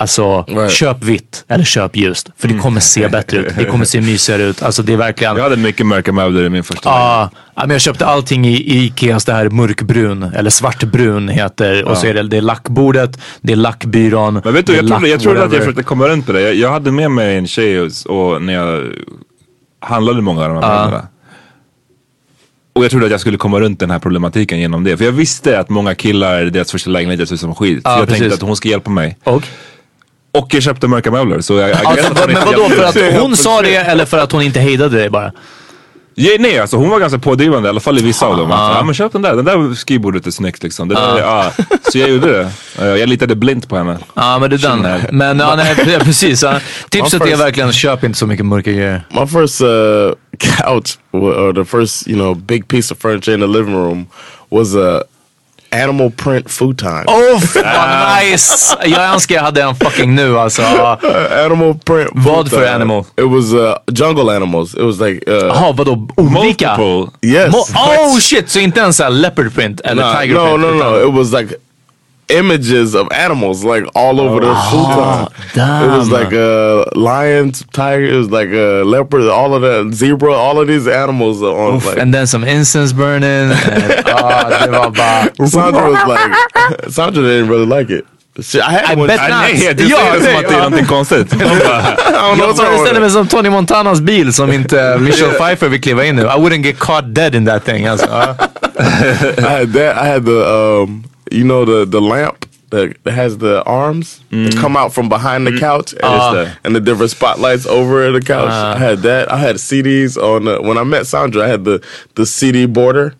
Alltså, 0.00 0.44
Right. 0.48 0.70
köp 0.70 1.04
vitt 1.04 1.44
eller 1.48 1.64
köp 1.64 1.96
ljust. 1.96 2.30
För 2.36 2.48
det 2.48 2.58
kommer 2.58 2.80
se 2.80 3.08
bättre 3.08 3.38
ut. 3.38 3.52
Det 3.58 3.64
kommer 3.64 3.84
se 3.84 4.00
mysigare 4.00 4.42
ut. 4.42 4.62
Alltså 4.62 4.82
det 4.82 4.92
är 4.92 4.96
verkligen... 4.96 5.36
Jag 5.36 5.42
hade 5.42 5.56
mycket 5.56 5.86
mörka 5.86 6.12
möbler 6.12 6.44
i 6.44 6.48
min 6.48 6.64
första. 6.64 6.88
Ja, 6.88 7.30
men 7.54 7.70
jag 7.70 7.80
köpte 7.80 8.06
allting 8.06 8.46
i, 8.46 8.54
i 8.56 8.84
Ikeas 8.84 9.24
det 9.24 9.32
här 9.32 9.48
mörkbrun, 9.50 10.22
eller 10.22 10.50
svartbrun 10.50 11.28
heter. 11.28 11.84
Och 11.84 11.96
så 11.96 12.06
är 12.06 12.14
det, 12.14 12.22
det 12.22 12.36
är 12.36 12.40
lackbordet, 12.40 13.20
det 13.40 13.52
är 13.52 13.56
lackbyrån. 13.56 14.40
Men 14.44 14.54
vet 14.54 14.66
du, 14.66 14.76
jag 14.76 14.88
trodde, 14.88 15.08
jag 15.08 15.20
trodde 15.20 15.44
att 15.44 15.52
jag 15.52 15.60
försökte 15.60 15.82
komma 15.82 16.08
runt 16.08 16.26
på 16.26 16.32
det. 16.32 16.40
Jag, 16.40 16.54
jag 16.54 16.70
hade 16.70 16.92
med 16.92 17.10
mig 17.10 17.36
en 17.36 17.46
tjej 17.46 17.80
och, 17.80 17.90
och 18.06 18.42
när 18.42 18.52
jag 18.52 18.92
handlade 19.80 20.22
många 20.22 20.44
av 20.44 20.48
de 20.54 20.62
här 20.62 20.84
möblerna. 20.84 21.06
Och 22.72 22.84
jag 22.84 22.90
trodde 22.90 23.06
att 23.06 23.10
jag 23.12 23.20
skulle 23.20 23.38
komma 23.38 23.60
runt 23.60 23.80
den 23.80 23.90
här 23.90 23.98
problematiken 23.98 24.58
genom 24.60 24.84
det. 24.84 24.96
För 24.96 25.04
jag 25.04 25.12
visste 25.12 25.58
att 25.60 25.68
många 25.68 25.94
killar, 25.94 26.44
deras 26.44 26.72
första 26.72 26.90
lägenhet 26.90 27.28
ser 27.28 27.34
ut 27.34 27.40
som 27.40 27.54
skit. 27.54 27.82
Så 27.82 27.90
jag 27.90 27.98
precis. 28.00 28.18
tänkte 28.18 28.34
att 28.34 28.42
hon 28.42 28.56
ska 28.56 28.68
hjälpa 28.68 28.90
mig. 28.90 29.16
Och? 29.24 29.42
Och 30.32 30.54
jag 30.54 30.62
köpte 30.62 30.88
mörka 30.88 31.10
möbler. 31.10 31.40
Så 31.40 31.54
jag, 31.54 31.70
jag, 31.70 31.86
Alltså, 31.86 32.26
men 32.26 32.44
vadå, 32.44 32.68
för 32.68 32.84
att 32.84 33.14
hon 33.20 33.36
sa 33.36 33.62
det 33.62 33.74
eller 33.76 34.04
för 34.04 34.18
att 34.18 34.32
hon 34.32 34.42
inte 34.42 34.60
hejdade 34.60 34.96
dig 34.98 35.10
bara? 35.10 35.32
Ja, 36.20 36.30
nej, 36.38 36.58
alltså 36.58 36.76
hon 36.76 36.88
var 36.90 37.00
ganska 37.00 37.18
pådrivande, 37.18 37.68
i 37.68 37.70
alla 37.70 37.80
fall 37.80 37.98
i 37.98 38.02
vissa 38.02 38.26
av 38.26 38.36
dem. 38.36 38.52
Att, 38.52 38.76
ja, 38.76 38.82
men 38.82 38.94
köp 38.94 39.12
den 39.12 39.22
där, 39.22 39.36
den 39.36 39.44
där 39.44 39.74
skrivbordet 39.74 40.26
är 40.26 40.30
snyggt 40.30 40.62
liksom. 40.62 40.88
Det 40.88 40.94
där, 40.94 41.18
ja. 41.18 41.52
Så 41.92 41.98
jag 41.98 42.10
gjorde 42.10 42.32
det. 42.76 42.98
Jag 42.98 43.08
litade 43.08 43.34
blint 43.36 43.68
på 43.68 43.76
henne. 43.76 43.98
Ja 44.14 44.38
men 44.38 44.50
det 44.50 44.56
är 44.56 44.76
den. 44.76 45.00
Men 45.16 45.38
ja, 45.38 45.54
nej, 45.56 45.74
pre- 45.78 46.04
precis. 46.04 46.42
Ja. 46.42 46.60
Tipset 46.90 47.20
är 47.22 47.26
first- 47.26 47.38
verkligen 47.40 47.72
köp 47.72 48.04
inte 48.04 48.18
så 48.18 48.26
mycket 48.26 48.46
mörka 48.46 48.72
grejer. 48.72 49.02
My 49.10 49.26
first 49.26 49.60
uh, 49.62 49.68
couch, 50.38 50.98
or 51.12 51.52
the 51.52 51.64
first, 51.64 52.08
you 52.08 52.18
know, 52.18 52.34
big 52.36 52.68
piece 52.68 52.94
of 52.94 53.00
furniture 53.00 53.34
in 53.34 53.40
the 53.40 53.46
living 53.58 53.74
room 53.74 54.06
was 54.50 54.74
a 54.76 55.02
animal 55.70 56.10
print 56.10 56.50
futon. 56.50 57.04
Oh 57.06 57.40
vad 57.54 58.24
nice! 58.32 58.76
Jag 58.84 59.12
önskar 59.14 59.34
jag 59.34 59.42
hade 59.42 59.62
en 59.62 59.74
fucking 59.74 60.14
nu 60.14 60.38
alltså. 60.38 60.62
Uh, 60.62 61.44
animal 61.44 61.74
print. 61.84 62.10
Vad 62.14 62.50
för 62.50 62.66
animal? 62.74 63.04
It 63.16 63.24
was 63.24 63.52
uh, 63.52 63.74
jungle 63.92 64.36
animals. 64.36 64.74
It 64.74 64.82
was 64.82 65.00
like 65.00 65.30
uh, 65.30 65.36
Jaha 65.36 65.72
vadå 65.72 66.08
olika? 66.16 66.76
Multiple. 66.78 67.18
yes. 67.30 67.54
Mo- 67.54 68.08
oh 68.14 68.18
shit, 68.18 68.50
så 68.50 68.58
inte 68.58 68.80
ens 68.80 69.00
leopard 69.10 69.54
print 69.54 69.80
eller 69.80 70.02
Nah, 70.02 70.20
tiger 70.20 70.34
no, 70.34 70.44
print? 70.46 70.60
no, 70.60 70.70
no, 70.84 70.90
no. 70.90 71.08
It 71.08 71.14
was 71.14 71.32
like 71.40 71.54
images 72.28 72.94
of 72.94 73.08
animals 73.12 73.64
like 73.64 73.84
all 73.94 74.20
over 74.20 74.40
the 74.40 74.54
futon. 74.70 75.28
damn. 75.54 75.84
It 75.90 75.96
was 75.98 76.10
like 76.10 76.32
uh, 76.32 76.84
lions, 76.94 77.64
tiger, 77.72 78.04
it 78.04 78.16
was 78.16 78.30
like 78.30 78.48
uh, 78.50 78.84
leopard, 78.84 79.22
all 79.28 79.54
of 79.54 79.62
that, 79.62 79.94
zebra, 79.94 80.32
all 80.32 80.58
of 80.60 80.66
these 80.68 80.86
animals 80.86 81.42
are 81.42 81.56
on. 81.56 81.78
like, 81.80 81.98
And 81.98 82.12
then 82.14 82.26
some 82.26 82.44
incense 82.44 82.92
burning. 82.92 83.50
and, 83.50 83.52
ah, 84.06 84.64
det 84.64 84.70
var 84.70 84.90
bara... 84.90 85.48
Sandra 85.48 85.90
was 85.90 86.08
like, 86.08 86.90
Sandra 86.90 87.22
didn't 87.22 87.48
really 87.48 87.66
like 87.66 87.90
it. 87.90 88.04
She, 88.40 88.60
I 88.60 88.70
had 88.70 88.84
I 88.84 88.94
one. 88.94 89.08
bet 89.08 89.20
I, 89.20 89.28
not. 89.28 89.40
Nej, 89.40 89.74
du 89.74 89.84
Ja, 89.88 89.96
säger 89.98 90.12
det 90.20 90.24
som 90.26 90.36
att 90.36 90.48
det 90.48 90.54
är 90.54 90.58
någonting 90.58 90.86
konstigt. 90.86 91.32
I 91.32 91.36
don't 91.36 91.48
know 91.48 91.58
Jag 91.58 92.38
what's 92.38 92.38
wrong 92.38 92.56
föreställer 92.56 92.84
with 92.92 93.00
mig 93.00 93.06
it. 93.06 93.12
som 93.12 93.26
Tony 93.26 93.50
Montanas 93.50 94.00
bil 94.00 94.32
som 94.32 94.52
inte 94.58 94.96
Michelle 95.00 95.32
Pfeiffer 95.32 95.68
vill 95.68 95.80
kliva 95.80 96.04
in 96.04 96.18
i. 96.18 96.22
I 96.22 96.24
wouldn't 96.24 96.62
get 96.64 96.78
caught 96.78 97.04
dead 97.14 97.34
in 97.34 97.46
that 97.46 97.64
thing. 97.64 97.86
Alltså. 97.86 98.06
I 98.78 99.40
had 99.40 99.72
that. 99.72 99.96
I 99.96 100.08
had 100.08 100.24
the, 100.24 100.40
um, 100.46 101.04
you 101.30 101.44
know, 101.44 101.64
the 101.64 101.84
the 101.84 102.00
lamp 102.00 102.46
that, 102.70 102.96
that 103.04 103.12
has 103.12 103.38
the 103.38 103.62
arms 103.64 104.20
that 104.30 104.54
come 104.56 104.76
out 104.76 104.92
from 104.92 105.08
behind 105.08 105.46
the 105.46 105.58
couch, 105.58 105.92
and, 105.92 106.02
it's 106.02 106.32
the, 106.34 106.58
and 106.64 106.76
the 106.76 106.80
different 106.80 107.10
spotlights 107.10 107.66
over 107.66 108.10
the 108.12 108.20
couch. 108.20 108.50
I 108.50 108.78
had 108.78 108.98
that. 109.00 109.32
I 109.32 109.38
had 109.38 109.56
CDs 109.56 110.16
on. 110.16 110.44
The, 110.44 110.60
when 110.60 110.76
I 110.78 110.84
met 110.84 111.06
Sandra, 111.06 111.44
I 111.44 111.48
had 111.48 111.64
the 111.64 111.84
the 112.14 112.26
CD 112.26 112.66
border 112.66 113.14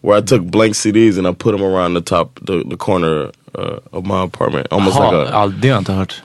where 0.00 0.16
I 0.16 0.20
took 0.20 0.42
blank 0.44 0.74
CDs 0.74 1.18
and 1.18 1.26
I 1.26 1.32
put 1.32 1.52
them 1.52 1.62
around 1.62 1.94
the 1.94 2.00
top, 2.00 2.38
the, 2.42 2.62
the 2.64 2.76
corner 2.76 3.32
uh, 3.56 3.80
of 3.92 4.06
my 4.06 4.22
apartment, 4.22 4.68
almost 4.70 4.96
Jaha, 4.96 5.12
like 5.12 5.28
a. 5.28 5.32
ja, 5.32 5.46
det 5.48 5.68
har 5.68 5.74
jag 5.74 5.80
inte 5.80 5.92
hört. 5.92 6.22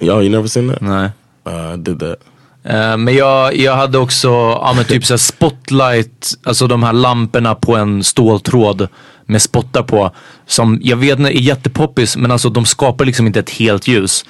Yo, 0.00 0.20
you 0.20 0.28
never 0.28 0.48
seen 0.48 0.68
that? 0.68 0.80
Nej. 0.82 1.10
Uh, 1.46 1.74
I 1.74 1.76
did 1.76 1.98
that. 2.00 2.18
Eh, 2.66 2.96
men 2.96 3.14
jag, 3.14 3.56
jag 3.56 3.76
hade 3.76 3.98
också, 3.98 4.28
ja 4.28 4.72
men 4.76 4.84
typ 4.84 5.04
såhär 5.04 5.18
spotlight, 5.18 6.34
alltså 6.44 6.66
de 6.66 6.82
här 6.82 6.92
lamporna 6.92 7.54
på 7.54 7.76
en 7.76 8.04
ståltråd 8.04 8.88
med 9.26 9.42
spottar 9.42 9.82
på. 9.82 10.10
Som 10.46 10.80
jag 10.82 10.96
vet 10.96 11.18
är 11.18 11.30
jättepoppis 11.30 12.16
men 12.16 12.30
alltså 12.30 12.48
de 12.48 12.64
skapar 12.64 13.04
liksom 13.04 13.26
inte 13.26 13.40
ett 13.40 13.50
helt 13.50 13.88
ljus. 13.88 14.24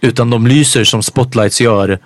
Utan 0.00 0.30
de 0.30 0.46
lyser 0.46 0.84
som 0.84 1.02
spotlights 1.02 1.60
gör 1.60 1.98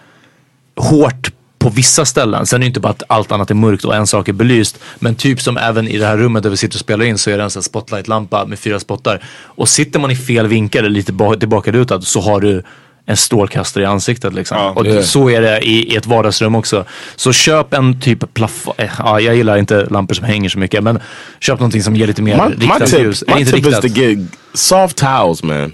hårt 0.76 1.30
på 1.58 1.70
vissa 1.70 2.04
ställen. 2.04 2.46
Sen 2.46 2.56
är 2.56 2.60
det 2.60 2.66
inte 2.66 2.80
bara 2.80 2.90
att 2.90 3.02
allt 3.06 3.32
annat 3.32 3.50
är 3.50 3.54
mörkt 3.54 3.84
och 3.84 3.94
en 3.94 4.06
sak 4.06 4.28
är 4.28 4.32
belyst. 4.32 4.78
Men 4.98 5.14
typ 5.14 5.40
som 5.40 5.56
även 5.56 5.88
i 5.88 5.98
det 5.98 6.06
här 6.06 6.16
rummet 6.16 6.42
där 6.42 6.50
vi 6.50 6.56
sitter 6.56 6.76
och 6.76 6.80
spelar 6.80 7.04
in 7.04 7.18
så 7.18 7.30
är 7.30 7.38
det 7.38 7.44
en 7.44 7.50
sån 7.50 7.60
här 7.60 7.64
spotlightlampa 7.64 8.44
med 8.46 8.58
fyra 8.58 8.80
spottar. 8.80 9.24
Och 9.44 9.68
sitter 9.68 10.00
man 10.00 10.10
i 10.10 10.16
fel 10.16 10.46
vinkel 10.46 10.84
eller 10.84 10.94
lite 10.94 11.12
tillbakalutad 11.38 12.00
så 12.00 12.20
har 12.20 12.40
du 12.40 12.62
en 13.06 13.16
strålkastare 13.16 13.84
i 13.84 13.86
ansiktet 13.86 14.34
liksom. 14.34 14.56
Ja, 14.58 14.70
och 14.70 14.86
är- 14.86 15.02
så 15.02 15.30
är 15.30 15.40
det 15.40 15.58
i, 15.60 15.92
i 15.92 15.96
ett 15.96 16.06
vardagsrum 16.06 16.54
också. 16.54 16.84
Så 17.16 17.32
köp 17.32 17.74
en 17.74 18.00
typ 18.00 18.34
plafond. 18.34 18.74
Eh, 18.80 18.90
ja, 18.98 19.20
jag 19.20 19.36
gillar 19.36 19.56
inte 19.56 19.86
lampor 19.90 20.14
som 20.14 20.24
hänger 20.24 20.48
så 20.48 20.58
mycket. 20.58 20.82
Men 20.84 20.98
köp 21.40 21.58
någonting 21.60 21.82
som 21.82 21.96
ger 21.96 22.06
lite 22.06 22.22
mer 22.22 22.36
My, 22.36 22.42
my 22.56 22.64
riktat 22.64 22.90
tip, 22.90 23.00
ljus. 23.00 23.24
My 23.26 23.40
inte 23.40 23.52
tip 23.52 23.60
is 23.60 23.66
riktat. 23.66 23.82
to 23.82 24.00
get 24.00 24.18
soft 24.54 24.96
towels, 24.96 25.42
man. 25.42 25.72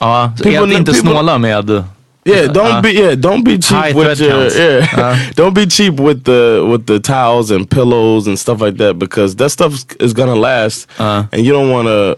Ja, 0.00 0.32
People- 0.42 0.72
är 0.72 0.78
inte 0.78 0.92
people- 0.92 1.00
snåla 1.00 1.38
med... 1.38 1.84
Yeah, 2.24 2.52
don't 2.52 2.76
Uh, 2.76 2.82
be 2.82 2.90
yeah, 2.92 3.12
don't 3.14 3.44
be 3.44 3.58
cheap 3.62 3.96
with 3.96 4.20
your 4.20 4.40
counts. 4.40 4.56
yeah. 4.58 5.16
don't 5.36 5.54
be 5.54 5.66
cheap 5.70 5.94
with 6.00 6.24
the 6.24 6.60
with 6.72 6.86
the 6.86 7.00
towels 7.00 7.50
and 7.50 7.70
pillows 7.70 8.26
and 8.26 8.38
stuff 8.38 8.60
like 8.60 8.78
that 8.78 8.96
because 8.98 9.36
that 9.36 9.52
stuff 9.52 9.72
is 10.00 10.12
gonna 10.12 10.34
last, 10.34 10.86
Uh. 10.98 11.24
and 11.32 11.46
you 11.46 11.52
don't 11.54 11.70
want 11.70 11.88
to. 11.88 12.16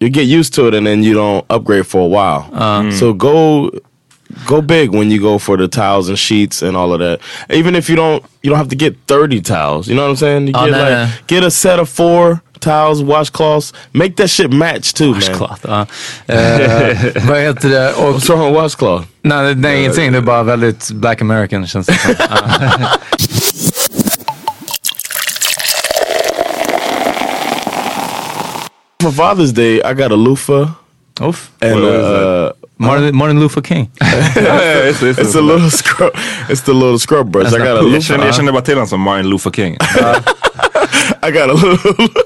You 0.00 0.10
get 0.10 0.26
used 0.26 0.54
to 0.54 0.66
it, 0.68 0.74
and 0.74 0.86
then 0.86 1.02
you 1.02 1.14
don't 1.14 1.44
upgrade 1.48 1.86
for 1.86 2.00
a 2.02 2.06
while. 2.06 2.48
Uh. 2.52 2.90
So 2.92 3.12
go 3.14 3.70
go 4.46 4.60
big 4.60 4.90
when 4.90 5.10
you 5.10 5.20
go 5.20 5.38
for 5.38 5.56
the 5.56 5.68
towels 5.68 6.08
and 6.08 6.18
sheets 6.18 6.62
and 6.62 6.76
all 6.76 6.92
of 6.92 6.98
that. 7.00 7.20
Even 7.50 7.74
if 7.74 7.88
you 7.88 7.96
don't, 7.96 8.22
you 8.42 8.50
don't 8.50 8.58
have 8.58 8.68
to 8.68 8.76
get 8.76 8.94
thirty 9.06 9.40
towels. 9.40 9.88
You 9.88 9.94
know 9.94 10.02
what 10.02 10.10
I'm 10.10 10.16
saying? 10.16 10.46
You 10.48 10.52
Oh, 10.56 10.64
get 10.66 10.72
no, 10.72 10.78
like 10.78 10.90
no. 10.90 11.08
get 11.26 11.44
a 11.44 11.50
set 11.50 11.78
of 11.78 11.88
four 11.88 12.40
towels, 12.60 13.02
washcloths. 13.02 13.72
Make 13.92 14.16
that 14.16 14.28
shit 14.28 14.50
match 14.52 14.92
too, 14.94 15.12
man. 15.12 15.20
Washcloth, 15.20 15.64
ja. 15.68 15.86
Eh, 16.28 16.96
vad 17.28 17.38
heter 17.40 17.68
det? 17.68 17.92
Och, 17.94 18.14
What's 18.14 18.28
wrong 18.28 18.44
with 18.52 18.62
washcloth? 18.62 19.06
nej, 19.22 19.54
det 19.54 19.68
är 19.68 19.76
ingenting. 19.76 20.12
Det 20.12 20.18
är 20.18 20.22
bara 20.22 20.42
väldigt 20.42 20.90
black 20.90 21.20
American 21.22 21.66
känns 21.66 21.86
det 21.86 21.98
som. 21.98 22.14
For 29.06 29.12
Father's 29.12 29.52
Day, 29.52 29.80
I 29.82 29.94
got 29.94 30.10
a 30.10 30.16
loofah 30.16 30.74
Uff. 31.20 31.52
and 31.62 31.78
uh, 31.78 32.54
Martin, 32.86 33.16
Martin 33.16 33.40
Luther 33.40 33.60
King. 33.62 33.90
Ja, 34.00 34.06
ja, 34.42 34.84
just 34.86 35.00
det, 35.00 35.06
just 35.06 35.18
det. 35.18 35.24
It's 35.24 35.38
a 35.38 35.40
little 35.40 35.70
scrub. 35.70 36.10
It's 36.48 36.62
the 36.64 36.72
little 36.72 36.98
scrub 36.98 37.30
brush. 37.30 37.46
I 37.48 37.50
That's 37.58 37.64
got 37.64 37.78
a 37.78 37.82
not- 37.82 37.92
Jag 37.92 38.02
känner, 38.02 38.18
loofah. 38.18 38.26
jag 38.28 38.34
känner 38.34 38.52
bara 38.52 38.62
till 38.62 38.74
honom 38.74 38.88
som 38.88 39.00
Martin 39.00 39.28
Luther 39.30 39.50
King. 39.50 39.76
I 41.22 41.30
got 41.30 41.50
a 41.50 41.52
little. 41.52 42.08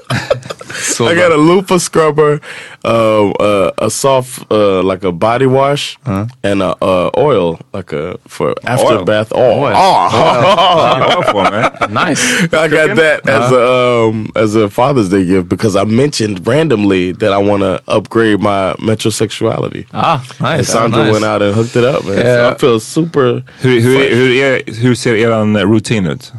Så 0.73 1.03
I 1.11 1.15
got 1.15 1.31
a 1.31 1.37
loofah 1.37 1.77
scrubber, 1.79 2.39
uh, 2.85 3.29
uh, 3.39 3.71
a 3.77 3.89
soft 3.89 4.39
uh, 4.51 4.81
like 4.83 5.03
a 5.07 5.11
body 5.11 5.45
wash, 5.45 5.97
and 6.43 6.61
a 6.63 6.75
uh, 6.81 7.09
oil 7.17 7.57
like 7.73 7.93
a 7.93 8.15
for 8.25 8.55
after 8.63 8.95
Oil. 8.97 9.05
bath 9.05 9.31
oil. 9.33 9.63
Oil. 9.63 9.73
Oh. 9.75 10.09
Ja, 10.13 11.23
på 11.31 11.41
mig. 11.43 11.63
nice. 11.89 12.43
I 12.43 12.67
got 12.67 12.95
that 12.95 13.29
as 13.29 13.51
a 13.51 14.07
um, 14.07 14.31
as 14.35 14.55
a 14.55 14.69
Father's 14.69 15.09
Day 15.09 15.25
gift 15.25 15.49
because 15.49 15.75
I 15.75 15.83
mentioned 15.85 16.47
randomly 16.47 17.11
that 17.13 17.31
I 17.33 17.37
want 17.37 17.61
to 17.63 17.79
upgrade 17.97 18.39
my 18.39 18.73
metrosexuality. 18.79 19.85
Ah, 19.93 20.21
And 20.39 20.50
nice. 20.57 20.71
Sandra 20.71 21.03
nice. 21.03 21.13
went 21.13 21.25
out 21.25 21.41
and 21.41 21.55
hooked 21.55 21.75
it 21.75 21.83
up, 21.83 22.05
man. 22.05 22.17
So 22.17 22.49
I 22.49 22.57
feel 22.57 22.79
super. 22.79 23.43
Hur, 23.61 23.79
hur, 23.79 24.15
hur, 24.15 24.31
är, 24.31 24.81
hur 24.81 24.95
ser 24.95 25.15
eran 25.15 25.57
rutin 25.57 26.07
ut? 26.07 26.31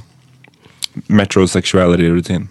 Metrosexuality 1.09 2.11
rutin. 2.11 2.49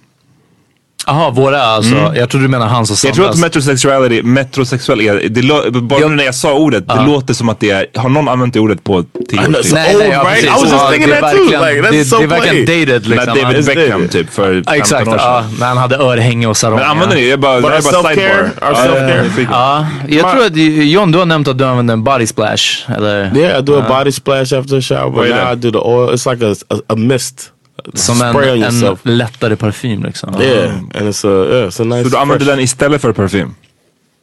Jaha, 1.07 1.29
våra 1.29 1.61
alltså. 1.63 2.11
Jag 2.15 2.29
tror 2.29 2.41
du 2.41 2.47
menar 2.47 2.67
hans 2.67 2.91
och 2.91 3.09
Jag 3.09 3.15
tror 3.15 3.25
att 3.25 3.31
Sandras. 3.31 3.41
metrosexuality, 3.41 4.23
metrosexual 4.23 5.01
är, 5.01 5.29
det 5.29 5.81
bara 5.81 5.99
Jag- 5.99 6.11
när 6.11 6.23
jag 6.23 6.35
sa 6.35 6.53
ordet, 6.53 6.87
det 6.87 7.05
låter 7.05 7.33
som 7.33 7.49
att 7.49 7.59
det 7.59 7.69
är, 7.69 7.85
har 7.95 8.09
någon 8.09 8.27
använt 8.27 8.53
det 8.53 8.59
ordet 8.59 8.83
på 8.83 9.03
tio 9.29 9.39
år? 9.39 9.47
Nej, 9.73 9.95
nej, 9.97 10.09
ja, 10.11 10.21
old, 10.21 10.29
right? 10.29 10.43
I 10.43 10.47
was 10.47 10.61
just 10.71 10.89
thinking 10.91 11.09
det 11.09 11.21
that 11.21 11.31
too. 11.31 11.43
Like, 11.43 11.81
that's 11.81 11.91
det, 11.91 12.05
so 12.05 12.17
det 12.17 12.23
är 12.23 12.27
verkligen 12.27 12.65
plain. 12.65 12.85
dated 12.85 13.09
När 13.09 13.15
liksom. 13.15 13.37
David 13.41 13.57
It's 13.57 13.65
Beckham 13.75 14.07
typ 14.07 14.29
för 14.33 14.53
15 14.53 14.63
Ja, 14.67 14.75
Exakt, 14.75 15.07
år 15.07 15.11
sedan. 15.11 15.19
ja, 15.21 15.43
när 15.59 15.67
han 15.67 15.77
hade 15.77 15.95
örhänge 15.97 16.47
och 16.47 16.57
sarong. 16.57 16.79
Men 16.79 16.89
använder 16.89 17.15
ni? 17.15 17.29
Jag 17.29 17.39
bara, 17.39 17.59
det 17.61 17.67
här 17.69 17.77
är 17.77 17.81
bara 17.81 17.91
self-care, 17.93 18.09
sidebar. 18.15 18.69
our 18.69 18.75
Ja, 18.75 18.85
self-care. 18.85 19.85
jag 20.07 20.23
jag 20.25 20.31
tror 20.31 20.45
att 20.45 20.55
John, 20.87 21.11
du 21.11 21.17
har 21.17 21.25
nämnt 21.25 21.47
att 21.47 21.57
du 21.57 21.65
använder 21.65 21.93
en 21.93 22.03
body 22.03 22.27
splash. 22.27 22.91
Eller? 22.97 23.37
Yeah, 23.37 23.59
I 23.59 23.61
do 23.61 23.79
a 23.79 23.85
body 23.89 24.11
splash 24.11 24.41
after 24.59 24.77
a 24.77 24.81
shower, 24.81 25.09
but 25.11 25.29
now 25.29 25.53
I 25.53 25.55
do 25.55 25.71
the 25.71 25.77
oil. 25.77 26.09
It's 26.15 26.31
like 26.31 26.45
a 26.87 26.95
mist. 26.95 27.49
Som 27.93 28.21
en, 28.21 28.63
en 28.63 28.97
lättare 29.03 29.55
parfym 29.55 30.03
liksom. 30.03 30.41
Yeah, 30.41 30.73
and 30.73 31.07
it's 31.09 31.25
a 31.27 31.45
yeah, 31.53 31.67
it's 31.67 31.81
a 31.81 31.85
nice. 31.85 32.03
Så 32.03 32.09
du 32.09 32.17
använder 32.17 32.45
den 32.45 32.59
istället 32.59 33.01
för 33.01 33.13
parfym? 33.13 33.55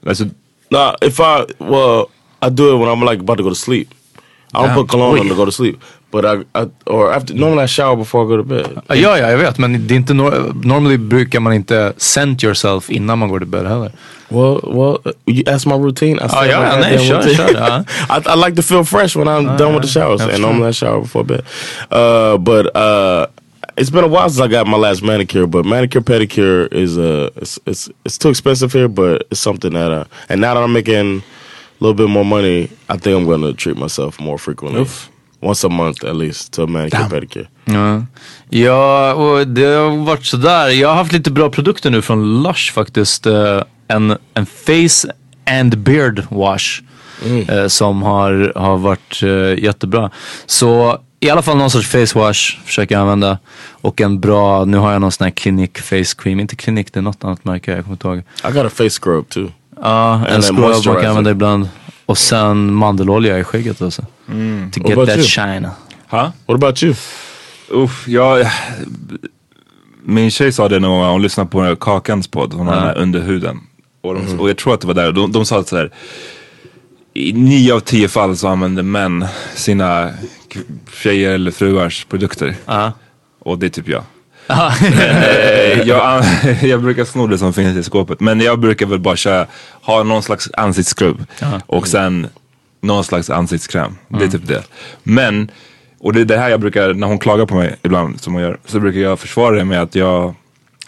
Alltså, 0.07 0.25
Nah, 0.71 0.95
if 1.01 1.21
I 1.21 1.45
well, 1.59 2.05
I 2.43 2.51
do 2.51 2.75
it 2.75 2.81
when 2.81 2.89
I'm 2.89 3.11
like 3.11 3.21
about 3.21 3.39
to 3.39 3.43
go 3.43 3.49
to 3.51 3.55
sleep. 3.55 3.89
I 4.55 4.57
don't 4.67 4.75
put 4.75 4.89
cologne 4.89 5.21
on 5.21 5.29
to 5.29 5.35
go 5.35 5.45
to 5.45 5.53
sleep, 5.53 5.77
but 6.11 6.25
I, 6.25 6.45
I 6.55 6.67
or 6.87 7.13
after 7.13 7.35
normally 7.35 7.65
I 7.65 7.67
shower 7.67 7.97
before 7.97 8.25
I 8.25 8.29
go 8.29 8.37
to 8.37 8.43
bed. 8.43 8.83
Ja, 8.89 8.95
ja, 9.19 9.31
jag 9.31 9.39
vet. 9.39 9.59
Men 9.59 9.87
det 9.87 9.95
är 9.95 9.97
inte 9.97 10.15
nor- 10.15 10.53
normally 10.65 10.99
brukar 10.99 11.41
man 11.41 11.53
inte 11.53 11.93
scent 11.97 12.45
yourself 12.45 12.91
innan 12.91 13.19
man 13.19 13.29
går 13.29 13.39
till 13.39 13.49
bed 13.49 13.67
heller. 13.67 13.93
Well, 14.31 14.61
well, 14.63 14.99
uh, 15.05 15.13
you 15.27 15.43
ask 15.55 15.67
my 15.67 15.75
routine. 15.75 16.19
I 16.25 16.29
say 16.29 16.49
yeah, 16.49 16.61
my 16.61 16.67
yeah, 16.67 16.77
goddamn 16.77 16.99
sure, 17.07 17.17
routine. 17.17 17.37
sure, 17.37 17.53
yeah. 17.53 17.83
I, 18.11 18.23
I 18.27 18.35
like 18.47 18.57
to 18.57 18.63
feel 18.63 18.85
fresh 18.85 19.17
when 19.17 19.27
I'm 19.29 19.57
done 19.57 19.73
with 19.75 19.83
the 19.83 19.89
showers, 19.89 20.21
and 20.21 20.43
normally 20.43 20.69
I 20.69 20.73
shower 20.73 21.01
before 21.01 21.25
bed. 21.25 21.45
Uh, 21.91 22.37
but 22.39 22.77
uh, 22.77 23.27
it's 23.79 23.91
been 23.91 24.05
a 24.05 24.09
while 24.09 24.29
since 24.29 24.41
I 24.41 24.49
got 24.49 24.67
my 24.67 24.77
last 24.77 25.03
manicure. 25.03 25.47
But 25.47 25.65
manicure 25.65 26.01
pedicure 26.03 26.69
is 26.73 26.97
uh, 26.99 27.31
it's 27.37 27.59
it's 27.67 27.89
it's 28.05 28.19
too 28.19 28.31
expensive 28.31 28.73
here, 28.79 28.89
but 28.89 29.23
it's 29.31 29.41
something 29.41 29.73
that 29.73 29.91
uh, 29.93 30.05
and 30.29 30.41
now 30.41 30.55
that 30.55 30.63
I'm 30.65 30.73
making 30.73 31.23
a 31.81 31.85
little 31.85 31.95
bit 31.95 32.09
more 32.09 32.25
money, 32.25 32.69
I 32.89 32.97
think 32.99 33.17
I'm 33.17 33.25
going 33.27 33.43
to 33.43 33.53
treat 33.55 33.77
myself 33.77 34.21
more 34.21 34.39
frequently. 34.39 34.87
Once 35.41 35.67
a 35.67 35.69
month 35.69 36.05
at 36.05 36.17
least 36.17 36.53
to 36.53 36.63
a 36.63 36.67
manicure 36.67 37.09
pedicure. 37.11 37.47
Ja, 37.65 38.03
ja 38.51 39.15
och 39.15 39.47
det 39.49 39.65
har 39.65 40.05
varit 40.05 40.25
sådär. 40.25 40.69
Jag 40.69 40.89
har 40.89 40.95
haft 40.95 41.13
lite 41.13 41.31
bra 41.31 41.51
produkter 41.51 41.91
nu 41.91 42.03
från 42.03 42.43
Lush 42.43 42.73
faktiskt. 42.73 43.27
Eh, 43.27 43.63
En, 43.91 44.17
en 44.35 44.47
face 44.47 45.09
and 45.47 45.79
beard 45.79 46.23
wash. 46.31 46.83
eh, 47.49 47.67
Som 47.69 48.03
har, 48.03 48.53
har 48.57 48.77
varit 48.77 49.23
eh, 49.23 49.65
jättebra. 49.65 50.11
Så 50.47 50.99
i 51.21 51.31
alla 51.31 51.43
fall 51.43 51.57
någon 51.57 51.71
sorts 51.71 51.89
face 51.89 52.19
wash 52.19 52.57
försöker 52.65 52.95
jag 52.95 53.03
använda. 53.03 53.39
Och 53.71 54.01
en 54.01 54.21
bra, 54.21 54.65
nu 54.65 54.77
har 54.77 54.93
jag 54.93 55.01
någon 55.01 55.13
sån 55.13 55.25
här 55.25 55.31
Clinique 55.31 55.83
face 55.83 56.15
cream. 56.23 56.41
Inte 56.41 56.57
Clinique, 56.57 56.91
det 56.93 57.01
är 57.01 57.03
något 57.03 57.25
annat 57.25 57.45
märke, 57.45 57.71
jag 57.71 57.85
kommer 57.85 57.95
inte 57.95 58.09
ihåg. 58.09 58.19
I 58.19 58.53
got 58.53 58.67
a 58.67 58.71
face 58.71 58.91
scrub 58.91 59.29
too. 59.29 59.53
Ja, 59.83 60.15
en 60.15 60.25
then 60.25 60.43
scrub 60.43 60.61
man 60.61 60.83
kan 60.83 61.07
använda 61.07 61.31
ibland. 61.31 61.69
Och 62.07 62.19
sen 62.19 62.73
mandelolja 62.73 63.39
i 63.39 63.45
skägget 63.45 63.83
alltså. 63.83 64.03
To 64.03 64.81
What 64.81 64.89
get 64.89 64.97
that 64.97 65.17
you? 65.17 65.23
shine. 65.23 65.69
ha? 66.09 66.33
What 66.47 66.55
about 66.55 66.83
you? 66.83 66.95
Uff, 67.71 68.09
jag... 68.09 68.47
Min 70.05 70.31
tjej 70.31 70.53
sa 70.53 70.69
det 70.69 70.79
när 70.79 70.89
hon 70.89 71.23
lyssnade 71.23 71.51
på 71.51 71.77
Kakans 71.77 72.29
podd, 72.29 72.53
hon 72.53 72.67
har 72.67 72.75
den 72.75 72.85
här 72.85 72.99
under 72.99 73.21
huden. 73.21 73.61
Och, 74.01 74.15
de, 74.15 74.41
och 74.41 74.49
jag 74.49 74.57
tror 74.57 74.75
att 74.75 74.81
det 74.81 74.87
var 74.87 74.95
där, 74.95 75.13
de, 75.13 75.33
de 75.33 75.47
sa 75.47 75.59
att 75.59 75.69
så 75.69 75.77
här, 75.77 75.91
i 77.15 77.33
nio 77.33 77.75
av 77.75 77.81
tio 77.81 78.09
fall 78.09 78.37
så 78.37 78.49
använder 78.49 78.83
män 78.83 79.27
sina 79.55 80.11
tjejer 80.93 81.31
eller 81.31 81.51
fruars 81.51 82.05
produkter. 82.05 82.55
Ja. 82.67 82.93
Och 83.39 83.59
det 83.59 83.67
är 83.67 83.71
typ 83.71 83.89
jag. 83.89 84.03
Eh, 84.49 85.89
jag, 85.89 86.25
jag 86.63 86.83
brukar 86.83 87.05
sno 87.05 87.27
det 87.27 87.39
som 87.39 87.53
finns 87.53 87.77
i 87.77 87.83
skåpet. 87.83 88.21
Men 88.21 88.41
jag 88.41 88.59
brukar 88.59 88.87
väl 88.87 88.99
bara 88.99 89.17
köra, 89.17 89.47
ha 89.83 90.03
någon 90.03 90.23
slags 90.23 90.51
ansiktsskrubb 90.53 91.27
och 91.67 91.89
sen 91.89 92.27
någon 92.81 93.05
slags 93.05 93.31
ansiktskräm. 93.31 93.97
Det 94.09 94.25
är 94.25 94.29
typ 94.29 94.47
det. 94.47 94.63
Men, 95.03 95.51
och 95.99 96.13
det 96.13 96.21
är 96.21 96.25
det 96.25 96.39
här 96.39 96.49
jag 96.49 96.61
brukar, 96.61 96.95
när 96.95 97.07
hon 97.07 97.19
klagar 97.19 97.47
på 97.47 97.55
mig 97.55 97.77
ibland 97.83 98.21
som 98.21 98.33
hon 98.33 98.43
gör, 98.43 98.59
så 98.65 98.81
brukar 98.81 99.01
jag 99.01 99.19
försvara 99.21 99.57
det 99.57 99.65
med 99.65 99.83
att 99.83 99.95
jag 99.95 100.35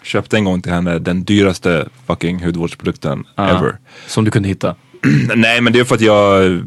köpte 0.03 0.37
en 0.37 0.45
gång 0.45 0.61
till 0.61 0.71
henne 0.71 0.99
den 0.99 1.23
dyraste 1.23 1.87
fucking 2.07 2.43
hudvårdsprodukten 2.43 3.23
ever. 3.37 3.77
Som 4.07 4.25
du 4.25 4.31
kunde 4.31 4.49
hitta. 4.49 4.75
Nej 5.35 5.61
men 5.61 5.73
det 5.73 5.79
är 5.79 5.83
för 5.83 5.95
att 5.95 6.01
jag 6.01 6.61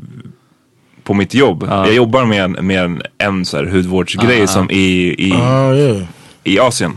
på 1.04 1.14
mitt 1.14 1.34
jobb, 1.34 1.64
jag 1.86 1.94
jobbar 1.94 2.24
med 2.24 2.44
en, 2.44 2.66
med 2.66 2.84
en, 2.84 3.02
en 3.18 3.44
så 3.44 3.56
här 3.56 3.64
hudvårdsgrej 3.64 4.46
som 4.46 4.70
i, 4.70 5.14
i, 5.28 5.32
Oh 5.32 5.76
yeah. 5.76 6.02
i 6.44 6.58
Asien. 6.58 6.96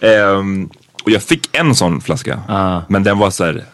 Ehm, 0.00 0.68
och 1.04 1.10
jag 1.10 1.22
fick 1.22 1.56
en 1.56 1.74
sån 1.74 2.00
flaska. 2.00 2.40
Men 2.88 3.02
den 3.02 3.18
var 3.18 3.30
så 3.30 3.44
här 3.44 3.64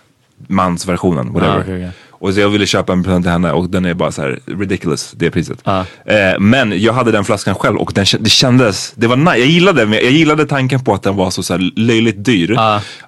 mansversionen, 0.48 1.32
whatever. 1.32 1.56
Ah, 1.56 1.60
okej, 1.60 1.74
okej. 1.76 1.90
Och 2.20 2.35
så 2.35 2.40
jag 2.40 2.48
ville 2.48 2.66
köpa 2.66 2.92
en 2.92 3.02
present 3.04 3.24
till 3.24 3.33
henne 3.33 3.52
och 3.52 3.70
den 3.70 3.85
är 3.85 3.94
bara 3.94 4.12
så 4.12 4.22
här 4.22 4.38
ridiculous, 4.46 5.12
det 5.16 5.30
priset. 5.30 5.59
Eh, 5.66 6.38
men 6.38 6.83
jag 6.83 6.92
hade 6.92 7.12
den 7.12 7.24
flaskan 7.24 7.54
själv 7.54 7.76
och 7.76 7.92
den, 7.94 8.06
det 8.20 8.30
kändes, 8.30 8.92
det 8.96 9.06
var 9.06 9.16
nice. 9.16 9.38
Jag 9.38 9.46
gillade, 9.48 9.83
jag 9.83 10.12
gillade 10.12 10.46
tanken 10.46 10.85
på 10.85 10.94
att 10.94 11.02
den 11.02 11.16
var 11.16 11.30
så, 11.30 11.42
så 11.42 11.54
här 11.54 11.70
löjligt 11.76 12.24
dyr. 12.24 12.59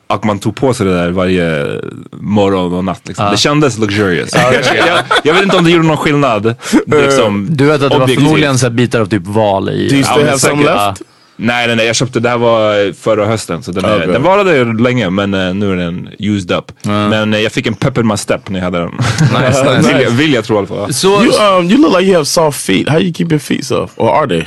Och 0.07 0.27
man 0.27 0.39
tog 0.39 0.57
på 0.57 0.75
sig 0.75 0.87
det 0.87 0.95
där 0.95 1.11
varje 1.11 1.81
morgon 2.13 2.75
och 2.75 2.85
natt. 2.85 3.01
Liksom. 3.05 3.31
Det 3.31 3.37
kändes 3.37 3.79
luxurious. 3.79 4.31
jag, 4.35 4.55
jag, 5.25 5.35
vet 5.35 5.43
inte 5.43 5.57
om 5.57 5.65
det 5.65 5.71
gjorde 5.71 5.87
någon 5.87 5.97
skillnad. 5.97 6.55
Liksom, 6.87 7.47
Du 7.51 7.65
vet 7.65 7.83
att 7.83 7.93
det 7.93 7.99
var 7.99 8.07
förmodligen 8.07 8.59
så 8.59 8.67
här 8.67 8.73
bitar 8.75 9.01
av 9.01 9.07
typ 9.07 9.27
val 9.27 9.69
i. 9.71 9.89
Do 9.89 9.95
you 9.95 10.05
still 10.05 10.27
have 10.27 10.39
some 10.39 10.65
left? 10.65 11.03
Nej, 11.37 11.67
nej, 11.67 11.77
nej. 11.77 11.87
Jag 11.87 11.97
köpte, 11.97 12.21
det 12.21 12.29
här 12.29 12.39
var 12.39 12.93
förra 12.93 13.27
hösten. 13.27 13.63
Så 13.63 13.73
den, 13.73 13.85
Okej. 13.85 14.07
den 14.07 14.23
varade 14.23 14.65
länge 14.83 15.11
men 15.11 15.35
eh, 15.35 15.55
nu 15.55 15.73
är 15.73 15.77
den 15.77 16.09
used 16.19 16.59
up. 16.59 16.73
Men 16.83 17.35
eh, 17.35 17.41
jag 17.41 17.53
fick 17.53 17.67
en 17.67 17.75
pep 17.75 17.99
in 17.99 18.07
my 18.07 18.17
step 18.17 18.49
när 18.49 18.59
jag 18.59 18.65
hade 18.65 18.79
den. 18.79 18.91
Nice, 19.21 19.77
nice. 19.77 19.89
vill, 19.93 20.03
jag, 20.03 20.11
vill 20.11 20.33
jag 20.35 20.45
tro 20.45 20.55
i 20.55 20.59
alla 20.59 20.67
fall. 20.67 20.93
Så, 20.95 21.09
You 21.09 21.59
um, 21.59 21.71
you 21.71 21.81
look 21.81 21.99
like 21.99 22.05
you 22.09 22.15
have 22.15 22.25
soft 22.27 22.61
feet. 22.63 22.89
How 22.89 22.99
you 22.99 23.13
keep 23.15 23.27
your 23.31 23.39
feet 23.39 23.65
soft, 23.67 23.93
or 23.97 24.11
are 24.11 24.27
they? 24.29 24.47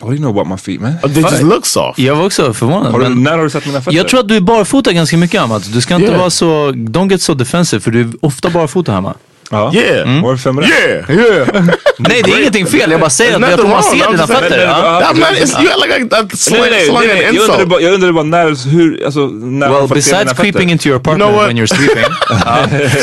What 0.00 0.10
do 0.10 0.14
you 0.14 0.18
know 0.20 0.30
about 0.40 0.48
my 0.48 0.56
feet 0.56 0.80
man? 0.80 0.94
Oh, 1.02 1.08
they 1.12 1.22
just 1.22 1.42
look 1.42 1.66
soft. 1.66 1.98
jag 1.98 2.16
var 2.16 2.24
också 2.26 2.52
förvånad. 2.52 2.92
Har 2.92 2.98
du, 2.98 3.08
men 3.08 3.22
när 3.22 3.36
har 3.38 3.44
du 3.44 3.50
sett 3.50 3.66
mina 3.66 3.80
fötter? 3.80 3.96
jag 3.96 4.08
tror 4.08 4.20
att 4.20 4.28
du 4.28 4.36
är 4.36 4.40
barfota 4.40 4.92
ganska 4.92 5.16
mycket 5.16 5.40
Amat. 5.42 5.72
Du 5.72 5.80
ska 5.80 5.94
inte 5.94 6.06
Yeah. 6.06 6.18
vara 6.18 6.30
så, 6.30 6.70
don't 6.70 7.10
get 7.10 7.22
so 7.22 7.34
defensive 7.34 7.80
för 7.80 7.90
du 7.90 8.00
är 8.00 8.10
ofta 8.20 8.50
barfota 8.50 8.92
hemma. 8.92 9.14
Ja. 9.52 9.72
Yeah. 9.74 10.22
Var 10.22 10.32
det 10.32 10.38
fem 10.38 10.60
rätt? 10.60 10.70
Yeah, 10.70 11.10
yeah. 11.10 11.48
Nej 11.98 12.22
det 12.24 12.30
är 12.32 12.38
ingenting 12.40 12.66
fel, 12.66 12.90
jag 12.90 13.00
bara 13.00 13.10
säger 13.10 13.36
att 13.36 13.50
jag 13.50 13.58
tror 13.60 13.68
man 13.68 13.82
ser 13.82 14.10
dina 14.10 14.26
fötter. 14.26 14.66
I'm 14.66 15.18
not, 15.18 15.28
it's, 15.28 15.62
you 15.62 15.70
like 15.82 16.16
a 16.16 16.26
slang, 16.36 16.60
Nej, 16.60 16.70
nej, 16.70 16.86
slang 16.86 17.02
nej, 17.06 17.10
an 17.10 17.16
nej. 17.16 17.24
Jag 17.24 17.34
undrade 17.34 17.52
insult. 17.52 17.68
bara, 17.68 17.80
jag 17.80 17.94
undrade 17.94 18.12
bara 18.12 18.24
när, 18.24 18.70
hur, 18.70 19.04
alltså, 19.04 19.20
när 19.26 19.68
har 19.68 19.78
Well 19.78 19.88
besides 19.88 20.32
creeping 20.32 20.70
into 20.70 20.88
your 20.88 20.96
apartment 20.96 21.30
know 21.30 21.36
what? 21.36 21.48
when 21.48 21.56
you're 21.58 21.74
sleeping. 21.76 22.04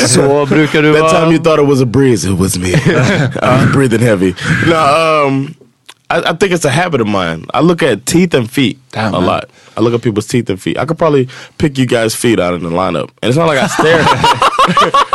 så 0.08 0.46
brukar 0.46 0.82
du 0.82 0.92
That 0.92 1.02
vara... 1.02 1.20
time 1.20 1.32
you 1.34 1.44
thought 1.44 1.60
it 1.60 1.66
was 1.68 1.82
a 1.82 1.86
breeze, 1.86 2.28
it 2.28 2.38
was 2.38 2.58
me. 2.58 2.72
I'm 3.42 3.72
breathing 3.72 4.00
heavy. 4.00 4.34
No, 4.66 4.76
um, 5.26 5.54
I, 6.10 6.30
I 6.30 6.32
think 6.32 6.52
it's 6.52 6.64
a 6.64 6.70
habit 6.70 7.00
of 7.00 7.06
mine. 7.06 7.46
I 7.54 7.60
look 7.60 7.82
at 7.82 8.04
teeth 8.06 8.34
and 8.34 8.50
feet 8.50 8.78
Damn, 8.90 9.14
a 9.14 9.18
man. 9.18 9.26
lot. 9.26 9.44
I 9.76 9.80
look 9.80 9.94
at 9.94 10.02
people's 10.02 10.26
teeth 10.26 10.50
and 10.50 10.60
feet. 10.60 10.76
I 10.78 10.84
could 10.84 10.98
probably 10.98 11.28
pick 11.58 11.78
you 11.78 11.86
guys' 11.86 12.14
feet 12.16 12.40
out 12.40 12.54
in 12.54 12.62
the 12.62 12.70
lineup, 12.70 13.10
and 13.22 13.28
it's 13.30 13.36
not 13.38 13.46
like 13.46 13.58
I 13.58 13.68
stare. 13.68 14.04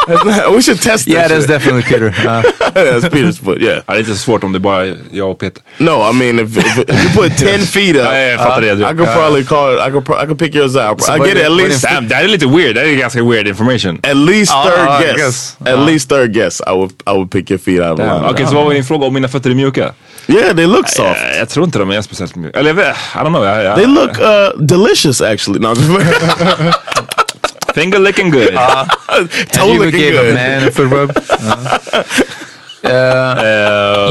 Not- 0.07 0.55
we 0.55 0.61
should 0.61 0.81
test 0.81 1.07
Yeah 1.07 1.27
this. 1.27 1.37
that's 1.37 1.47
definitely 1.47 1.81
Peter. 1.83 2.15
Ja. 2.25 2.41
That's 2.75 3.09
Peter's 3.09 3.43
foot. 3.45 3.61
Yeah. 3.61 3.81
Ja, 3.87 3.93
det 3.93 3.97
är 3.97 3.99
inte 3.99 4.11
så 4.11 4.17
svårt 4.17 4.43
om 4.43 4.51
det 4.53 4.59
bara 4.59 4.85
är 4.85 4.97
jag 5.11 5.31
och 5.31 5.39
Peter. 5.39 5.63
No, 5.77 6.09
I 6.09 6.13
mean 6.13 6.39
if, 6.39 6.57
if, 6.57 6.77
if 6.77 7.03
you 7.03 7.23
put 7.23 7.37
ten 7.37 7.59
feet 7.75 7.95
up, 7.95 8.01
Ja, 8.05 8.17
jag 8.17 8.39
fattar 8.39 8.61
det. 8.61 8.67
I 8.73 8.97
could 8.97 9.13
probably 9.13 9.43
call 9.43 9.73
it. 9.73 9.79
I 9.87 9.91
could. 9.91 10.03
I 10.23 10.25
could 10.25 10.39
pick 10.39 10.55
yours 10.55 10.75
out. 10.75 11.01
I 11.09 11.19
what 11.19 11.27
get 11.27 11.37
it 11.37 11.45
at 11.45 11.51
least. 11.51 11.83
Damn, 11.83 12.07
det 12.07 12.15
är 12.15 12.27
lite 12.27 12.45
weird. 12.47 12.75
Det 12.75 12.81
är 12.81 12.95
ganska 12.95 13.23
weird 13.23 13.47
information. 13.47 13.99
At 14.03 14.15
least 14.17 14.51
Ah, 14.53 14.63
third 14.63 14.87
ah, 14.87 14.99
I 15.01 15.03
guess. 15.05 15.17
guess. 15.17 15.55
At 15.73 15.79
least 15.79 16.09
third 16.09 16.33
guess. 16.33 16.61
I 16.67 16.71
would. 16.71 16.91
I 16.91 17.11
would 17.11 17.31
pick 17.31 17.51
your 17.51 17.59
feet 17.59 17.79
out 17.81 17.91
of 17.91 17.97
the 17.97 18.03
Okej, 18.11 18.21
lineup. 18.33 18.49
så 18.49 18.55
vad 18.55 18.65
var 18.65 18.73
din 18.73 18.83
fråga 18.83 19.05
om 19.07 19.13
mina 19.13 19.27
fötter 19.27 19.49
är 19.49 19.55
mjuka? 19.55 19.93
Yeah, 20.27 20.55
they 20.55 20.65
look 20.65 20.89
soft. 20.89 20.99
Eh, 21.31 21.37
jag 21.39 21.49
tror 21.49 21.65
inte 21.65 21.79
de 21.79 21.91
är 21.91 22.01
speciellt 22.01 22.35
mjuka. 22.35 22.59
Eller 22.59 22.69
jag 22.69 22.75
vet, 22.75 22.87
I 23.15 23.17
don't 23.17 23.27
know. 23.27 23.45
Jag, 23.45 23.63
jag, 23.63 23.75
They 23.75 23.85
look 23.85 24.19
uh, 24.19 24.59
delicious, 24.65 25.21
actually. 25.21 25.59
No, 25.59 25.67
Finger 27.75 27.99
licking 27.99 28.31
good. 28.31 28.53
toe 29.51 29.73
You 29.73 29.79
looking 29.83 29.99
gave 29.99 30.15
a 30.19 30.23
good. 30.23 30.33
man 30.33 30.67
a 30.67 30.71
foot 30.71 30.91
rub. 30.91 31.11
Eh, 32.87 32.91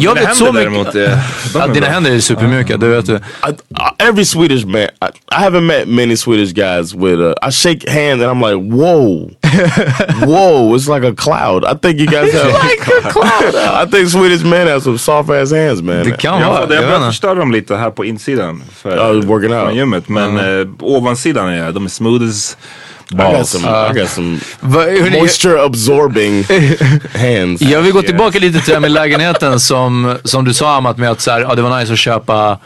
Jag 0.00 0.14
mina 0.14 0.14
vet 0.14 0.36
så 0.36 0.52
mycket- 0.52 0.86
eh, 0.86 0.92
de 0.92 1.08
Ja, 1.54 1.64
är 1.64 1.68
dina 1.74 1.86
händer 1.86 2.10
är 2.10 2.20
supermjuka, 2.20 2.76
det 2.76 2.88
vet 2.88 3.06
du. 3.06 3.12
Uh, 3.14 3.20
every 3.98 4.24
Swedish 4.24 4.66
man, 4.66 4.82
I, 4.82 4.86
I 5.32 5.34
haven't 5.44 5.60
met 5.66 5.88
many 5.88 6.16
Swedish 6.16 6.52
guys 6.52 6.94
with. 6.94 7.20
Uh, 7.20 7.34
I 7.48 7.50
shake 7.52 7.88
hands 7.90 8.22
and 8.22 8.30
I'm 8.32 8.40
like, 8.42 8.76
whoa, 8.76 9.30
whoa! 10.26 10.74
It's 10.76 10.88
like 10.88 11.04
a 11.06 11.14
cloud. 11.14 11.64
I 11.64 11.74
think 11.82 12.00
you 12.00 12.06
guys 12.06 12.32
have 12.34 12.52
like 12.52 13.04
a 13.06 13.10
cloud. 13.12 13.54
I 13.54 13.90
think 13.90 14.08
Swedish 14.08 14.42
men 14.44 14.66
have 14.66 14.80
some 14.82 14.98
soft 14.98 15.30
ass 15.30 15.52
hands, 15.52 15.80
man. 15.82 16.04
Det 16.04 16.18
kan 16.18 16.40
Ja, 16.40 16.50
vara, 16.52 16.66
det 16.66 16.74
jag 16.74 16.84
jag 16.84 16.90
börjar 16.90 17.06
förstöra 17.10 17.34
dem 17.34 17.52
lite 17.52 17.76
här 17.76 17.90
på 17.90 18.04
insidan. 18.04 18.62
För, 18.82 18.98
Oh, 18.98 19.24
working 19.24 19.54
out. 19.54 19.74
Gymmet. 19.74 20.08
Men 20.08 20.38
eh, 20.60 20.66
ovansidan 20.80 21.48
är 21.48 21.72
de 21.72 21.84
är 21.84 21.88
smooth 21.88 22.28
as 22.28 22.56
I 23.10 23.14
got 23.14 23.32
balls. 23.32 23.50
some. 23.50 23.64
I 23.64 23.92
got 23.92 24.08
some 24.08 24.40
moisture 25.10 25.58
absorbing 25.64 26.44
hands. 27.14 27.62
Jag 27.62 27.82
vill 27.82 27.92
gå 27.92 28.02
tillbaka 28.02 28.38
lite 28.38 28.58
till 28.58 28.68
det 28.68 28.74
här 28.74 28.80
med 28.80 28.90
lägenheten 28.90 29.60
som, 29.60 30.18
som 30.24 30.44
du 30.44 30.54
sa 30.54 30.76
Amat 30.76 30.98
med 30.98 31.10
att 31.10 31.20
så 31.20 31.30
här, 31.30 31.40
ja, 31.40 31.54
det 31.54 31.62
var 31.62 31.80
nice 31.80 31.92
att 31.92 31.98
köpa 31.98 32.58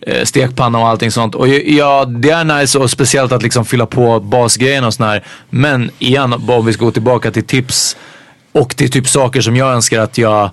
eh, 0.00 0.24
stekpanna 0.24 0.78
och 0.78 0.88
allting 0.88 1.10
sånt. 1.10 1.34
Och 1.34 1.48
ja, 1.48 2.04
det 2.04 2.30
är 2.30 2.44
nice 2.44 2.78
och 2.78 2.90
speciellt 2.90 3.32
att 3.32 3.42
liksom 3.42 3.64
fylla 3.64 3.86
på 3.86 4.20
basgrejerna 4.20 4.86
och 4.86 4.94
sån 4.94 5.06
här. 5.06 5.24
Men 5.50 5.90
igen, 5.98 6.32
om 6.32 6.66
vi 6.66 6.72
ska 6.72 6.84
gå 6.84 6.90
tillbaka 6.90 7.30
till 7.30 7.44
tips 7.44 7.96
och 8.52 8.76
till 8.76 8.90
typ 8.90 9.08
saker 9.08 9.40
som 9.40 9.56
jag 9.56 9.72
önskar 9.72 10.00
att 10.00 10.18
jag 10.18 10.50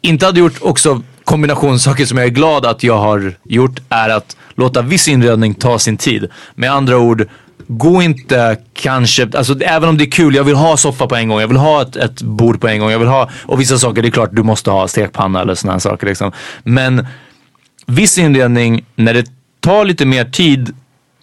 inte 0.00 0.26
hade 0.26 0.40
gjort 0.40 0.58
också 0.60 1.02
kombinationssaker 1.24 2.04
som 2.04 2.18
jag 2.18 2.26
är 2.26 2.30
glad 2.30 2.66
att 2.66 2.82
jag 2.82 2.98
har 2.98 3.34
gjort 3.44 3.80
är 3.88 4.08
att 4.08 4.36
låta 4.54 4.82
viss 4.82 5.08
inredning 5.08 5.54
ta 5.54 5.78
sin 5.78 5.96
tid. 5.96 6.30
Med 6.54 6.72
andra 6.72 6.98
ord, 6.98 7.28
gå 7.78 8.02
inte 8.02 8.56
kanske, 8.74 9.28
alltså 9.34 9.60
även 9.60 9.88
om 9.88 9.98
det 9.98 10.04
är 10.04 10.10
kul, 10.10 10.34
jag 10.34 10.44
vill 10.44 10.54
ha 10.54 10.76
soffa 10.76 11.06
på 11.06 11.16
en 11.16 11.28
gång, 11.28 11.40
jag 11.40 11.48
vill 11.48 11.56
ha 11.56 11.82
ett, 11.82 11.96
ett 11.96 12.22
bord 12.22 12.60
på 12.60 12.68
en 12.68 12.80
gång, 12.80 12.90
jag 12.90 12.98
vill 12.98 13.08
ha, 13.08 13.30
och 13.46 13.60
vissa 13.60 13.78
saker, 13.78 14.02
det 14.02 14.08
är 14.08 14.10
klart 14.10 14.30
du 14.32 14.42
måste 14.42 14.70
ha 14.70 14.88
stekpanna 14.88 15.40
eller 15.40 15.54
sådana 15.54 15.80
saker 15.80 16.06
liksom. 16.06 16.32
Men 16.62 17.06
viss 17.86 18.18
inredning, 18.18 18.84
när 18.96 19.14
det 19.14 19.26
tar 19.60 19.84
lite 19.84 20.06
mer 20.06 20.24
tid 20.24 20.74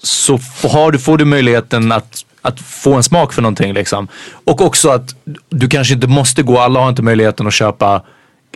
så 0.03 0.39
har 0.63 0.91
du, 0.91 0.99
får 0.99 1.17
du 1.17 1.25
möjligheten 1.25 1.91
att, 1.91 2.25
att 2.41 2.59
få 2.59 2.93
en 2.93 3.03
smak 3.03 3.33
för 3.33 3.41
någonting 3.41 3.73
liksom. 3.73 4.07
Och 4.45 4.61
också 4.61 4.89
att 4.89 5.15
du 5.49 5.69
kanske 5.69 5.93
inte 5.93 6.07
måste 6.07 6.43
gå, 6.43 6.59
alla 6.59 6.79
har 6.79 6.89
inte 6.89 7.01
möjligheten 7.01 7.47
att 7.47 7.53
köpa 7.53 8.01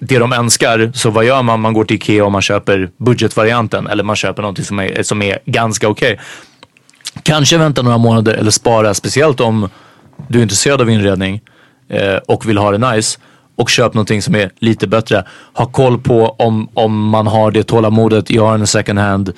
det 0.02 0.18
de 0.18 0.34
önskar. 0.34 0.92
Så 0.94 1.10
vad 1.10 1.26
gör 1.26 1.44
man? 1.44 1.62
Man 1.62 1.74
går 1.74 1.86
till 1.86 1.96
Ikea 1.96 2.26
och 2.26 2.32
man 2.32 2.42
köper 2.42 2.90
budgetvarianten 2.98 3.88
eller 3.88 4.04
man 4.04 4.16
köper 4.16 4.42
någonting 4.42 4.66
som 4.66 4.80
är, 4.80 5.04
som 5.04 5.22
är 5.22 5.40
ganska 5.46 5.88
okej. 5.88 6.20
Kanske 7.24 7.58
vänta 7.58 7.82
några 7.82 7.98
månader 7.98 8.34
eller 8.34 8.52
spara, 8.52 8.94
speciellt 8.94 9.40
om 9.40 9.70
du 10.28 10.40
är 10.40 10.44
intresserad 10.44 10.82
av 10.82 10.90
inredning 10.90 11.42
eh, 11.90 12.16
och 12.16 12.50
vill 12.50 12.58
ha 12.58 12.72
det 12.72 12.94
nice. 12.94 13.20
Och 13.56 13.70
köp 13.70 13.94
någonting 13.94 14.22
som 14.22 14.36
är 14.36 14.52
lite 14.60 14.88
bättre. 14.88 15.26
Ha 15.54 15.66
koll 15.66 16.00
på 16.00 16.36
om, 16.40 16.70
om 16.74 17.10
man 17.10 17.28
har 17.28 17.52
det 17.52 17.64
tålamodet. 17.64 18.30
Jag 18.30 18.46
har 18.46 18.54
en 18.54 18.68
second 18.68 19.00
hand 19.00 19.34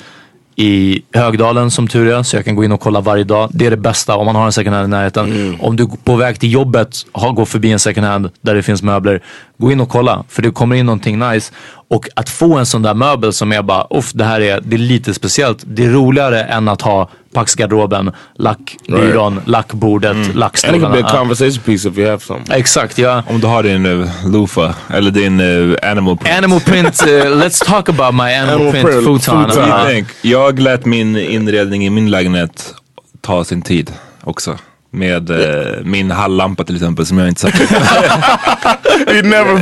i 0.56 1.02
Högdalen 1.14 1.72
som 1.72 1.88
tur 1.88 2.08
är. 2.08 2.24
Så 2.24 2.36
jag 2.36 2.46
kan 2.46 2.56
gå 2.56 2.64
in 2.64 2.72
och 2.72 2.80
kolla 2.80 3.02
varje 3.02 3.24
dag. 3.24 3.50
Det 3.54 3.66
är 3.66 3.70
det 3.70 3.78
bästa 3.78 4.16
om 4.16 4.26
man 4.26 4.36
har 4.36 4.46
en 4.46 4.52
second 4.52 4.76
hand 4.76 4.88
i 4.88 4.90
närheten. 4.90 5.58
Om 5.60 5.76
du 5.76 5.88
på 6.04 6.16
väg 6.16 6.40
till 6.40 6.52
jobbet 6.52 6.96
har, 7.12 7.32
går 7.32 7.46
förbi 7.46 7.72
en 7.72 7.80
second 7.80 8.08
hand 8.08 8.30
där 8.42 8.56
det 8.56 8.64
finns 8.64 8.84
möbler. 8.84 9.24
Gå 9.58 9.72
in 9.72 9.82
och 9.82 9.90
kolla. 9.90 10.24
För 10.30 10.42
det 10.42 10.52
kommer 10.52 10.76
in 10.76 10.86
någonting 10.86 11.20
nice. 11.20 11.54
Och 11.88 12.10
att 12.16 12.30
få 12.30 12.58
en 12.58 12.66
sån 12.66 12.82
där 12.82 12.94
möbel 12.94 13.34
som 13.34 13.52
är 13.52 13.62
bara, 13.62 13.88
uff 13.90 14.12
det 14.14 14.24
här 14.24 14.42
är, 14.42 14.62
det 14.62 14.76
är 14.76 14.78
lite 14.78 15.14
speciellt. 15.14 15.64
Det 15.66 15.86
är 15.86 15.90
roligare 15.90 16.44
än 16.44 16.68
att 16.68 16.82
ha 16.82 17.10
Paxgarderoben, 17.36 18.12
lackbyrån, 18.40 19.42
lackbordet, 19.46 20.12
And 20.12 20.20
it 20.20 20.26
could 20.28 20.36
lackstolarna. 20.40 20.90
be 20.90 20.98
a 20.98 21.02
Ja. 21.12 21.18
conversation 21.18 21.64
piece 21.64 21.90
if 21.90 21.98
you 21.98 22.08
have 22.10 22.20
some. 22.20 22.40
Exakt, 22.50 22.98
ja. 22.98 23.24
Om 23.30 23.40
du 23.42 23.48
har 23.48 23.64
din 23.64 23.86
uh, 23.86 24.08
loofah 24.26 24.76
eller 24.94 25.12
din 25.12 25.40
uh, 25.40 25.76
animal 25.82 26.18
print. 26.18 26.38
Animal 26.38 26.60
print, 26.60 27.02
uh, 27.02 27.08
let's 27.42 27.66
talk 27.66 27.90
about 27.90 28.14
my 28.16 28.34
animal, 28.34 28.54
Animal 28.56 28.72
print, 28.72 28.86
print 28.88 29.04
futon. 29.06 29.50
futon. 29.50 29.70
Tänk, 29.86 30.08
Jag 30.22 30.60
lät 30.60 30.86
min 30.86 31.16
inredning 31.18 31.86
i 31.86 31.90
min 31.90 32.12
lägenhet 32.12 32.74
ta 33.22 33.44
sin 33.44 33.62
tid 33.62 33.92
också. 34.24 34.58
Med 34.96 35.30
eh, 35.30 35.66
min 35.84 36.12
halllampa 36.12 36.64
till 36.64 36.76
exempel 36.76 37.06
som 37.06 37.18
jag 37.18 37.28
inte 37.28 37.42
satte 37.42 37.58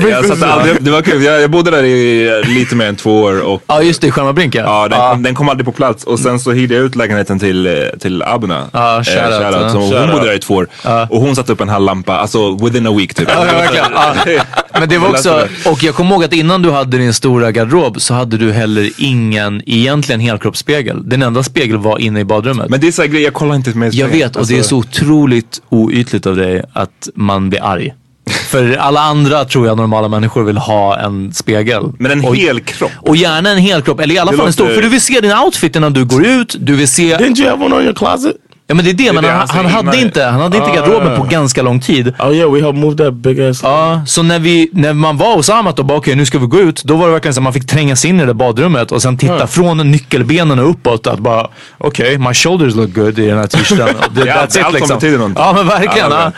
jag 0.09 0.25
satte 0.25 0.47
aldrig, 0.47 0.83
Det 0.83 0.91
var 0.91 1.01
kul, 1.01 1.23
jag, 1.23 1.41
jag 1.41 1.51
bodde 1.51 1.71
där 1.71 1.83
i 1.83 2.43
lite 2.45 2.75
mer 2.75 2.85
än 2.85 2.95
två 2.95 3.21
år 3.21 3.41
och 3.41 3.63
Ja 3.67 3.81
just 3.81 4.01
det, 4.01 4.11
Skärmarbrink 4.11 4.55
Ja, 4.55 4.87
den, 4.87 4.99
Kom, 4.99 5.23
den 5.23 5.35
kom 5.35 5.49
aldrig 5.49 5.65
på 5.65 5.71
plats 5.71 6.03
och 6.03 6.19
sen 6.19 6.39
så 6.39 6.51
hyrde 6.51 6.75
jag 6.75 6.83
ut 6.83 6.95
lägenheten 6.95 7.39
till, 7.39 7.67
eh, 7.67 7.73
till 7.99 8.23
Abuna. 8.23 8.69
Ja, 8.73 8.97
Eh, 8.97 9.03
shoutout. 9.03 9.71
Så 9.71 9.99
hon 9.99 10.11
bodde 10.11 10.25
där 10.25 10.33
i 10.33 10.39
två 10.39 10.53
år. 10.53 10.67
Och 11.09 11.21
hon 11.21 11.35
satte 11.35 11.51
upp 11.51 11.61
en 11.61 11.69
halllampa, 11.69 12.17
alltså 12.17 12.55
within 12.55 12.87
a 12.87 12.93
week 12.97 13.13
typ. 13.13 13.29
Ja, 13.35 13.43
verkligen. 13.43 14.41
Men 14.79 14.89
det 14.89 14.97
var 14.97 15.09
också, 15.09 15.47
och 15.65 15.83
jag 15.83 15.95
kommer 15.95 16.11
ihåg 16.11 16.23
att 16.23 16.33
innan 16.33 16.61
du 16.61 16.71
hade 16.71 16.97
din 16.97 17.13
stora 17.13 17.51
garderob 17.51 18.01
så 18.01 18.13
hade 18.13 18.37
du 18.37 18.51
heller 18.51 18.89
ingen 18.97 19.61
egentligen 19.65 20.21
helkroppsspegel. 20.21 21.09
Den 21.09 21.21
enda 21.21 21.43
spegeln 21.43 21.81
var 21.81 21.99
inne 21.99 22.19
i 22.19 22.25
badrummet. 22.25 22.69
Men 22.69 22.79
det 22.79 22.87
är 22.87 22.91
så 22.91 23.01
här 23.01 23.09
grejer, 23.09 23.25
jag 23.25 23.33
kollar 23.33 23.55
inte 23.55 23.77
med 23.77 23.93
jag 23.93 24.07
vet 24.07 24.35
och 24.35 24.47
det 24.47 24.59
är 24.59 24.63
så 24.63 24.77
otroligt 24.77 25.61
oytligt 25.69 26.25
av 26.25 26.35
dig 26.35 26.63
att 26.73 27.09
man 27.15 27.49
blir 27.49 27.63
arg. 27.63 27.93
För 28.49 28.77
alla 28.77 29.01
andra 29.01 29.45
tror 29.45 29.67
jag 29.67 29.77
normala 29.77 30.07
människor 30.07 30.43
vill 30.43 30.57
ha 30.57 30.99
en 30.99 31.33
spegel. 31.33 31.83
Men 31.99 32.11
en 32.11 32.25
och, 32.25 32.35
hel 32.35 32.59
kropp? 32.59 32.91
Och 33.01 33.15
gärna 33.15 33.49
en 33.49 33.57
hel 33.57 33.81
kropp, 33.81 33.99
eller 33.99 34.15
i 34.15 34.17
alla 34.17 34.31
Det 34.31 34.37
fall 34.37 34.47
en 34.47 34.53
stor. 34.53 34.69
För 34.69 34.81
du 34.81 34.89
vill 34.89 35.01
se 35.01 35.19
din 35.19 35.33
outfit 35.33 35.75
innan 35.75 35.93
du 35.93 36.05
går 36.05 36.25
ut, 36.25 36.55
du 36.59 36.75
vill 36.75 36.87
se... 36.87 37.17
Didn't 37.17 37.39
you 37.39 37.49
have 37.49 37.65
one 37.65 37.75
on 37.75 37.83
your 37.83 37.93
closet? 37.93 38.35
Ja 38.67 38.75
men 38.75 38.85
det 38.85 38.91
är 38.91 38.93
det, 38.93 39.13
men 39.13 39.23
det, 39.23 39.31
han, 39.31 39.47
han 39.49 39.65
hade 39.65 39.97
inte, 40.01 40.23
han 40.23 40.41
hade 40.41 40.57
inte 40.57 40.69
Ah. 40.69 40.75
garderoben 40.75 41.17
på 41.17 41.23
ganska 41.23 41.61
lång 41.61 41.79
tid. 41.79 42.13
Oh 42.19 42.35
yeah, 42.35 42.51
we 42.51 42.61
helped 42.61 42.81
move 42.81 42.97
that 42.97 43.13
big 43.13 43.41
ass. 43.41 43.59
Ja, 43.63 44.01
så 44.07 44.23
när, 44.23 44.39
vi, 44.39 44.69
när 44.73 44.93
man 44.93 45.17
var 45.17 45.35
hos 45.35 45.49
Amat 45.49 45.79
och 45.79 45.85
bara 45.85 45.97
okej 45.97 46.15
nu 46.15 46.25
ska 46.25 46.39
vi 46.39 46.45
gå 46.47 46.59
ut. 46.59 46.83
Då 46.83 46.95
var 46.95 47.07
det 47.07 47.13
verkligen 47.13 47.33
så 47.33 47.39
att 47.39 47.43
man 47.43 47.53
fick 47.53 47.67
tränga 47.67 47.95
sig 47.95 48.09
in 48.09 48.19
i 48.19 48.25
det 48.25 48.33
badrummet 48.33 48.91
och 48.91 49.01
sen 49.01 49.17
titta 49.17 49.39
Ja. 49.39 49.47
från 49.47 49.91
nyckelbenen 49.91 50.59
och 50.59 50.69
uppåt. 50.69 51.07
Att 51.07 51.19
bara 51.19 51.47
okej, 51.77 52.17
my 52.17 52.33
shoulders 52.33 52.75
look 52.75 52.93
good 52.93 53.19
i 53.19 53.27
den 53.27 53.37
här 53.37 53.47
t-shirten. 53.47 53.87
Det- 54.11 54.25
Ja, 54.27 54.33
allt 54.33 54.51
som 54.51 54.73
liksom. 54.73 54.97
betyder 54.97 55.17
någonting. 55.17 55.43
Ja 55.43 55.53
men 55.53 55.67
verkligen. 55.67 56.11
Ja, 56.11 56.31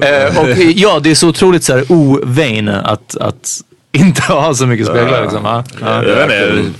Eh, 0.00 0.38
och 0.38 0.48
ja, 0.74 1.00
det 1.02 1.10
är 1.10 1.14
så 1.14 1.28
otroligt 1.28 1.64
så 1.64 1.72
här 1.72 1.84
ovain 1.92 2.68
att, 2.68 3.16
att 3.20 3.48
inte 3.92 4.22
ha 4.22 4.54
så 4.54 4.66
mycket 4.66 4.86
speglar. 4.86 5.22
Liksom. 5.22 5.40
Ja. 5.44 5.64
Jag 5.80 6.26
vet 6.26 6.58
inte. 6.58 6.70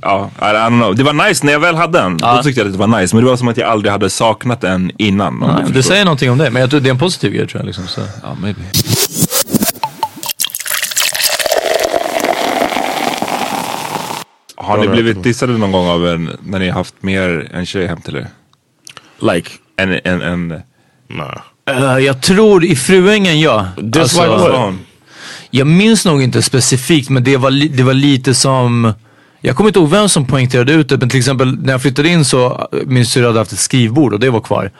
Ja, 0.00 0.30
I 0.38 0.44
don't 0.44 0.68
know. 0.80 0.96
Det 0.96 1.02
var 1.02 1.28
nice 1.28 1.46
när 1.46 1.52
jag 1.52 1.60
väl 1.60 1.74
hade 1.76 1.98
den. 1.98 2.18
Ja. 2.20 2.36
Då 2.36 2.42
tyckte 2.42 2.60
jag 2.60 2.66
att 2.66 2.72
det 2.72 2.78
var 2.86 3.00
nice. 3.00 3.16
Men 3.16 3.24
det 3.24 3.30
var 3.30 3.36
som 3.36 3.48
att 3.48 3.56
jag 3.56 3.68
aldrig 3.68 3.92
hade 3.92 4.10
saknat 4.10 4.60
den 4.60 4.90
innan. 4.98 5.62
du 5.66 5.72
det 5.72 5.82
säger 5.82 6.04
någonting 6.04 6.30
om 6.30 6.38
det, 6.38 6.50
men 6.50 6.60
jag 6.60 6.70
tror 6.70 6.80
det 6.80 6.88
är 6.88 6.90
en 6.90 6.98
positiv 6.98 7.32
grej 7.32 7.46
tror 7.48 7.60
jag. 7.60 7.66
Liksom, 7.66 7.86
så. 7.86 8.00
Ja, 8.22 8.36
maybe. 8.42 8.60
Har 14.56 14.78
ni 14.78 14.88
blivit 14.88 15.22
dissade 15.22 15.58
någon 15.58 15.72
gång 15.72 15.88
av 15.88 16.08
en, 16.08 16.30
när 16.44 16.58
ni 16.58 16.68
har 16.68 16.74
haft 16.74 16.94
mer 17.00 17.50
en 17.54 17.66
tjej 17.66 17.86
hem 17.86 18.00
till 18.00 18.16
er? 18.16 18.26
Like, 19.34 19.50
En, 19.76 20.00
en, 20.04 20.22
en, 20.22 20.48
nah. 21.08 21.38
Eh, 21.70 21.98
jag 22.04 22.22
tror 22.22 22.64
i 22.64 22.76
Fruängen 22.76 23.40
ja. 23.40 23.66
Alltså. 23.96 24.74
Jag 25.50 25.66
minns 25.66 26.04
nog 26.04 26.22
inte 26.22 26.42
specifikt 26.42 27.10
men 27.10 27.24
det 27.24 27.36
var, 27.36 27.50
li- 27.50 27.68
det 27.68 27.82
var 27.82 27.94
lite 27.94 28.34
som 28.34 28.92
jag 29.40 29.56
kommer 29.56 29.68
inte 29.70 29.78
ihåg 29.78 29.90
vem 29.90 30.08
som 30.08 30.26
poängterade 30.26 30.72
ut 30.72 30.88
det 30.88 30.98
men 30.98 31.08
till 31.08 31.18
exempel 31.18 31.58
när 31.60 31.72
jag 31.72 31.82
flyttade 31.82 32.08
in 32.08 32.24
så 32.24 32.68
äh, 32.72 32.78
min 32.86 33.06
syrra 33.06 33.26
hade 33.26 33.38
haft 33.38 33.52
ett 33.52 33.58
skrivbord 33.58 34.14
och 34.14 34.20
det 34.20 34.30
var 34.30 34.40
kvar. 34.40 34.70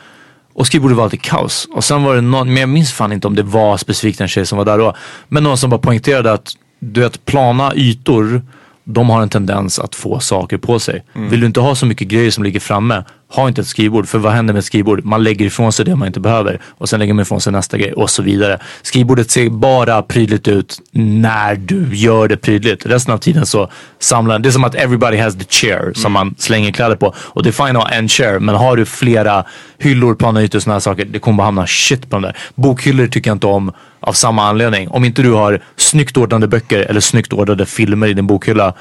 Och 0.53 0.67
skrivbordet 0.67 0.97
var 0.97 1.05
alltid 1.05 1.23
kaos. 1.23 1.69
Och 1.73 1.85
sen 1.85 2.03
var 2.03 2.15
det 2.15 2.21
någon, 2.21 2.49
men 2.49 2.57
jag 2.57 2.69
minns 2.69 2.93
fan 2.93 3.13
inte 3.13 3.27
om 3.27 3.35
det 3.35 3.43
var 3.43 3.77
specifikt 3.77 4.21
en 4.21 4.29
tjej 4.29 4.47
som 4.47 4.59
var 4.59 4.65
där 4.65 4.79
då. 4.79 4.97
Men 5.29 5.43
någon 5.43 5.59
som 5.59 5.71
bara 5.71 5.81
poängterade 5.81 6.33
att 6.33 6.53
du 6.81 7.01
vet 7.01 7.25
plana 7.25 7.73
ytor 7.75 8.43
de 8.85 9.11
har 9.11 9.23
en 9.23 9.29
tendens 9.29 9.79
att 9.79 9.95
få 9.95 10.21
saker 10.21 10.59
på 10.59 10.79
sig. 10.79 11.05
Vill 11.13 11.41
du 11.41 11.47
inte 11.47 11.61
ha 11.61 11.75
så 11.75 11.87
mycket 11.87 12.09
grejer 12.09 12.31
som 12.31 12.45
ligger 12.45 12.61
framme, 12.61 13.05
ha 13.31 13.49
inte 13.49 13.61
ett 13.61 13.67
skrivbord. 13.67 14.09
För 14.09 14.19
vad 14.19 14.33
händer 14.33 14.55
med 14.55 14.59
ett 14.59 14.65
skrivbord? 14.65 15.05
Man 15.05 15.25
lägger 15.25 15.47
ifrån 15.47 15.73
sig 15.73 15.85
det 15.85 15.97
man 15.97 16.07
inte 16.07 16.21
behöver 16.21 16.61
och 16.65 16.89
sen 16.89 17.01
lägger 17.01 17.15
man 17.15 17.23
ifrån 17.23 17.41
sig 17.41 17.53
nästa 17.53 17.79
grej 17.79 17.93
och 17.93 18.11
så 18.11 18.23
vidare. 18.23 18.59
Skrivbordet 18.83 19.31
ser 19.31 19.51
bara 19.51 20.03
prydligt 20.03 20.49
ut 20.49 20.81
när 20.93 21.55
du 21.55 21.97
gör 21.97 22.29
det 22.29 22.37
prydligt. 22.37 22.87
Resten 22.87 23.15
av 23.15 23.19
tiden 23.19 23.47
så 23.47 23.71
samlar 23.99 24.39
Det 24.39 24.49
är 24.49 24.51
som 24.51 24.65
att 24.65 24.75
everybody 24.75 25.17
has 25.17 25.39
the 25.39 25.45
chair 25.45 25.93
som 25.95 26.13
man 26.13 26.35
slänger 26.39 26.73
kläder 26.73 26.97
på. 26.97 27.15
Och 27.17 27.43
det 27.43 27.49
är 27.49 27.67
fine 27.67 27.77
att 27.77 27.83
ha 27.83 27.91
en 27.91 28.09
chair 28.09 28.39
men 28.39 28.55
har 28.55 28.77
du 28.77 28.85
flera 28.85 29.45
hyllor, 29.79 30.15
planytor 30.15 30.59
och 30.59 30.63
sådana 30.63 30.75
här 30.75 30.81
saker, 30.81 31.05
det 31.05 31.19
kommer 31.19 31.37
bara 31.39 31.45
hamna 31.45 31.67
shit 31.67 32.11
på 32.11 32.17
dem 32.17 32.23
där. 32.23 32.37
Bokhyllor 32.55 33.07
tycker 33.07 33.31
jag 33.31 33.35
inte 33.35 33.47
om 33.47 33.73
av 34.01 34.13
samma 34.13 34.49
anledning. 34.49 34.89
Om 34.89 35.05
inte 35.05 35.23
du 35.23 35.33
har 35.33 35.63
snyggt 35.77 36.17
ordnade 36.17 36.49
böcker 36.49 36.79
eller 36.79 37.01
snyggt 37.01 37.33
ordnade 37.33 37.67
filmer 37.67 38.07
i 38.07 38.15
din 38.15 38.27
bokhylla 38.27 38.75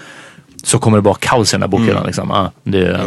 så 0.63 0.79
kommer 0.79 0.97
det 0.97 1.01
bara 1.01 1.15
kaos 1.15 1.53
i 1.53 1.55
den 1.55 1.61
här 1.61 1.69
bokhyllan. 1.69 2.05
Liksom. 2.05 2.29
Ja, 2.29 2.51
det, 2.63 2.99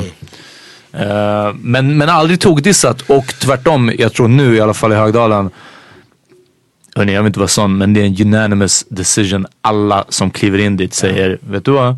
eh, 0.93 1.55
men, 1.61 1.99
men 1.99 2.09
aldrig 2.09 2.41
tokdissat 2.41 3.01
och 3.03 3.27
tvärtom, 3.27 3.93
jag 3.99 4.13
tror 4.13 4.29
nu 4.29 4.57
i 4.57 4.61
alla 4.61 4.75
fall 4.75 4.93
i 4.93 4.97
Högdalen 4.97 5.51
Hörni, 6.97 7.13
jag 7.15 7.23
vill 7.23 7.27
inte 7.27 7.39
vara 7.39 7.49
sån, 7.49 7.79
men 7.79 7.95
det 7.95 8.01
är 8.01 8.05
en 8.07 8.17
unanimous 8.27 8.85
decision. 8.89 9.47
Alla 9.63 10.05
som 10.09 10.31
kliver 10.31 10.59
in 10.59 10.77
dit 10.77 10.95
säger, 10.95 11.39
vet 11.41 11.65
du 11.65 11.71
vad? 11.71 11.97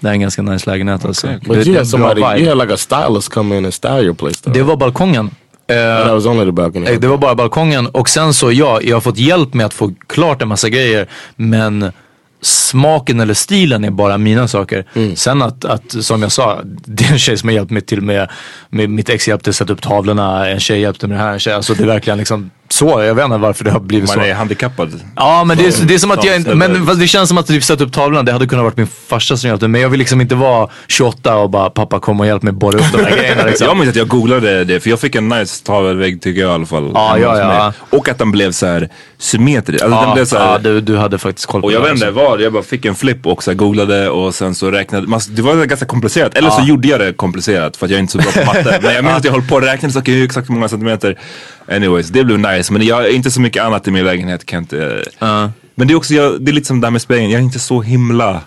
Det 0.00 0.08
är 0.08 0.12
en 0.12 0.20
ganska 0.20 0.42
nice 0.42 0.70
lägenhet 0.70 1.04
alltså. 1.04 1.26
But 1.26 1.40
Det- 1.48 1.66
you 1.66 1.76
had 1.76 1.88
somebody, 1.88 2.20
you 2.20 2.48
had 2.48 2.58
like 2.58 2.74
a 2.74 2.76
stylist 2.76 3.28
come 3.28 3.58
in 3.58 3.64
and 3.64 3.74
style 3.74 4.00
your 4.02 4.14
place 4.14 4.34
though. 4.42 4.54
Det 4.54 4.62
var 4.62 4.76
balkongen. 4.76 5.30
That 5.68 6.12
was 6.12 6.26
only 6.26 6.44
the 6.44 6.52
balcony. 6.52 6.86
Eh, 6.86 7.00
Det 7.00 7.06
var 7.08 7.18
bara 7.18 7.34
balkongen 7.34 7.86
och 7.86 8.08
sen 8.08 8.34
så 8.34 8.52
ja, 8.52 8.80
jag 8.82 8.96
har 8.96 9.00
fått 9.00 9.18
hjälp 9.18 9.54
med 9.54 9.66
att 9.66 9.74
få 9.74 9.92
klart 10.06 10.42
en 10.42 10.48
massa 10.48 10.68
grejer. 10.68 11.06
Men 11.36 11.92
smaken 12.40 13.20
eller 13.20 13.34
stilen 13.34 13.84
är 13.84 13.90
bara 13.90 14.18
mina 14.18 14.48
saker. 14.48 14.84
Sen 15.14 15.42
att, 15.42 15.64
att, 15.64 16.04
som 16.04 16.22
jag 16.22 16.32
sa, 16.32 16.60
det 16.64 17.04
är 17.04 17.12
en 17.12 17.18
tjej 17.18 17.36
som 17.36 17.48
har 17.48 17.54
hjälpt 17.54 17.70
mig 17.70 17.82
till 17.82 18.00
med, 18.00 18.30
med 18.70 18.90
mitt 18.90 19.08
ex 19.08 19.28
hjälpte 19.28 19.52
sätta 19.52 19.72
upp 19.72 19.82
tavlorna, 19.82 20.48
en 20.48 20.60
tjej 20.60 20.80
hjälpte 20.80 21.06
med 21.06 21.18
det 21.18 21.22
här, 21.22 21.32
en 21.32 21.38
tjej, 21.38 21.54
alltså 21.54 21.74
det 21.74 21.82
är 21.82 21.86
verkligen 21.86 22.18
liksom 22.18 22.50
så, 22.70 23.02
jag 23.02 23.14
vet 23.14 23.24
inte 23.24 23.36
varför 23.36 23.64
det 23.64 23.70
har 23.70 23.80
blivit 23.80 24.08
Man 24.08 24.16
så. 24.16 24.22
är 24.22 24.34
handikappad. 24.34 25.00
Ja 25.16 25.44
men 25.44 25.56
det 25.56 25.66
är, 25.66 25.86
det 25.86 25.94
är 25.94 25.98
som 25.98 26.10
att 26.10 26.24
jag 26.24 26.56
men 26.56 26.98
det 26.98 27.06
känns 27.06 27.28
som 27.28 27.38
att 27.38 27.46
typ 27.46 27.64
sätta 27.64 27.84
upp 27.84 27.92
tavlorna, 27.92 28.22
det 28.22 28.32
hade 28.32 28.46
kunnat 28.46 28.64
varit 28.64 28.76
min 28.76 28.86
farsa 28.86 29.36
som 29.36 29.48
hjälpte 29.48 29.68
men 29.68 29.80
jag 29.80 29.88
vill 29.88 29.98
liksom 29.98 30.20
inte 30.20 30.34
vara 30.34 30.68
28 30.88 31.36
och 31.36 31.50
bara 31.50 31.70
pappa 31.70 32.00
kom 32.00 32.20
och 32.20 32.26
hjälp 32.26 32.42
mig 32.42 32.52
borra 32.52 32.78
upp 32.78 32.92
de 32.92 33.04
här 33.04 33.16
grejerna 33.16 33.44
liksom. 33.44 33.66
Jag 33.66 33.76
minns 33.76 33.88
att 33.90 33.96
jag 33.96 34.08
googlade 34.08 34.64
det 34.64 34.80
för 34.80 34.90
jag 34.90 35.00
fick 35.00 35.14
en 35.14 35.28
nice 35.28 35.64
tavelvägg 35.64 36.22
tycker 36.22 36.40
jag 36.40 36.50
i 36.50 36.54
alla 36.54 36.66
fall. 36.66 36.90
Ja, 36.94 37.18
ja, 37.18 37.38
ja. 37.38 37.72
Och 37.98 38.08
att 38.08 38.18
den 38.18 38.30
blev 38.30 38.52
så 38.52 38.66
här 38.66 38.88
symmetrisk. 39.18 39.84
Alltså 39.84 39.98
den 40.00 40.08
Ja, 40.08 40.14
blev 40.14 40.24
så 40.24 40.38
här, 40.38 40.52
ja, 40.52 40.58
du, 40.58 40.80
du 40.80 40.96
hade 40.96 41.18
faktiskt 41.18 41.46
koll 41.46 41.60
på 41.60 41.66
Och 41.66 41.72
jag 41.72 41.82
det 41.82 41.86
vet 41.88 41.94
inte 41.94 42.10
vad, 42.10 42.40
jag 42.40 42.52
bara 42.52 42.62
fick 42.62 42.84
en 42.84 42.94
flipp 42.94 43.26
och 43.26 43.42
så 43.42 43.54
googlade 43.54 44.08
och 44.08 44.34
sen 44.34 44.54
så 44.54 44.70
räknade, 44.70 45.06
man, 45.06 45.20
det 45.30 45.42
var 45.42 45.64
ganska 45.64 45.86
komplicerat. 45.86 46.34
Eller 46.34 46.50
så 46.50 46.62
gjorde 46.62 46.88
jag 46.88 47.00
det 47.00 47.12
komplicerat 47.12 47.76
för 47.76 47.86
att 47.86 47.90
jag 47.90 47.96
är 47.98 48.00
inte 48.00 48.12
så 48.12 48.18
bra 48.18 48.32
på 48.32 48.44
matte. 48.44 48.78
Men 48.82 48.94
jag 48.94 49.04
minns 49.04 49.16
att 49.16 49.24
jag 49.24 49.32
höll 49.32 49.42
på 49.42 49.54
och 49.54 49.62
räknade 49.62 49.92
saker, 49.94 50.24
exakt 50.24 50.48
hur 50.50 50.54
många 50.54 50.68
centimeter. 50.68 51.18
Anyways, 51.68 52.08
det 52.08 52.24
blev 52.24 52.38
nice. 52.38 52.72
Men 52.72 52.86
jag 52.86 52.96
har 52.96 53.08
inte 53.08 53.30
så 53.30 53.40
mycket 53.40 53.62
annat 53.62 53.88
i 53.88 53.90
min 53.90 54.04
lägenhet 54.04 54.46
kan 54.46 54.62
inte. 54.62 55.04
Men 55.74 55.88
det 55.88 55.94
är 55.94 55.96
också, 55.96 56.14
jag, 56.14 56.40
det 56.40 56.50
är 56.50 56.52
lite 56.52 56.66
som 56.66 56.80
det 56.80 56.86
här 56.86 56.92
med 56.92 57.02
spegeln, 57.02 57.30
jag 57.30 57.38
är 57.38 57.44
inte 57.44 57.58
så 57.58 57.82
himla 57.82 58.40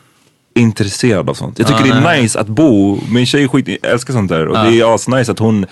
intresserad 0.56 1.30
av 1.30 1.34
sånt. 1.34 1.60
Jag 1.60 1.68
tycker 1.68 1.84
det 1.84 1.90
är 1.90 2.22
nice 2.22 2.40
att 2.40 2.48
bo, 2.48 3.00
min 3.10 3.26
tjej 3.26 3.48
skit, 3.48 3.86
älskar 3.86 4.14
sånt 4.14 4.30
där. 4.30 4.48
Och 4.48 4.66
det 4.66 4.80
är 4.80 4.96
asnice 4.96 5.32
att 5.32 5.40
hon, 5.40 5.66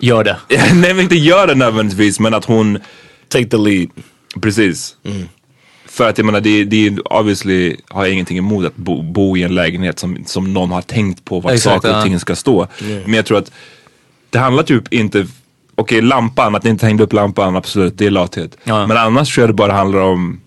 Gör 0.00 0.24
det. 0.24 0.36
nej 0.74 0.94
men 0.94 1.00
inte 1.00 1.16
gör 1.16 1.46
det 1.46 1.54
nödvändigtvis 1.54 2.20
men 2.20 2.34
att 2.34 2.44
hon 2.44 2.78
Take 3.28 3.46
the 3.46 3.56
lead. 3.56 3.88
Precis. 4.40 4.96
Mm. 5.04 5.28
För 5.86 6.08
att 6.08 6.18
jag 6.18 6.24
menar, 6.24 6.40
det, 6.40 6.64
det 6.64 6.98
obviously 6.98 7.76
har 7.88 8.04
jag 8.04 8.12
ingenting 8.12 8.38
emot 8.38 8.66
att 8.66 8.76
bo, 8.76 9.02
bo 9.02 9.36
i 9.36 9.42
en 9.42 9.54
lägenhet 9.54 9.98
som, 9.98 10.24
som 10.26 10.52
någon 10.52 10.70
har 10.70 10.82
tänkt 10.82 11.24
på 11.24 11.40
vart 11.40 11.52
Exakt, 11.52 11.82
saker 11.82 11.98
och 11.98 12.04
ting 12.04 12.20
ska 12.20 12.36
stå. 12.36 12.66
Men 13.04 13.14
jag 13.14 13.26
tror 13.26 13.38
att 13.38 13.50
det 14.30 14.38
handlar 14.38 14.62
typ 14.62 14.92
inte, 14.92 15.26
okej 15.76 16.00
lampan, 16.02 16.54
att 16.54 16.64
ni 16.64 16.70
inte 16.70 16.86
hängde 16.86 17.04
upp 17.04 17.12
lampan, 17.12 17.56
absolut, 17.56 17.98
det 17.98 18.06
är 18.06 18.10
lathet. 18.10 18.56
Ja. 18.64 18.86
Men 18.86 18.96
annars 18.96 19.34
tror 19.34 19.42
jag 19.42 19.48
det 19.48 19.54
bara 19.54 19.72
handlar 19.72 20.00
om 20.00 20.40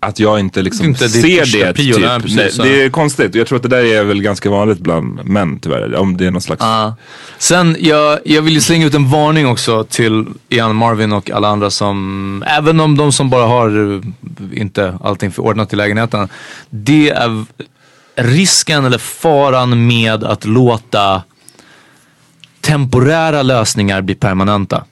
att 0.00 0.18
jag 0.20 0.40
inte 0.40 0.62
liksom 0.62 0.86
Inte 0.86 1.08
ser 1.08 1.58
det. 1.58 1.72
typ. 1.72 1.98
nej, 2.00 2.20
precis, 2.20 2.58
Nej, 2.58 2.68
det 2.68 2.82
är 2.82 2.90
konstigt 2.90 3.34
jag 3.34 3.46
tror 3.46 3.56
att 3.56 3.62
det 3.62 3.68
där 3.68 3.84
är 3.84 4.04
väl 4.04 4.22
ganska 4.22 4.50
vanligt 4.50 4.78
bland 4.78 5.24
män 5.24 5.58
tyvärr. 5.60 5.94
Om 5.94 6.16
det 6.16 6.26
är 6.26 6.30
någon 6.30 6.40
slags... 6.42 6.62
Ja. 6.62 6.94
Sen, 7.38 7.76
jag, 7.80 8.18
jag 8.24 8.42
vill 8.42 8.54
ju 8.54 8.60
slänga 8.60 8.86
ut 8.86 8.94
en 8.94 9.10
varning 9.10 9.46
också 9.46 9.84
till 9.84 10.26
Ian 10.48 10.76
Marvin 10.76 11.12
och 11.12 11.30
alla 11.30 11.48
andra 11.48 11.70
som, 11.70 12.44
även 12.46 12.80
om 12.80 12.96
de 12.96 13.12
som 13.12 13.30
bara 13.30 13.46
har 13.46 13.94
eh, 13.94 14.60
inte 14.60 14.98
allting 15.02 15.30
förordnat 15.30 15.72
i 15.72 15.76
lägenheten. 15.76 16.28
Det 16.70 17.10
är 17.10 17.44
risken 18.16 18.84
eller 18.84 18.98
faran 18.98 19.86
med 19.86 20.24
att 20.24 20.44
låta 20.44 21.22
temporära 22.68 23.42
lösningar 23.42 24.02
blir 24.02 24.16
permanenta. 24.16 24.84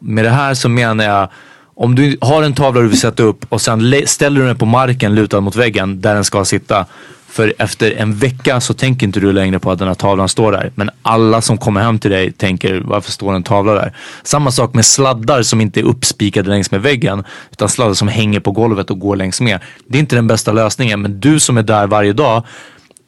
Med 0.00 0.24
det 0.24 0.30
här 0.30 0.54
så 0.54 0.68
menar 0.68 1.04
jag 1.04 1.28
om 1.74 1.94
du 1.94 2.18
har 2.20 2.42
en 2.42 2.54
tavla 2.54 2.80
du 2.80 2.88
vill 2.88 3.00
sätta 3.00 3.22
upp 3.22 3.46
och 3.48 3.60
sen 3.60 3.94
ställer 4.06 4.40
du 4.40 4.46
den 4.46 4.58
på 4.58 4.66
marken 4.66 5.14
lutad 5.14 5.40
mot 5.40 5.56
väggen 5.56 6.00
där 6.00 6.14
den 6.14 6.24
ska 6.24 6.44
sitta. 6.44 6.86
För 7.28 7.54
efter 7.58 7.90
en 7.90 8.16
vecka 8.16 8.60
så 8.60 8.74
tänker 8.74 9.06
inte 9.06 9.20
du 9.20 9.32
längre 9.32 9.58
på 9.58 9.70
att 9.70 9.78
den 9.78 9.88
här 9.88 9.94
tavlan 9.94 10.28
står 10.28 10.52
där. 10.52 10.72
Men 10.74 10.90
alla 11.02 11.40
som 11.40 11.58
kommer 11.58 11.80
hem 11.80 11.98
till 11.98 12.10
dig 12.10 12.32
tänker 12.32 12.80
varför 12.84 13.12
står 13.12 13.34
en 13.34 13.42
tavla 13.42 13.74
där? 13.74 13.92
Samma 14.22 14.50
sak 14.50 14.74
med 14.74 14.84
sladdar 14.84 15.42
som 15.42 15.60
inte 15.60 15.80
är 15.80 15.84
uppspikade 15.84 16.50
längs 16.50 16.70
med 16.70 16.82
väggen. 16.82 17.24
Utan 17.50 17.68
sladdar 17.68 17.94
som 17.94 18.08
hänger 18.08 18.40
på 18.40 18.52
golvet 18.52 18.90
och 18.90 18.98
går 18.98 19.16
längs 19.16 19.40
med. 19.40 19.60
Det 19.86 19.98
är 19.98 20.00
inte 20.00 20.16
den 20.16 20.26
bästa 20.26 20.52
lösningen 20.52 21.02
men 21.02 21.20
du 21.20 21.40
som 21.40 21.58
är 21.58 21.62
där 21.62 21.86
varje 21.86 22.12
dag 22.12 22.44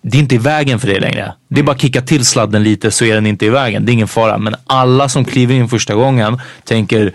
det 0.03 0.19
är 0.19 0.21
inte 0.21 0.35
i 0.35 0.39
vägen 0.39 0.79
för 0.79 0.89
dig 0.89 1.01
längre. 1.01 1.35
Det 1.49 1.61
är 1.61 1.65
bara 1.65 1.73
att 1.73 1.81
kicka 1.81 2.01
till 2.01 2.25
sladden 2.25 2.63
lite 2.63 2.91
så 2.91 3.05
är 3.05 3.15
den 3.15 3.27
inte 3.27 3.47
i 3.47 3.51
vägen. 3.51 3.85
Det 3.87 3.93
är 3.93 3.95
ingen 3.95 4.09
fara. 4.09 4.39
Men 4.39 4.55
alla 4.67 5.09
som 5.09 5.25
kliver 5.25 5.55
in 5.55 5.69
första 5.69 5.95
gången 5.95 6.41
tänker 6.65 7.13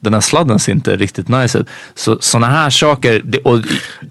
den 0.00 0.14
här 0.14 0.20
sladden 0.20 0.58
ser 0.58 0.72
inte 0.72 0.96
riktigt 0.96 1.28
nice 1.28 1.58
ut. 1.58 1.66
Så 1.94 2.18
sådana 2.20 2.46
här 2.46 2.70
saker. 2.70 3.20
Det, 3.24 3.38
och, 3.38 3.58
I 3.58 3.62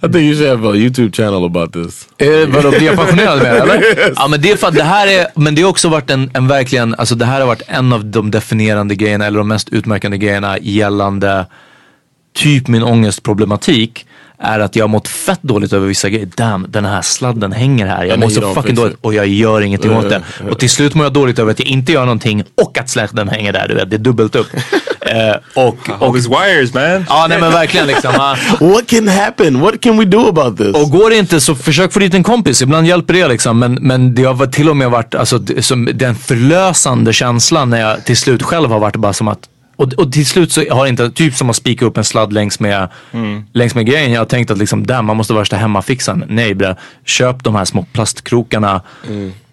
think 0.01 0.15
you 0.15 0.35
should 0.35 0.49
have 0.49 0.69
a 0.69 0.75
YouTube 0.75 1.11
channel 1.11 1.45
about 1.45 1.73
this. 1.73 2.07
eh, 2.17 2.47
vadå, 2.47 2.69
blir 2.69 2.83
jag 2.83 2.95
passionerad 2.95 3.37
med 3.41 3.53
det 3.53 3.59
eller? 3.59 4.13
Ja 4.15 4.27
men 4.27 4.41
det 4.41 4.51
är 4.51 4.57
för 4.57 4.67
att 4.67 4.75
det 4.75 4.83
här 4.83 5.07
är, 5.07 5.27
men 5.35 5.55
det 5.55 5.61
har 5.61 5.69
också 5.69 5.89
varit 5.89 6.09
en, 6.09 6.31
en 6.33 6.47
verkligen, 6.47 6.95
alltså 6.95 7.15
det 7.15 7.25
här 7.25 7.39
har 7.39 7.47
varit 7.47 7.61
en 7.67 7.93
av 7.93 8.05
de 8.05 8.31
definierande 8.31 8.95
grejerna 8.95 9.25
eller 9.25 9.37
de 9.37 9.47
mest 9.47 9.69
utmärkande 9.69 10.17
grejerna 10.17 10.57
gällande 10.59 11.45
typ 12.35 12.67
min 12.67 12.83
ångestproblematik 12.83 14.05
är 14.39 14.59
att 14.59 14.75
jag 14.75 14.83
har 14.83 14.89
mått 14.89 15.07
fett 15.07 15.41
dåligt 15.41 15.73
över 15.73 15.87
vissa 15.87 16.09
grejer. 16.09 16.29
Damn, 16.35 16.65
den 16.69 16.85
här 16.85 17.01
sladden 17.01 17.51
hänger 17.51 17.87
här. 17.87 18.05
Jag 18.05 18.19
mår 18.19 18.29
så 18.29 18.53
fucking 18.53 18.75
dåligt 18.75 18.97
och 19.01 19.13
jag 19.13 19.27
gör 19.27 19.61
ingenting 19.61 19.91
åt 19.91 20.09
det. 20.09 20.21
Ja, 20.39 20.51
Och 20.51 20.59
till 20.59 20.69
slut 20.69 20.95
mår 20.95 21.05
jag 21.05 21.13
dåligt 21.13 21.39
över 21.39 21.51
att 21.51 21.59
jag 21.59 21.67
inte 21.67 21.91
gör 21.91 22.05
någonting 22.05 22.43
och 22.61 22.77
att 22.77 22.89
sladden 22.89 23.29
hänger 23.29 23.53
där. 23.53 23.67
Du 23.67 23.75
vet, 23.75 23.89
det 23.89 23.95
är 23.95 23.97
dubbelt 23.97 24.35
upp. 24.35 24.47
eh, 25.01 25.63
och, 25.63 25.89
och, 25.99 26.15
these 26.15 26.29
wires 26.29 26.73
man. 26.73 27.05
ja, 27.09 27.25
nej 27.29 27.39
men 27.39 27.51
verkligen 27.51 27.87
liksom. 27.87 28.11
ah. 28.17 28.35
What 28.59 28.87
can 28.87 29.07
happen? 29.07 29.59
What 29.61 29.81
can 29.81 29.97
we 29.97 30.05
do 30.05 30.27
about 30.27 30.57
this? 30.57 30.75
Och 30.75 30.89
går 30.89 31.09
det 31.09 31.15
inte 31.17 31.41
så 31.41 31.55
försök 31.55 31.93
få 31.93 31.99
dit 31.99 32.13
en 32.13 32.23
kompis. 32.23 32.61
Ibland 32.61 32.87
hjälper 32.87 33.13
det 33.13 33.27
liksom. 33.27 33.59
Men, 33.59 33.73
men 33.73 34.15
det 34.15 34.23
har 34.23 34.47
till 34.47 34.69
och 34.69 34.77
med 34.77 34.91
varit 34.91 35.15
alltså, 35.15 35.39
som 35.59 35.89
den 35.93 36.15
förlösande 36.15 37.13
känslan 37.13 37.69
när 37.69 37.81
jag 37.81 38.05
till 38.05 38.17
slut 38.17 38.43
själv 38.43 38.69
har 38.69 38.79
varit 38.79 38.95
bara 38.95 39.13
som 39.13 39.27
att 39.27 39.49
och, 39.75 39.93
och 39.93 40.11
till 40.11 40.25
slut 40.25 40.51
så 40.51 40.61
har 40.71 40.83
det 40.83 40.89
inte, 40.89 41.11
typ 41.11 41.35
som 41.35 41.49
att 41.49 41.55
spika 41.55 41.85
upp 41.85 41.97
en 41.97 42.03
sladd 42.03 42.33
längs 42.33 42.59
med, 42.59 42.87
längs 43.53 43.75
med 43.75 43.85
grejen. 43.85 44.11
Jag 44.11 44.21
har 44.21 44.25
tänkt 44.25 44.51
att 44.51 44.57
liksom, 44.57 44.87
där 44.87 45.01
man 45.01 45.17
måste 45.17 45.33
vara 45.33 45.41
värsta 45.41 45.55
hemmafixaren. 45.57 46.23
Nej 46.29 46.53
bre, 46.53 46.75
köp 47.05 47.43
de 47.43 47.55
här 47.55 47.65
små 47.65 47.85
plastkrokarna 47.93 48.81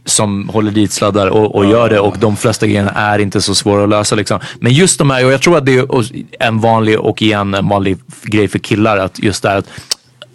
som 0.04 0.48
håller 0.48 0.70
dit 0.70 0.92
sladdar 0.92 1.26
och, 1.26 1.54
och 1.54 1.64
gör 1.66 1.90
det. 1.90 2.00
Och 2.00 2.16
de 2.18 2.36
flesta 2.36 2.66
grejerna 2.66 2.90
är 2.90 3.18
inte 3.18 3.40
så 3.40 3.54
svåra 3.54 3.82
att 3.82 3.88
lösa 3.88 4.14
liksom. 4.16 4.40
Men 4.60 4.72
just 4.72 4.98
de 4.98 5.10
här, 5.10 5.24
och 5.24 5.32
jag 5.32 5.42
tror 5.42 5.58
att 5.58 5.66
det 5.66 5.78
är 5.78 5.86
en 6.40 6.60
vanlig, 6.60 7.00
och 7.00 7.22
igen 7.22 7.54
en 7.54 7.68
vanlig 7.68 7.98
grej 8.22 8.48
för 8.48 8.58
killar, 8.58 8.98
att 8.98 9.18
just 9.18 9.42
det 9.42 9.48
här 9.48 9.56
att 9.58 9.68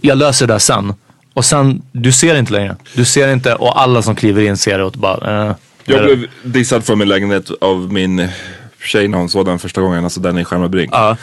jag 0.01 0.17
löser 0.17 0.47
det 0.47 0.53
där 0.53 0.59
sen. 0.59 0.93
Och 1.33 1.45
sen, 1.45 1.81
du 1.91 2.11
ser 2.11 2.35
inte 2.35 2.53
längre. 2.53 2.75
Du 2.95 3.05
ser 3.05 3.33
inte 3.33 3.53
och 3.55 3.81
alla 3.81 4.01
som 4.01 4.15
kliver 4.15 4.41
in 4.41 4.57
ser 4.57 4.77
det 4.77 4.83
och 4.83 4.91
bara... 4.91 5.47
Eh, 5.49 5.55
Jag 5.85 6.01
det- 6.01 6.15
blev 6.15 6.27
dissad 6.43 6.83
från 6.85 6.99
min 6.99 7.07
lägenhet 7.07 7.49
av 7.61 7.93
min 7.93 8.27
tjej 8.83 9.07
när 9.07 9.17
hon 9.17 9.29
såg 9.29 9.45
den 9.45 9.59
första 9.59 9.81
gången, 9.81 10.03
alltså 10.03 10.19
den 10.19 10.37
i 10.37 10.45
Skärmarbrink. 10.45 10.89
Ja. 10.93 11.17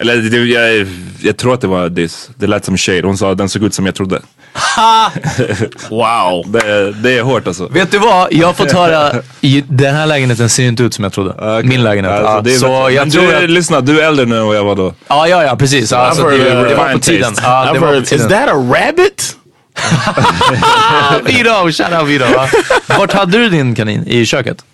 Eller 0.00 0.16
det, 0.16 0.36
jag, 0.36 0.86
jag 1.20 1.36
tror 1.36 1.54
att 1.54 1.60
det 1.60 1.66
var 1.66 1.88
diss. 1.88 2.30
Det 2.36 2.46
lät 2.46 2.64
som 2.64 2.76
shade. 2.76 3.02
Hon 3.02 3.18
sa 3.18 3.34
den 3.34 3.48
såg 3.48 3.64
ut 3.64 3.74
som 3.74 3.86
jag 3.86 3.94
trodde. 3.94 4.20
wow. 5.88 6.44
Det, 6.46 6.92
det 6.92 7.18
är 7.18 7.22
hårt 7.22 7.46
alltså. 7.46 7.68
Vet 7.68 7.90
du 7.90 7.98
vad? 7.98 8.32
Jag 8.32 8.46
har 8.46 8.54
fått 8.54 8.72
höra, 8.72 9.12
i 9.40 9.64
den 9.68 9.94
här 9.94 10.06
lägenheten 10.06 10.48
ser 10.48 10.64
inte 10.64 10.82
ut 10.82 10.94
som 10.94 11.04
jag 11.04 11.12
trodde. 11.12 11.30
Okej. 11.30 11.62
Min 11.62 11.82
lägenhet. 11.82 12.12
Alltså, 12.12 12.50
ja. 12.50 12.54
är 12.54 12.58
så 12.58 12.90
jag 12.90 13.12
tror 13.12 13.22
du, 13.22 13.36
att, 13.36 13.50
lyssna, 13.50 13.80
du 13.80 14.00
är 14.00 14.08
äldre 14.08 14.26
nu 14.26 14.38
än 14.38 14.46
vad 14.46 14.56
jag 14.56 14.64
var 14.64 14.76
då. 14.76 14.94
ja, 15.08 15.28
ja, 15.28 15.44
ja, 15.44 15.56
precis. 15.56 15.92
Alltså, 15.92 16.28
det, 16.28 16.68
det 16.68 16.74
var 16.74 16.92
på 16.92 16.98
tiden. 16.98 17.34
Ja, 17.42 17.72
det 17.72 17.78
var 17.78 17.86
på 17.88 17.92
heard, 17.92 18.02
is 18.02 18.08
tiden. 18.08 18.28
that 18.28 18.48
a 18.48 18.54
rabbit? 18.54 19.36
Ah, 20.60 21.18
Vito, 21.24 21.72
shout 21.72 21.92
out 22.00 22.08
Vito. 22.08 22.24
va? 22.36 22.48
Vart 22.98 23.12
hade 23.12 23.38
du 23.38 23.48
din 23.48 23.74
kanin? 23.74 24.06
I 24.06 24.26
köket? 24.26 24.64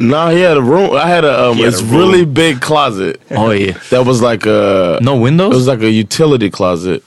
No, 0.00 0.28
he 0.30 0.40
had 0.40 0.56
a 0.56 0.62
room. 0.62 0.94
I 0.96 1.06
had 1.06 1.24
a 1.24 1.48
um, 1.50 1.56
had 1.58 1.66
it's 1.68 1.80
a 1.82 1.84
really 1.84 2.24
big 2.24 2.60
closet 2.60 3.20
oh 3.30 3.50
yeah, 3.50 3.78
that 3.90 4.04
was 4.06 4.20
like 4.22 4.46
a 4.46 4.98
No 5.02 5.14
windows. 5.16 5.52
It 5.52 5.56
was 5.56 5.68
like 5.68 5.82
a 5.82 5.90
utility 5.90 6.50
closet. 6.50 7.02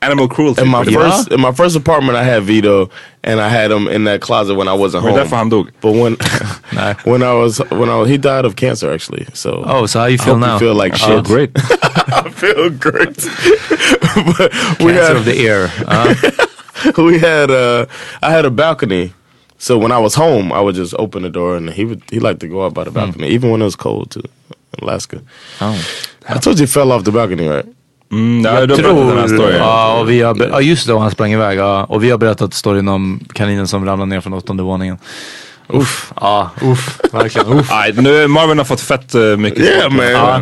Animal 0.00 0.28
cruelty. 0.28 0.60
In 0.62 0.68
my 0.68 0.82
Yeah. 0.82 0.98
first 1.00 1.32
in 1.32 1.40
my 1.40 1.50
first 1.52 1.74
apartment, 1.76 2.16
I 2.16 2.24
had 2.24 2.42
Vito, 2.42 2.90
and 3.22 3.40
I 3.40 3.48
had 3.48 3.70
him 3.70 3.88
in 3.88 4.04
that 4.04 4.20
closet 4.20 4.54
when 4.54 4.68
I 4.68 4.74
wasn't 4.74 5.02
home. 5.02 5.70
But 5.80 5.92
when 5.92 6.16
Nej. 6.76 6.94
when 7.06 7.22
I 7.22 7.32
was 7.32 7.58
when 7.70 7.88
I 7.88 7.96
was, 7.96 8.08
he 8.10 8.18
died 8.18 8.44
of 8.44 8.54
cancer 8.54 8.92
actually. 8.92 9.26
So 9.32 9.62
Oh, 9.66 9.86
so 9.86 10.00
how 10.00 10.06
you 10.06 10.18
feel 10.18 10.36
now? 10.36 10.54
you 10.54 10.58
feel 10.60 10.74
like 10.74 10.92
Oh, 10.94 10.96
shit. 11.06 11.24
Great. 11.24 11.50
I 11.56 12.30
feel 12.30 12.68
great. 12.70 13.16
but 14.36 14.52
we 14.84 14.92
Cancer 14.92 15.06
had 15.06 15.16
of 15.16 15.24
the. 15.24 15.34
Ja. 15.36 17.02
we 17.02 17.18
had 17.18 17.50
uh 17.50 17.86
I 18.22 18.30
had 18.30 18.44
a 18.44 18.50
balcony. 18.50 19.12
So 19.64 19.78
when 19.78 19.92
I 19.92 19.98
was 20.02 20.14
home, 20.14 20.52
I 20.52 20.60
would 20.60 20.76
just 20.76 20.94
open 20.94 21.22
the 21.22 21.30
door, 21.30 21.56
and 21.56 21.70
he 21.70 21.84
would 21.84 22.00
he 22.10 22.20
liked 22.20 22.40
to 22.40 22.46
go 22.46 22.64
out 22.66 22.74
by 22.74 22.84
the 22.84 22.90
balcony, 22.90 23.28
even 23.34 23.50
when 23.50 23.60
it 23.62 23.64
was 23.64 23.76
cold 23.76 24.10
too. 24.10 24.22
In 24.78 24.82
Alaska, 24.88 25.16
Oh. 25.60 25.74
I 26.28 26.38
told 26.38 26.58
you 26.58 26.66
he 26.66 26.72
fell 26.72 26.92
off 26.92 27.04
the 27.04 27.10
balcony, 27.12 27.48
right? 27.48 27.66
Mm, 28.12 28.44
ja, 28.44 28.60
Jag 28.60 28.68
den 28.68 28.76
här 28.76 28.82
tror, 28.84 29.28
storyn. 29.28 29.56
ja, 29.56 29.98
och 30.00 30.10
vi 30.10 30.20
har, 30.22 30.34
be- 30.34 30.48
ja 30.52 30.60
just 30.60 30.86
det, 30.86 30.98
han 30.98 31.10
sprang 31.10 31.32
iväg. 31.32 31.58
Ja, 31.58 31.84
och 31.84 32.04
vi 32.04 32.10
har 32.10 32.18
berättat 32.18 32.54
storyn 32.54 32.88
om 32.88 33.20
kaninen 33.34 33.66
som 33.68 33.84
ramlade 33.86 34.08
ner 34.10 34.20
från 34.20 34.32
åttonde 34.32 34.62
våningen. 34.62 34.98
Uff, 35.68 36.12
ja, 36.20 36.50
uff, 36.62 37.00
verkligen. 37.12 37.48
Uff. 37.58 37.70
Nej, 37.70 37.92
nu 37.96 38.26
Marvin 38.28 38.58
har 38.58 38.64
fått 38.64 38.80
fett 38.80 39.14
uh, 39.14 39.36
mycket 39.36 39.60
Yeah, 39.60 39.90
man. 39.92 40.06
Ja. 40.06 40.40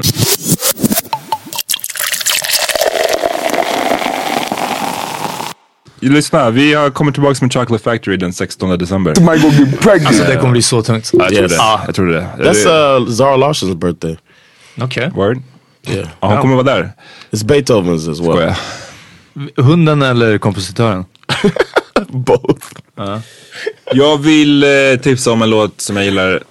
Lyssna, 6.09 6.51
vi 6.51 6.75
har 6.75 6.91
kommit 6.91 7.15
tillbaka 7.15 7.39
med 7.45 7.53
Chocolate 7.53 7.85
Factory 7.85 8.17
den 8.17 8.33
16 8.33 8.79
december. 8.79 9.11
Alltså 9.11 10.25
det 10.25 10.37
kommer 10.37 10.53
bli 10.53 10.63
så 10.63 10.83
tungt. 10.83 11.11
Ja, 11.13 11.19
jag 11.25 11.29
tror 11.35 11.43
Yes. 11.43 11.51
det. 11.53 11.57
Ja. 11.57 11.81
Jag 11.87 11.95
tror 11.95 12.07
det. 12.07 12.27
That's 12.39 13.01
uh 13.01 13.11
Zara 13.13 13.37
Larson's 13.37 13.75
birthday. 13.75 14.17
Okej. 14.81 15.11
Word? 15.15 15.43
Yeah, 15.89 16.09
Ja, 16.21 16.29
han 16.29 16.41
kommer 16.41 16.55
vara 16.55 16.77
där. 16.77 16.91
it's 17.31 17.45
Beethoven's 17.45 18.11
as 18.11 18.21
well. 18.21 18.55
Hunden 19.57 20.03
eller 20.03 20.39
kompositören? 20.39 21.05
Both. 22.09 22.67
Jag 23.93 24.19
vill 24.19 24.63
eh, 24.65 25.01
tipsa 25.03 25.33
om 25.33 25.43
en 25.43 25.51
låt 25.51 25.81
som 25.81 25.97
jag 25.97 26.05
gillar 26.05 26.43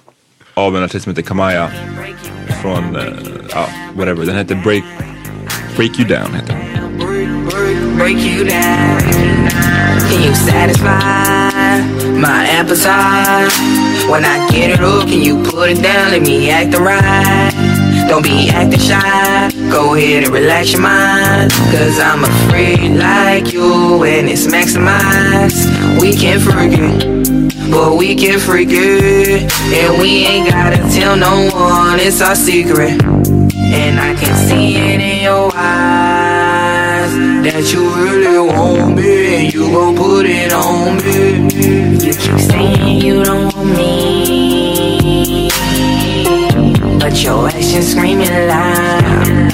av 0.54 0.76
en 0.76 0.82
artist 0.84 1.04
som 1.04 1.10
heter 1.10 1.22
Kamaya. 1.22 1.70
Från, 2.62 2.96
eh, 2.96 3.02
ja, 3.50 3.66
whatever. 3.96 4.26
Den 4.26 4.36
heter 4.36 4.54
Break, 4.54 4.84
Break 5.76 5.98
You 6.00 6.08
Down. 6.08 6.34
Heter 6.34 6.52
den. 6.52 6.71
Break 7.96 8.18
you 8.18 8.44
down. 8.44 9.00
Can 10.08 10.22
you 10.22 10.34
satisfy 10.34 11.80
my 12.18 12.46
appetite? 12.48 13.52
When 14.10 14.24
I 14.24 14.48
get 14.50 14.70
it 14.70 14.80
up, 14.80 15.08
can 15.08 15.22
you 15.22 15.42
put 15.42 15.70
it 15.70 15.82
down? 15.82 16.12
Let 16.12 16.22
me 16.22 16.50
act 16.50 16.72
the 16.72 16.80
right. 16.80 17.52
Don't 18.08 18.22
be 18.22 18.50
acting 18.50 18.80
shy. 18.80 19.50
Go 19.70 19.94
ahead 19.94 20.24
and 20.24 20.32
relax 20.32 20.72
your 20.72 20.82
mind. 20.82 21.50
Cause 21.72 21.98
I'm 21.98 22.24
a 22.24 22.32
freak 22.50 22.98
like 22.98 23.52
you 23.52 24.04
and 24.04 24.28
it's 24.28 24.46
maximized. 24.46 26.00
We 26.00 26.14
can 26.14 26.40
forget. 26.40 27.42
But 27.70 27.96
we 27.96 28.14
can 28.14 28.38
freak 28.38 28.68
it 28.70 29.50
And 29.50 30.02
we 30.02 30.26
ain't 30.26 30.50
gotta 30.50 30.76
tell 30.90 31.16
no 31.16 31.48
one 31.54 31.98
It's 32.00 32.20
our 32.20 32.34
secret 32.34 33.02
And 33.02 33.98
I 33.98 34.14
can 34.14 34.36
see 34.46 34.76
it 34.76 35.00
in 35.00 35.22
your 35.24 35.50
eyes 35.54 36.11
That 37.42 37.72
you 37.72 37.82
really 37.96 38.38
want 38.38 38.94
me 38.94 39.34
And 39.34 39.52
you 39.52 39.66
gon' 39.72 39.96
put 39.96 40.26
it 40.26 40.52
on 40.52 40.96
me. 41.02 41.42
You 41.98 42.14
keep 42.14 42.38
saying 42.38 43.02
you 43.02 43.24
don't 43.24 43.52
want 43.52 43.66
me 43.76 45.50
But 47.00 47.20
your 47.20 47.48
actions 47.48 47.90
screaming 47.90 48.28
loud 48.28 49.50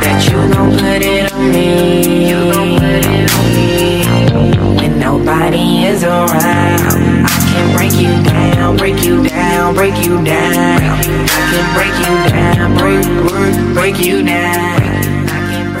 That 0.00 0.24
you 0.24 0.32
gon' 0.54 0.72
put 0.72 1.02
it 1.04 1.30
on 1.30 1.52
me 1.52 2.30
You 2.30 2.52
gon' 2.54 2.78
put 2.80 3.04
it 3.04 3.30
on 3.36 3.46
me. 3.52 4.80
When 4.80 4.98
nobody 4.98 5.84
is 5.84 6.02
around 6.02 6.32
I 6.32 7.28
can 7.52 7.76
break 7.76 7.92
you 8.00 8.16
down, 8.24 8.78
break 8.78 9.04
you 9.04 9.22
down, 9.28 9.74
break 9.74 9.96
you 10.06 10.24
down. 10.24 10.80
I 10.80 11.42
can 11.52 11.66
break 11.76 11.94
you 12.00 12.16
down, 12.32 12.72
break, 12.78 13.04
break, 13.28 13.74
break 13.74 14.06
you 14.06 14.24
down 14.24 14.79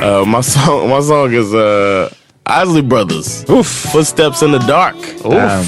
Uh, 0.02 0.24
my 0.26 0.40
song, 0.40 0.88
my 0.88 0.98
song 1.00 1.30
is 1.30 1.52
uh, 1.52 2.08
Isley 2.46 2.80
Brothers. 2.80 3.44
Oof. 3.50 3.66
Footsteps 3.66 4.40
in 4.40 4.50
the 4.50 4.58
dark. 4.60 4.96
Damn. 5.22 5.62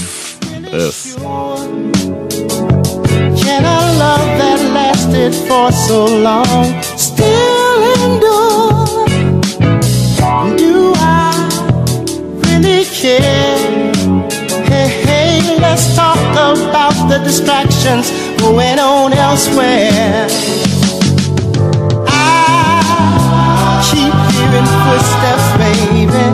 Yes. 0.72 1.16
Can 3.42 3.64
a 3.64 3.78
love 4.00 4.26
that 4.40 4.58
lasted 4.72 5.34
for 5.46 5.70
so 5.70 6.06
long 6.06 6.82
still 6.96 7.76
endure? 8.00 9.06
Do 10.56 10.92
I 10.96 11.50
really 12.46 12.84
care? 12.86 13.92
Hey, 14.64 14.88
hey, 15.04 15.58
let's 15.60 15.94
talk 15.94 16.16
about 16.32 16.96
the 17.10 17.18
distractions 17.18 18.10
going 18.40 18.78
on 18.78 19.12
elsewhere. 19.12 20.71
Keep 24.52 24.60
hearing 24.60 24.68
footsteps, 24.84 25.46
baby, 25.56 26.24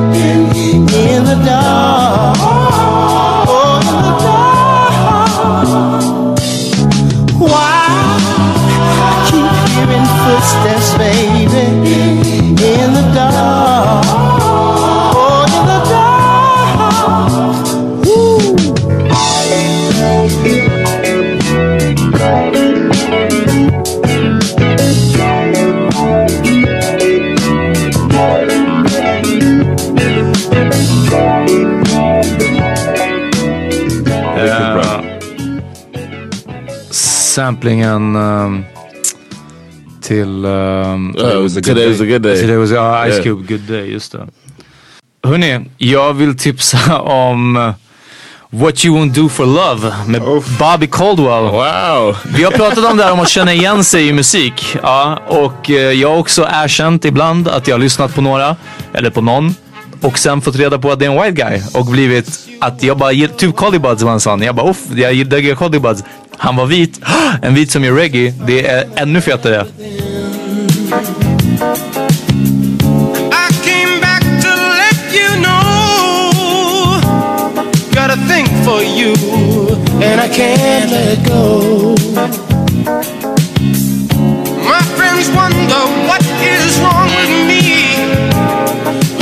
in 0.97 1.25
the 1.25 1.37
dark. 1.45 2.37
Oh, 2.41 3.79
in 3.81 3.97
the 4.03 4.15
dark. 4.25 5.69
Why 7.39 7.87
I 9.01 9.13
keep 9.31 9.53
hearing 9.71 10.09
footsteps, 10.25 10.89
baby, 10.99 11.48
Samplingen 37.39 38.17
ehm, 38.17 38.65
till... 40.03 40.45
Um, 40.45 41.15
Uh, 41.17 41.43
was 41.43 41.57
a 41.57 41.61
good 41.61 41.65
today 41.65 41.75
day. 41.85 41.89
was 41.89 42.01
a 42.01 42.05
good 42.05 42.23
day. 42.23 42.41
Today 42.41 42.57
was, 42.57 42.71
ja, 42.71 43.07
Ice 43.07 43.13
Yeah. 43.15 43.23
Cube, 43.23 43.47
Good 43.49 43.61
Day, 43.61 43.93
just 43.93 44.13
det. 44.13 44.27
hörni, 45.29 45.61
jag 45.77 46.15
vill 46.15 46.39
tipsa 46.39 47.01
om 47.01 47.57
eh, 47.57 47.71
What 48.51 48.85
You 48.85 48.97
Won't 48.99 49.13
Do 49.15 49.29
For 49.29 49.47
Love 49.47 49.93
med 50.07 50.23
Bobby 50.59 50.87
Caldwell. 50.87 51.43
Wow. 51.43 52.17
Vi 52.37 52.45
har 52.45 52.51
pratat 52.51 52.91
om 52.91 52.97
det 52.97 53.05
här 53.05 53.13
om 53.13 53.21
att 53.21 53.29
känna 53.29 53.53
igen 53.53 53.85
sig 53.85 54.09
i 54.09 54.13
musik. 54.13 54.77
Ja, 54.83 55.23
och 55.27 55.71
eh, 55.71 55.77
jag 55.77 56.09
har 56.09 56.17
också 56.17 56.49
erkänt 56.53 57.05
ibland 57.05 57.49
att 57.49 57.69
jag 57.69 57.75
har 57.75 57.81
lyssnat 57.81 58.15
på 58.15 58.21
några, 58.21 58.57
eller 58.93 59.11
på 59.11 59.21
någon. 59.21 59.55
Och 60.01 60.19
sen 60.19 60.41
fått 60.41 60.57
reda 60.57 60.79
på 60.79 60.93
att 60.93 60.99
det 60.99 61.07
är 61.07 61.11
en 61.11 61.23
white 61.23 61.43
guy. 61.49 61.63
Och 61.75 61.87
blivit 61.87 62.49
att 62.61 62.83
jag 62.83 62.99
bara, 62.99 63.13
typ 63.13 63.57
Collie 63.57 63.79
Buds 63.79 64.03
var 64.03 64.13
en 64.13 64.21
sån. 64.21 64.43
Jag 64.43 64.55
bara 64.55 64.71
uff, 64.71 64.79
jag 64.97 65.27
diggar 65.27 65.55
Collie 65.55 65.81
Buds. 65.81 66.05
Han 66.39 66.57
var 66.57 66.67
vit. 66.67 67.01
En 67.43 67.55
vit 67.55 67.71
som 67.71 67.85
gör 67.85 67.93
reggae, 67.93 68.35
det 68.47 68.67
är 68.67 68.87
ännu 68.97 69.21
fetare. 69.21 69.67
I 73.33 73.53
came 73.65 74.01
back 74.01 74.23
to 74.43 74.49
let 74.79 75.15
you 75.15 75.43
know. 75.43 75.55
For 78.65 78.83
you, 78.83 79.15
and 80.03 80.21
I 80.21 80.29
can't 80.29 80.91
let 80.91 81.25
go. 81.27 81.95
My 84.65 84.83
friends 84.97 85.29
wonder 85.31 85.83
what 86.09 86.23
is 86.43 86.79
wrong 86.81 87.09
with 87.19 87.33
me. 87.49 87.63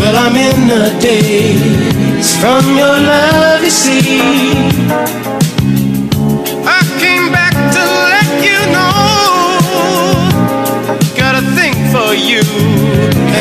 Well, 0.00 0.16
I'm 0.16 0.36
in 0.36 0.68
the 0.68 0.90
days 1.00 2.36
from 2.40 2.76
your 2.76 2.98
love, 3.12 3.62
you 3.62 3.70
see. 3.70 4.20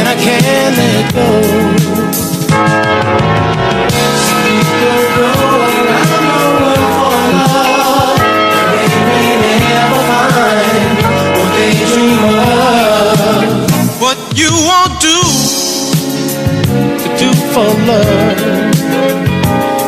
And 0.06 0.20
I 0.20 0.24
can't 0.24 0.78
let 0.78 1.14
go. 1.14 1.28
The 11.86 12.02
what 14.00 14.20
you 14.36 14.52
won't 14.70 14.96
do 15.02 15.20
to 17.02 17.08
do 17.18 17.30
for 17.52 17.70
love. 17.88 18.40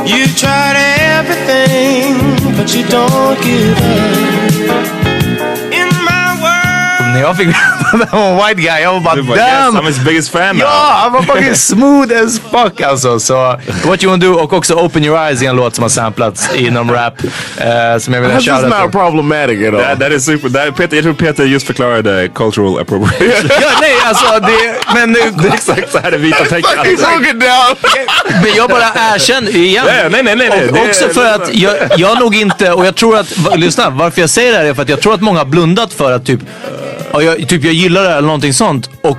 You 0.08 0.24
tried 0.36 0.78
everything, 1.18 2.56
but 2.56 2.74
you 2.74 2.84
don't 2.88 3.42
give 3.44 3.78
up. 3.78 4.27
Jag 7.20 7.38
fick 7.38 7.48
var 8.12 8.48
white 8.48 8.62
guy, 8.62 8.82
jag 8.82 9.02
bara 9.02 9.24
bara, 9.24 9.38
yes! 9.38 9.76
I'm 9.76 9.86
his 9.86 10.00
biggest 10.00 10.32
fan 10.32 10.58
Ja, 10.58 11.00
han 11.04 11.12
var 11.14 11.22
fucking 11.22 11.56
smooth 11.56 12.24
as 12.24 12.37
fuck 12.52 12.82
alltså. 12.82 13.20
Så 13.20 13.60
What 13.86 14.04
You 14.04 14.12
Wanna 14.12 14.18
Do 14.26 14.34
och 14.34 14.54
också 14.54 14.74
Open 14.76 15.04
Your 15.06 15.18
Eyes 15.20 15.42
är 15.42 15.50
en 15.50 15.56
låt 15.56 15.76
som 15.76 15.82
har 15.82 15.90
samplats 15.90 16.50
inom 16.56 16.92
rap. 16.92 17.14
eh, 17.58 18.00
som 18.00 18.14
jag 18.14 18.22
vill 18.22 18.30
That's 18.32 18.34
just 18.34 18.46
köra 18.46 18.82
not 18.84 18.92
problematic 18.92 19.68
at 19.68 19.74
all. 19.74 19.80
That, 19.82 20.00
that 20.00 20.12
is 20.12 20.26
super. 20.26 20.50
That, 20.50 20.76
Peter, 20.76 20.96
jag 20.96 21.04
tror 21.04 21.14
Peter 21.14 21.44
just 21.46 21.68
förklarade 21.68 22.30
cultural 22.36 22.80
appropriation. 22.82 23.50
Ja, 23.62 23.68
nej 23.82 23.96
alltså 24.06 24.40
det, 24.40 24.76
men 24.94 25.12
nu, 25.12 25.20
det 25.42 25.48
är 25.50 25.54
exakt 25.54 25.92
så 25.92 25.98
här 26.00 26.12
det 26.12 26.18
vita 26.18 26.44
down. 26.44 27.76
Men 28.44 28.56
jag 28.56 28.70
bara 28.70 29.14
erkänner 29.16 29.56
igen. 29.56 29.84
Nej, 29.88 30.08
nej, 30.12 30.24
nej, 30.24 30.36
nej, 30.36 30.50
nej. 30.50 30.68
Och 30.68 30.74
Det- 30.74 30.82
också 30.90 31.10
för 31.10 31.26
att 31.36 31.54
jag, 31.54 31.76
jag 31.98 32.20
nog 32.20 32.36
inte, 32.36 32.72
och 32.72 32.86
jag 32.86 32.96
tror 32.96 33.18
att, 33.18 33.38
va- 33.38 33.56
lyssna, 33.56 33.90
varför 33.90 34.22
jag 34.22 34.30
säger 34.30 34.52
det 34.52 34.58
här 34.58 34.66
är 34.66 34.74
för 34.74 34.82
att 34.82 34.90
jag 34.90 35.02
tror 35.02 35.14
att 35.14 35.22
många 35.22 35.40
har 35.40 35.46
blundat 35.46 35.94
för 35.94 36.12
att 36.12 36.26
typ, 36.26 36.40
ja, 37.14 37.22
jag, 37.22 37.50
typ 37.50 37.64
jag 37.64 37.74
gillar 37.74 38.02
det 38.04 38.10
här 38.10 38.18
eller 38.18 38.26
någonting 38.28 38.54
sånt. 38.54 38.90
Och 39.02 39.18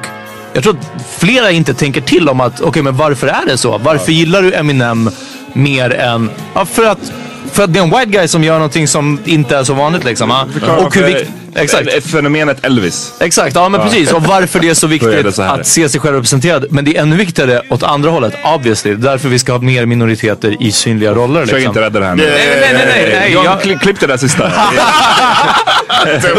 jag 0.53 0.63
tror 0.63 0.77
att 0.79 1.07
flera 1.19 1.51
inte 1.51 1.75
tänker 1.75 2.01
till 2.01 2.29
om 2.29 2.41
att, 2.41 2.61
okej 2.61 2.83
men 2.83 2.97
varför 2.97 3.27
är 3.27 3.47
det 3.47 3.59
så? 3.59 3.79
Varför 3.79 4.13
gillar 4.13 4.43
du 4.43 4.55
Eminem 4.55 5.11
mer 5.53 5.95
än, 5.95 6.31
ja 6.55 6.65
för 6.65 6.85
att 6.85 7.13
för 7.53 7.65
att 7.65 7.73
det 7.73 7.79
är 7.79 7.83
en 7.83 7.91
white 7.91 8.07
guy 8.07 8.29
som 8.29 8.45
gör 8.45 8.55
någonting 8.55 8.89
som 8.89 9.19
inte 9.25 9.57
är 9.57 9.65
så 9.65 9.75
vanligt 9.75 10.05
liksom. 10.05 10.31
Och 10.79 10.95
hur 10.95 11.27
exakt. 11.63 12.05
Fenomenet 12.11 12.65
Elvis. 12.65 13.13
Exakt, 13.21 13.55
ja 13.55 13.69
men 13.69 13.81
precis. 13.81 14.13
Och 14.13 14.23
varför 14.23 14.61
det 14.61 14.69
är 14.69 14.75
så 14.75 14.87
är 14.87 14.91
viktigt 14.91 15.25
det 15.25 15.33
så 15.33 15.43
att 15.43 15.67
se 15.67 15.89
sig 15.89 16.01
själv 16.01 16.15
representerad. 16.17 16.67
Men 16.71 16.85
det 16.85 16.97
är 16.97 17.03
ännu 17.03 17.17
viktigare 17.17 17.63
åt 17.71 17.83
andra 17.83 18.11
hållet, 18.11 18.35
obviously. 18.45 18.95
Därför 18.95 19.29
vi 19.29 19.39
ska 19.39 19.53
ha 19.53 19.59
mer 19.61 19.87
minoriteter 19.87 20.63
i 20.63 20.73
synliga 20.73 21.15
roller. 21.15 21.41
Försök 21.41 21.57
Liksom. 21.57 21.71
inte 21.71 21.81
rädda 21.81 22.01
det 22.01 22.07
här 22.07 22.15
nu. 22.17 22.23
Nej, 22.23 22.33
nej, 22.61 22.73
nej, 22.75 22.87
nej, 22.87 23.19
nej. 23.21 23.33
Jag- 23.33 23.61
kli- 23.61 23.79
klipp 23.79 24.01
det 24.01 24.07
där 24.07 24.17
sista. 24.17 24.53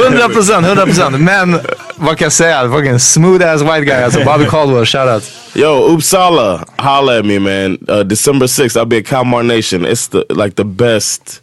100 0.06 0.30
procent, 0.30 0.66
100 0.68 0.86
procent. 0.86 1.20
Men 1.20 1.60
vad 1.96 2.18
kan 2.18 2.26
jag 2.26 2.32
säga? 2.32 2.70
Fucking 2.72 3.00
smooth 3.00 3.48
ass 3.48 3.62
white 3.62 3.82
guy. 3.86 4.04
Alltså 4.04 4.24
Bobby 4.26 4.46
Caldwell, 4.46 4.86
shoutout. 4.86 5.24
Yo, 5.54 5.84
Uppsala, 5.96 6.66
holla 6.78 7.20
at 7.20 7.26
me, 7.26 7.40
man. 7.40 7.78
Uh, 7.90 8.00
December 8.00 8.48
6th, 8.48 8.78
I'll 8.78 8.86
be 8.86 8.98
at 8.98 9.06
Kalmar 9.06 9.44
Nation. 9.44 9.86
It's 9.86 10.08
the 10.12 10.44
like 10.44 10.56
the 10.56 10.64
best. 10.64 11.42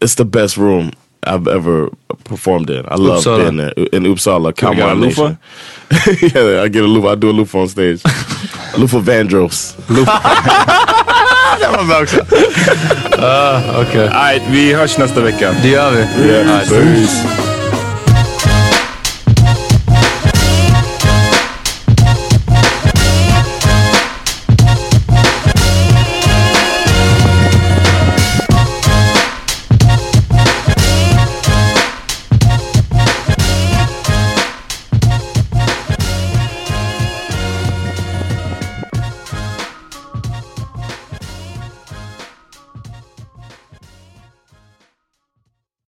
It's 0.00 0.14
the 0.16 0.24
best 0.24 0.56
room 0.56 0.92
I've 1.28 1.46
ever 1.48 1.88
performed 2.24 2.70
in. 2.70 2.84
I 2.86 2.94
love 2.96 3.20
Uppsala. 3.20 3.38
being 3.38 3.56
there 3.56 3.72
in 3.92 4.04
Uppsala, 4.06 4.52
Kalmar 4.52 4.90
a 4.90 4.94
loofah? 4.94 5.28
Nation. 5.28 5.38
yeah, 6.34 6.62
I 6.64 6.68
get 6.68 6.82
a 6.84 6.86
loofah. 6.86 7.12
I 7.12 7.14
do 7.16 7.30
a 7.30 7.32
loofah 7.32 7.58
on 7.60 7.68
stage. 7.68 8.02
loofah 8.78 9.00
Vandross. 9.00 9.76
Det 11.60 11.68
var 11.76 11.84
bra 11.84 12.02
också. 12.02 12.16
Uh, 13.18 13.80
Okej, 13.80 14.08
Nej, 14.12 14.42
vi 14.50 14.72
hörs 14.74 14.98
nästa 14.98 15.20
vecka. 15.20 15.54
det 15.62 15.68
gör 15.68 15.90
vi. 15.90 16.28
Yeah, 16.28 16.68
peace. 16.68 17.47